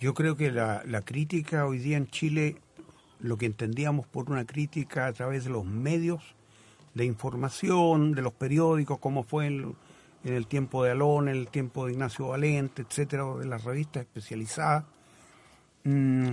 Yo 0.00 0.14
creo 0.14 0.38
que 0.38 0.50
la, 0.50 0.82
la 0.86 1.02
crítica 1.02 1.66
hoy 1.66 1.80
día 1.80 1.98
en 1.98 2.06
Chile, 2.06 2.56
lo 3.20 3.36
que 3.36 3.44
entendíamos 3.44 4.06
por 4.06 4.30
una 4.30 4.46
crítica 4.46 5.06
a 5.06 5.12
través 5.12 5.44
de 5.44 5.50
los 5.50 5.66
medios 5.66 6.22
de 6.94 7.04
información, 7.04 8.12
de 8.12 8.22
los 8.22 8.32
periódicos, 8.32 8.98
como 8.98 9.22
fue 9.22 9.48
en, 9.48 9.74
en 10.26 10.34
el 10.34 10.46
tiempo 10.46 10.82
de 10.84 10.90
Alón, 10.90 11.28
en 11.28 11.36
el 11.36 11.48
tiempo 11.48 11.86
de 11.86 11.92
Ignacio 11.92 12.28
Valente, 12.28 12.82
etcétera, 12.82 13.24
de 13.38 13.46
las 13.46 13.62
revistas 13.64 14.02
especializadas, 14.02 14.84
mm, 15.84 16.32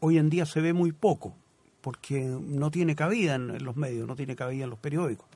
hoy 0.00 0.18
en 0.18 0.28
día 0.28 0.44
se 0.44 0.60
ve 0.60 0.72
muy 0.72 0.92
poco, 0.92 1.34
porque 1.80 2.20
no 2.20 2.70
tiene 2.70 2.96
cabida 2.96 3.36
en, 3.36 3.64
los 3.64 3.76
medios, 3.76 4.06
no 4.06 4.16
tiene 4.16 4.34
cabida 4.34 4.64
en 4.64 4.70
los 4.70 4.80
periódicos. 4.80 5.26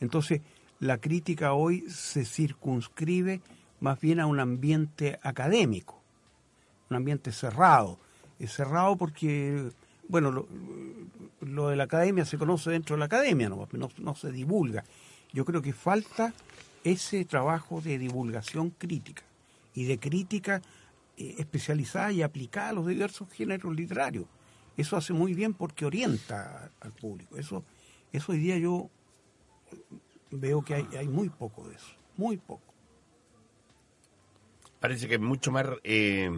Entonces, 0.00 0.40
la 0.80 0.98
crítica 0.98 1.52
hoy 1.52 1.84
se 1.90 2.24
circunscribe 2.24 3.42
más 3.80 4.00
bien 4.00 4.18
a 4.18 4.26
un 4.26 4.40
ambiente 4.40 5.18
académico 5.22 6.02
un 6.90 6.96
ambiente 6.96 7.32
cerrado. 7.32 7.98
Cerrado 8.46 8.96
porque, 8.96 9.70
bueno, 10.08 10.46
lo, 11.40 11.68
de 11.68 11.76
la 11.76 11.84
academia 11.84 12.24
se 12.24 12.38
conoce 12.38 12.70
dentro 12.70 12.96
de 12.96 13.00
la 13.00 13.06
academia, 13.06 13.48
no, 13.48 13.66
no 13.98 14.14
se 14.14 14.30
divulga. 14.30 14.84
Yo 15.32 15.44
creo 15.44 15.62
que 15.62 15.72
falta 15.72 16.32
ese 16.86 17.24
trabajo 17.24 17.80
de 17.80 17.98
divulgación 17.98 18.70
crítica 18.70 19.24
y 19.74 19.84
de 19.84 19.98
crítica 19.98 20.62
eh, 21.16 21.34
especializada 21.38 22.12
y 22.12 22.22
aplicada 22.22 22.68
a 22.68 22.72
los 22.74 22.86
diversos 22.86 23.28
géneros 23.30 23.74
literarios. 23.74 24.26
Eso 24.76 24.96
hace 24.96 25.12
muy 25.12 25.34
bien 25.34 25.52
porque 25.52 25.84
orienta 25.84 26.70
al 26.80 26.92
público. 26.92 27.36
Eso, 27.36 27.64
eso 28.12 28.32
hoy 28.32 28.38
día 28.38 28.56
yo 28.58 28.88
veo 30.30 30.62
que 30.62 30.74
hay, 30.74 30.86
hay 30.96 31.08
muy 31.08 31.28
poco 31.28 31.68
de 31.68 31.74
eso, 31.74 31.92
muy 32.16 32.36
poco. 32.36 32.72
Parece 34.78 35.08
que 35.08 35.18
mucho 35.18 35.50
más 35.50 35.66
eh, 35.82 36.30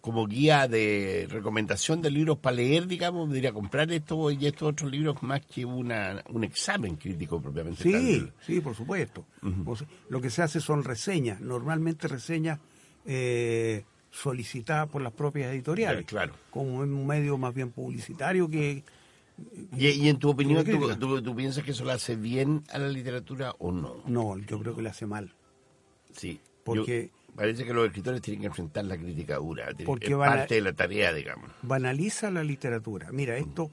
como 0.00 0.26
guía 0.26 0.66
de 0.66 1.26
recomendación 1.30 2.00
de 2.00 2.10
libros 2.10 2.38
para 2.38 2.56
leer, 2.56 2.86
digamos, 2.86 3.30
diría 3.32 3.52
comprar 3.52 3.92
esto 3.92 4.30
y 4.30 4.46
estos 4.46 4.70
otros 4.70 4.90
libros 4.90 5.22
más 5.22 5.44
que 5.44 5.64
una, 5.64 6.22
un 6.30 6.42
examen 6.44 6.96
crítico 6.96 7.40
propiamente 7.40 7.82
tal. 7.90 8.00
Sí, 8.02 8.28
sí, 8.46 8.60
por 8.60 8.74
supuesto. 8.74 9.26
Lo 10.08 10.20
que 10.20 10.30
se 10.30 10.42
hace 10.42 10.60
son 10.60 10.84
reseñas, 10.84 11.40
normalmente 11.40 12.08
reseñas 12.08 12.58
eh, 13.04 13.84
solicitadas 14.10 14.88
por 14.88 15.02
las 15.02 15.12
propias 15.12 15.52
editoriales, 15.52 16.04
Claro, 16.06 16.32
claro. 16.32 16.44
como 16.50 16.82
en 16.82 16.92
un 16.94 17.06
medio 17.06 17.36
más 17.38 17.54
bien 17.54 17.70
publicitario 17.70 18.48
que... 18.48 18.82
Y, 19.76 19.86
y 19.88 20.08
en 20.08 20.18
tu 20.18 20.28
opinión, 20.30 20.64
¿Qué 20.64 20.72
¿tú, 20.72 20.78
crítica? 20.78 20.98
tú, 20.98 21.22
tú 21.22 21.34
piensas 21.34 21.64
que 21.64 21.70
eso 21.70 21.84
le 21.84 21.92
hace 21.92 22.14
bien 22.16 22.62
a 22.70 22.78
la 22.78 22.88
literatura 22.88 23.54
o 23.58 23.72
no? 23.72 24.02
No, 24.06 24.36
yo 24.38 24.58
creo 24.60 24.74
que 24.76 24.82
le 24.82 24.90
hace 24.90 25.06
mal. 25.06 25.32
Sí. 26.14 26.40
Porque- 26.64 27.10
Yo- 27.12 27.19
parece 27.34 27.64
que 27.64 27.72
los 27.72 27.86
escritores 27.86 28.20
tienen 28.20 28.40
que 28.42 28.46
enfrentar 28.48 28.84
la 28.84 28.96
crítica 28.96 29.36
dura. 29.36 29.68
Porque 29.84 30.08
es 30.08 30.16
parte 30.16 30.56
de 30.56 30.60
la 30.60 30.72
tarea, 30.72 31.12
digamos. 31.12 31.50
banaliza 31.62 32.30
la 32.30 32.44
literatura. 32.44 33.10
Mira, 33.12 33.36
esto, 33.36 33.70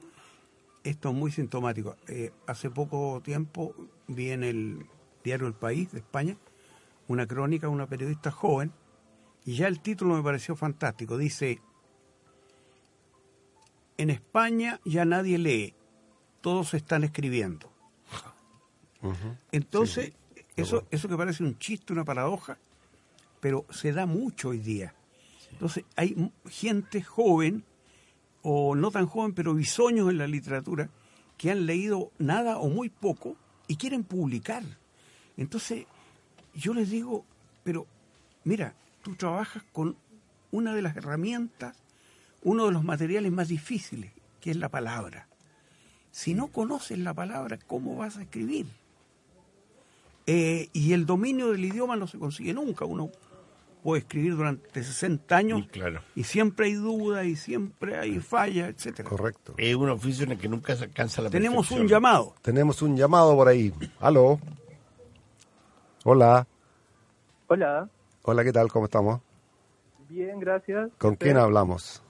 esto 0.84 1.10
es 1.10 1.16
muy 1.16 1.32
sintomático. 1.32 1.96
Eh, 2.08 2.32
hace 2.46 2.70
poco 2.70 3.22
tiempo 3.24 3.76
vi 4.08 4.32
en 4.32 4.44
el 4.44 4.86
diario 5.24 5.48
El 5.48 5.54
País 5.54 5.92
de 5.92 6.00
España 6.00 6.38
una 7.08 7.26
crónica 7.26 7.68
de 7.68 7.74
una 7.74 7.88
periodista 7.88 8.32
joven 8.32 8.72
y 9.46 9.56
ya 9.56 9.68
el 9.68 9.80
título 9.80 10.16
me 10.16 10.24
pareció 10.24 10.56
fantástico. 10.56 11.18
Dice, 11.18 11.62
en 13.98 14.10
España 14.10 14.80
ya 14.84 15.06
nadie 15.06 15.38
lee, 15.38 15.74
todos 16.42 16.74
están 16.74 17.04
escribiendo. 17.04 17.72
Entonces, 19.52 20.14
eso, 20.56 20.86
eso 20.92 21.08
que 21.08 21.16
parece 21.16 21.44
un 21.44 21.58
chiste, 21.58 21.94
una 21.94 22.04
paradoja, 22.04 22.58
pero 23.40 23.66
se 23.70 23.94
da 23.94 24.06
mucho 24.06 24.50
hoy 24.50 24.60
día. 24.60 24.94
Entonces, 25.52 25.86
hay 25.96 26.32
gente 26.50 27.02
joven, 27.02 27.64
o 28.42 28.76
no 28.76 28.92
tan 28.92 29.08
joven, 29.08 29.34
pero 29.34 29.54
bisoños 29.54 30.10
en 30.10 30.18
la 30.18 30.28
literatura, 30.28 30.90
que 31.38 31.52
han 31.52 31.66
leído 31.66 32.12
nada 32.18 32.58
o 32.58 32.70
muy 32.70 32.90
poco 32.90 33.36
y 33.68 33.76
quieren 33.76 34.04
publicar. 34.04 34.64
Entonces, 35.36 35.86
yo 36.54 36.74
les 36.74 36.90
digo, 36.90 37.26
pero 37.64 37.86
mira, 38.44 38.74
tú 39.04 39.16
trabajas 39.16 39.64
con 39.72 39.96
una 40.52 40.74
de 40.74 40.82
las 40.82 40.96
herramientas, 40.96 41.78
uno 42.44 42.66
de 42.66 42.72
los 42.72 42.84
materiales 42.84 43.32
más 43.32 43.48
difíciles, 43.48 44.12
que 44.42 44.52
es 44.52 44.58
la 44.58 44.70
palabra. 44.70 45.28
Si 46.12 46.34
no 46.34 46.48
conoces 46.48 46.98
la 46.98 47.14
palabra, 47.14 47.60
¿cómo 47.68 47.96
vas 47.96 48.18
a 48.18 48.24
escribir? 48.24 48.66
Eh, 50.26 50.70
y 50.74 50.94
el 50.94 51.06
dominio 51.06 51.52
del 51.52 51.64
idioma 51.64 51.96
no 51.96 52.08
se 52.08 52.18
consigue 52.18 52.54
nunca. 52.54 52.86
Uno 52.86 53.12
puede 53.88 54.02
escribir 54.02 54.36
durante 54.36 54.84
60 54.84 55.34
años 55.34 55.66
claro. 55.72 56.02
y 56.14 56.26
siempre 56.26 56.66
hay 56.66 56.74
duda 56.74 57.24
y 57.24 57.38
siempre 57.38 57.98
hay 57.98 58.20
falla, 58.20 58.68
etcétera. 58.68 59.08
Correcto. 59.08 59.54
Es 59.56 59.74
un 59.76 59.88
oficio 59.90 60.26
en 60.26 60.34
el 60.34 60.38
que 60.38 60.50
nunca 60.50 60.76
se 60.76 60.84
alcanza 60.84 61.22
la 61.22 61.30
Tenemos 61.30 61.60
perfección. 61.60 61.84
un 61.84 61.88
llamado. 61.88 62.36
Tenemos 62.42 62.82
un 62.82 62.98
llamado 62.98 63.34
por 63.38 63.48
ahí. 63.48 63.74
Aló. 64.02 64.42
Hola. 66.04 66.46
Hola, 67.48 67.88
Hola, 68.24 68.44
¿qué 68.44 68.52
tal? 68.52 68.68
¿Cómo 68.70 68.88
estamos? 68.88 69.22
bien, 70.10 70.38
gracias. 70.42 70.90
¿Con 70.98 71.16
quién 71.16 71.38
hablamos? 71.38 72.04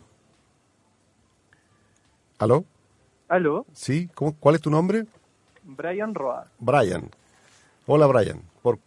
¿Aló? 2.39 2.65
Aló, 3.27 3.67
¿Sí? 3.73 4.09
¿Cómo- 4.15 4.33
¿Cuál 4.39 4.55
es 4.55 4.61
tu 4.61 4.71
nombre? 4.71 5.05
Brian 5.61 6.15
Roa. 6.15 6.47
Brian. 6.57 7.11
Hola, 7.85 8.07
Brian. 8.07 8.41
Por, 8.63 8.79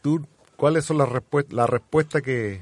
tú, 0.00 0.24
¿Cuáles 0.60 0.84
son 0.84 0.98
las 0.98 1.08
respuestas 1.08 1.54
la 1.54 1.66
respuesta 1.66 2.20
que... 2.20 2.60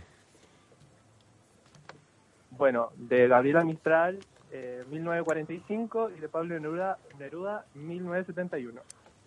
Bueno, 2.50 2.90
de 2.96 3.28
Gabriela 3.28 3.62
Mistral, 3.64 4.18
eh, 4.52 4.84
1945, 4.90 6.10
y 6.16 6.20
de 6.20 6.28
Pablo 6.28 6.58
Neruda, 6.58 6.98
Neruda 7.18 7.64
1971. 7.74 8.80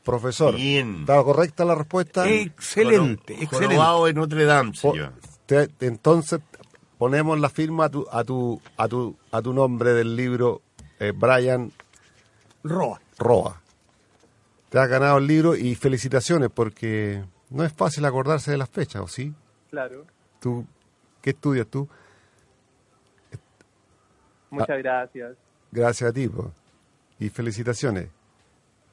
Profesor, 0.04 0.56
Bien. 0.56 1.02
¿estaba 1.02 1.24
correcta 1.24 1.64
la 1.64 1.76
respuesta? 1.76 2.28
Excelente, 2.28 3.34
Joro- 3.36 3.44
excelente. 3.44 3.76
Jorobado 3.76 4.08
en 4.08 4.16
Notre 4.16 4.46
Dame, 4.46 4.74
señor. 4.76 5.14
te- 5.46 5.70
entonces 5.82 6.40
ponemos 6.98 7.40
la 7.40 7.50
firma 7.50 7.86
a 7.86 7.90
tu 7.90 8.08
a 8.12 8.24
tu 8.24 8.60
a 8.78 8.88
tu 8.88 9.16
a 9.32 9.42
tu 9.42 9.54
nombre 9.54 9.94
del 9.94 10.16
libro 10.16 10.62
eh, 11.00 11.14
Brian 11.16 11.72
Roa. 12.64 13.00
Roa. 13.20 13.62
Te 14.70 14.80
has 14.80 14.90
ganado 14.90 15.20
el 15.20 15.28
libro 15.28 15.56
y 15.56 15.76
felicitaciones 15.76 16.50
porque 16.54 17.24
no 17.52 17.64
es 17.64 17.72
fácil 17.74 18.06
acordarse 18.06 18.52
de 18.52 18.58
las 18.58 18.70
fechas, 18.70 19.02
¿o 19.02 19.08
sí? 19.08 19.34
Claro, 19.70 20.06
¿Tú 20.40 20.66
qué 21.22 21.30
estudias 21.30 21.68
tú? 21.68 21.88
muchas 24.50 24.78
gracias. 24.80 25.38
Gracias 25.72 26.10
a 26.10 26.14
ti, 26.14 26.28
po. 26.28 26.52
y 27.20 27.30
felicitaciones. 27.30 28.10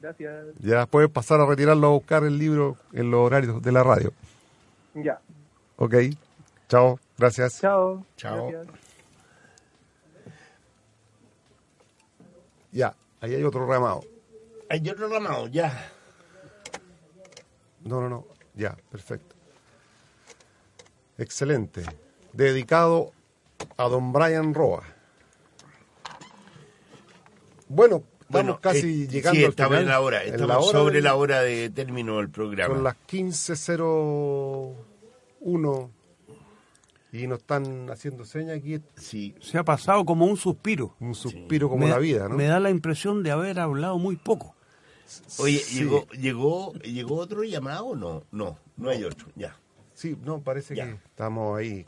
Gracias. 0.00 0.46
Ya 0.60 0.86
puedes 0.86 1.10
pasar 1.10 1.40
a 1.40 1.46
retirarlo 1.46 1.86
a 1.88 1.90
buscar 1.90 2.22
el 2.24 2.38
libro 2.38 2.76
en 2.92 3.10
los 3.10 3.20
horarios 3.20 3.60
de 3.62 3.72
la 3.72 3.82
radio. 3.82 4.12
Ya. 4.94 5.18
Ok, 5.76 5.94
chao, 6.68 7.00
gracias. 7.16 7.60
Chao. 7.60 8.04
Chao. 8.16 8.50
Gracias. 8.50 8.76
Ya, 12.70 12.94
ahí 13.20 13.34
hay 13.34 13.42
otro 13.42 13.66
ramado. 13.66 14.02
Hay 14.68 14.88
otro 14.88 15.08
ramado, 15.08 15.48
ya. 15.48 15.90
No, 17.84 18.00
no, 18.00 18.08
no. 18.08 18.37
Ya, 18.58 18.76
perfecto. 18.90 19.34
Excelente. 21.16 21.82
Dedicado 22.34 23.12
a 23.78 23.88
don 23.88 24.12
Brian 24.12 24.52
Roa. 24.52 24.82
Bueno, 27.68 27.96
estamos 28.20 28.28
Bueno, 28.30 28.60
casi 28.60 29.04
eh, 29.04 29.08
llegando 29.08 29.38
sí, 29.38 29.44
al 29.44 29.50
estamos 29.50 29.70
final. 29.78 29.82
en 29.84 29.88
la 29.90 30.00
hora. 30.00 30.22
En 30.24 30.34
Estamos 30.34 30.48
la 30.48 30.58
hora 30.58 30.78
sobre 30.78 30.94
del- 30.96 31.04
la 31.04 31.14
hora 31.14 31.40
de 31.42 31.70
término 31.70 32.16
del 32.18 32.30
programa. 32.30 32.74
Son 32.74 32.84
las 32.84 32.96
15.01 33.06 35.90
y 37.12 37.26
nos 37.26 37.38
están 37.38 37.90
haciendo 37.90 38.24
señas 38.24 38.58
aquí. 38.58 38.80
Sí. 38.96 39.34
Se 39.40 39.58
ha 39.58 39.64
pasado 39.64 40.04
como 40.04 40.26
un 40.26 40.36
suspiro. 40.36 40.94
Un 41.00 41.14
suspiro 41.14 41.68
como 41.68 41.84
Me- 41.86 41.90
la 41.90 41.98
vida, 41.98 42.28
¿no? 42.28 42.36
Me 42.36 42.46
da 42.46 42.60
la 42.60 42.70
impresión 42.70 43.22
de 43.22 43.30
haber 43.30 43.60
hablado 43.60 43.98
muy 43.98 44.16
poco. 44.16 44.54
Oye, 45.38 45.58
Sí. 45.58 45.78
¿llegó, 45.78 46.06
llegó, 46.10 46.72
¿llegó 46.74 47.16
otro 47.16 47.42
llamado 47.44 47.94
no? 47.96 48.24
No, 48.30 48.58
no 48.76 48.90
hay 48.90 49.04
otro, 49.04 49.28
ya. 49.36 49.56
Sí, 49.94 50.16
no, 50.24 50.40
parece 50.40 50.74
Ya. 50.76 50.86
que 50.86 50.92
estamos 51.04 51.58
ahí. 51.58 51.84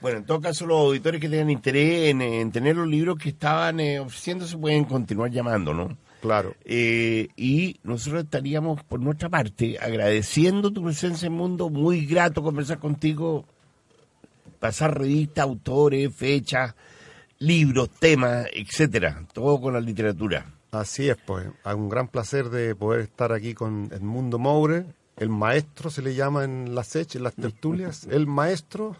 Bueno, 0.00 0.18
en 0.18 0.26
todo 0.26 0.40
caso, 0.40 0.66
los 0.66 0.78
auditores 0.78 1.20
que 1.20 1.28
tengan 1.28 1.50
interés 1.50 2.10
en, 2.10 2.20
en 2.20 2.52
tener 2.52 2.76
los 2.76 2.86
libros 2.86 3.16
que 3.18 3.30
estaban 3.30 3.80
eh, 3.80 3.98
ofreciéndose 3.98 4.56
pueden 4.58 4.84
continuar 4.84 5.30
llamando, 5.30 5.72
¿no? 5.72 5.96
Claro. 6.20 6.54
Eh, 6.64 7.28
y 7.36 7.78
nosotros 7.82 8.24
estaríamos, 8.24 8.82
por 8.84 9.00
nuestra 9.00 9.28
parte, 9.28 9.78
agradeciendo 9.78 10.70
tu 10.70 10.82
presencia 10.84 11.26
en 11.26 11.32
el 11.32 11.38
mundo. 11.38 11.70
Muy 11.70 12.04
grato 12.04 12.42
conversar 12.42 12.78
contigo, 12.78 13.46
pasar 14.60 14.98
revistas, 14.98 15.44
autores, 15.44 16.14
fechas, 16.14 16.74
libros, 17.38 17.90
temas, 17.98 18.46
etcétera. 18.52 19.26
Todo 19.32 19.60
con 19.60 19.72
la 19.74 19.80
literatura. 19.80 20.52
Así 20.70 21.08
es, 21.08 21.16
pues. 21.16 21.46
Es 21.64 21.74
un 21.74 21.88
gran 21.88 22.08
placer 22.08 22.50
de 22.50 22.74
poder 22.74 23.00
estar 23.00 23.32
aquí 23.32 23.54
con 23.54 23.88
Edmundo 23.92 24.38
Moure, 24.38 24.86
el 25.16 25.30
maestro 25.30 25.88
se 25.88 26.02
le 26.02 26.14
llama 26.14 26.44
en 26.44 26.74
las 26.74 26.94
en 26.94 27.22
las 27.22 27.34
tertulias, 27.34 28.06
el 28.10 28.26
maestro, 28.26 28.96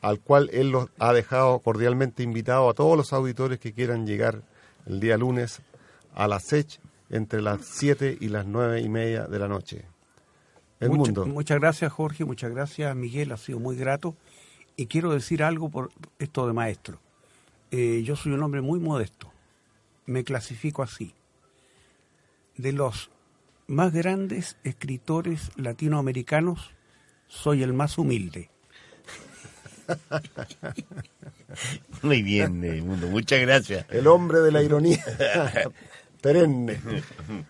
al 0.00 0.18
cual 0.18 0.50
él 0.52 0.70
los 0.70 0.88
ha 0.98 1.12
dejado 1.12 1.60
cordialmente 1.60 2.24
invitado 2.24 2.68
a 2.68 2.74
todos 2.74 2.96
los 2.96 3.12
auditores 3.12 3.60
que 3.60 3.72
quieran 3.72 4.04
llegar 4.04 4.42
el 4.86 4.98
día 4.98 5.16
lunes 5.16 5.62
a 6.14 6.26
la 6.26 6.40
SECH 6.40 6.80
entre 7.10 7.42
las 7.42 7.64
7 7.64 8.18
y 8.20 8.28
las 8.28 8.44
nueve 8.44 8.80
y 8.80 8.88
media 8.88 9.26
de 9.26 9.38
la 9.38 9.46
noche. 9.46 9.84
El 10.80 10.90
mundo. 10.90 11.26
Muchas 11.26 11.60
gracias, 11.60 11.92
Jorge. 11.92 12.24
Muchas 12.24 12.50
gracias, 12.50 12.96
Miguel. 12.96 13.30
Ha 13.30 13.36
sido 13.36 13.60
muy 13.60 13.76
grato. 13.76 14.16
Y 14.74 14.86
quiero 14.86 15.12
decir 15.12 15.44
algo 15.44 15.68
por 15.68 15.90
esto 16.18 16.44
de 16.48 16.52
maestro. 16.54 16.98
Eh, 17.70 18.02
yo 18.04 18.16
soy 18.16 18.32
un 18.32 18.42
hombre 18.42 18.62
muy 18.62 18.80
modesto. 18.80 19.31
Me 20.06 20.24
clasifico 20.24 20.82
así. 20.82 21.14
De 22.56 22.72
los 22.72 23.10
más 23.66 23.92
grandes 23.92 24.56
escritores 24.64 25.50
latinoamericanos, 25.56 26.72
soy 27.28 27.62
el 27.62 27.72
más 27.72 27.98
humilde. 27.98 28.50
Muy 32.02 32.22
bien, 32.22 32.64
eh, 32.64 32.80
Mundo, 32.82 33.06
muchas 33.08 33.40
gracias. 33.40 33.86
El 33.90 34.06
hombre 34.06 34.40
de 34.40 34.52
la 34.52 34.62
ironía 34.62 35.02
perenne. 36.20 36.80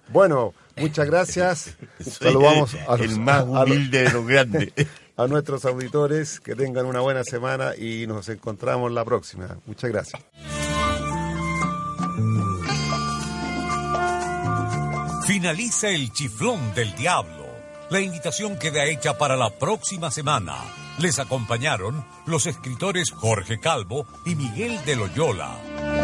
Bueno, 0.09 0.55
muchas 0.77 1.07
gracias. 1.07 1.77
Saludamos 2.01 2.75
a 2.89 2.95
el 2.97 3.19
más 3.19 3.45
humilde 3.45 4.03
de 4.03 4.11
los 4.11 4.27
grandes. 4.27 4.73
A 5.15 5.27
nuestros 5.27 5.67
auditores, 5.67 6.41
que 6.41 6.55
tengan 6.57 6.87
una 6.87 7.01
buena 7.01 7.23
semana 7.23 7.77
y 7.77 8.07
nos 8.07 8.31
encontramos 8.31 8.91
la 8.91 9.05
próxima. 9.05 9.59
Muchas 9.67 9.91
gracias. 9.91 10.23
Finaliza 15.27 15.89
el 15.89 16.13
chiflón 16.13 16.75
del 16.75 16.95
diablo. 16.97 17.47
La 17.91 18.01
invitación 18.01 18.59
queda 18.59 18.85
hecha 18.87 19.17
para 19.17 19.37
la 19.37 19.51
próxima 19.51 20.11
semana. 20.11 20.57
Les 20.99 21.21
acompañaron 21.21 22.05
los 22.27 22.47
escritores 22.47 23.13
Jorge 23.13 23.61
Calvo 23.61 24.05
y 24.25 24.35
Miguel 24.35 24.85
de 24.85 24.97
Loyola. 24.97 26.02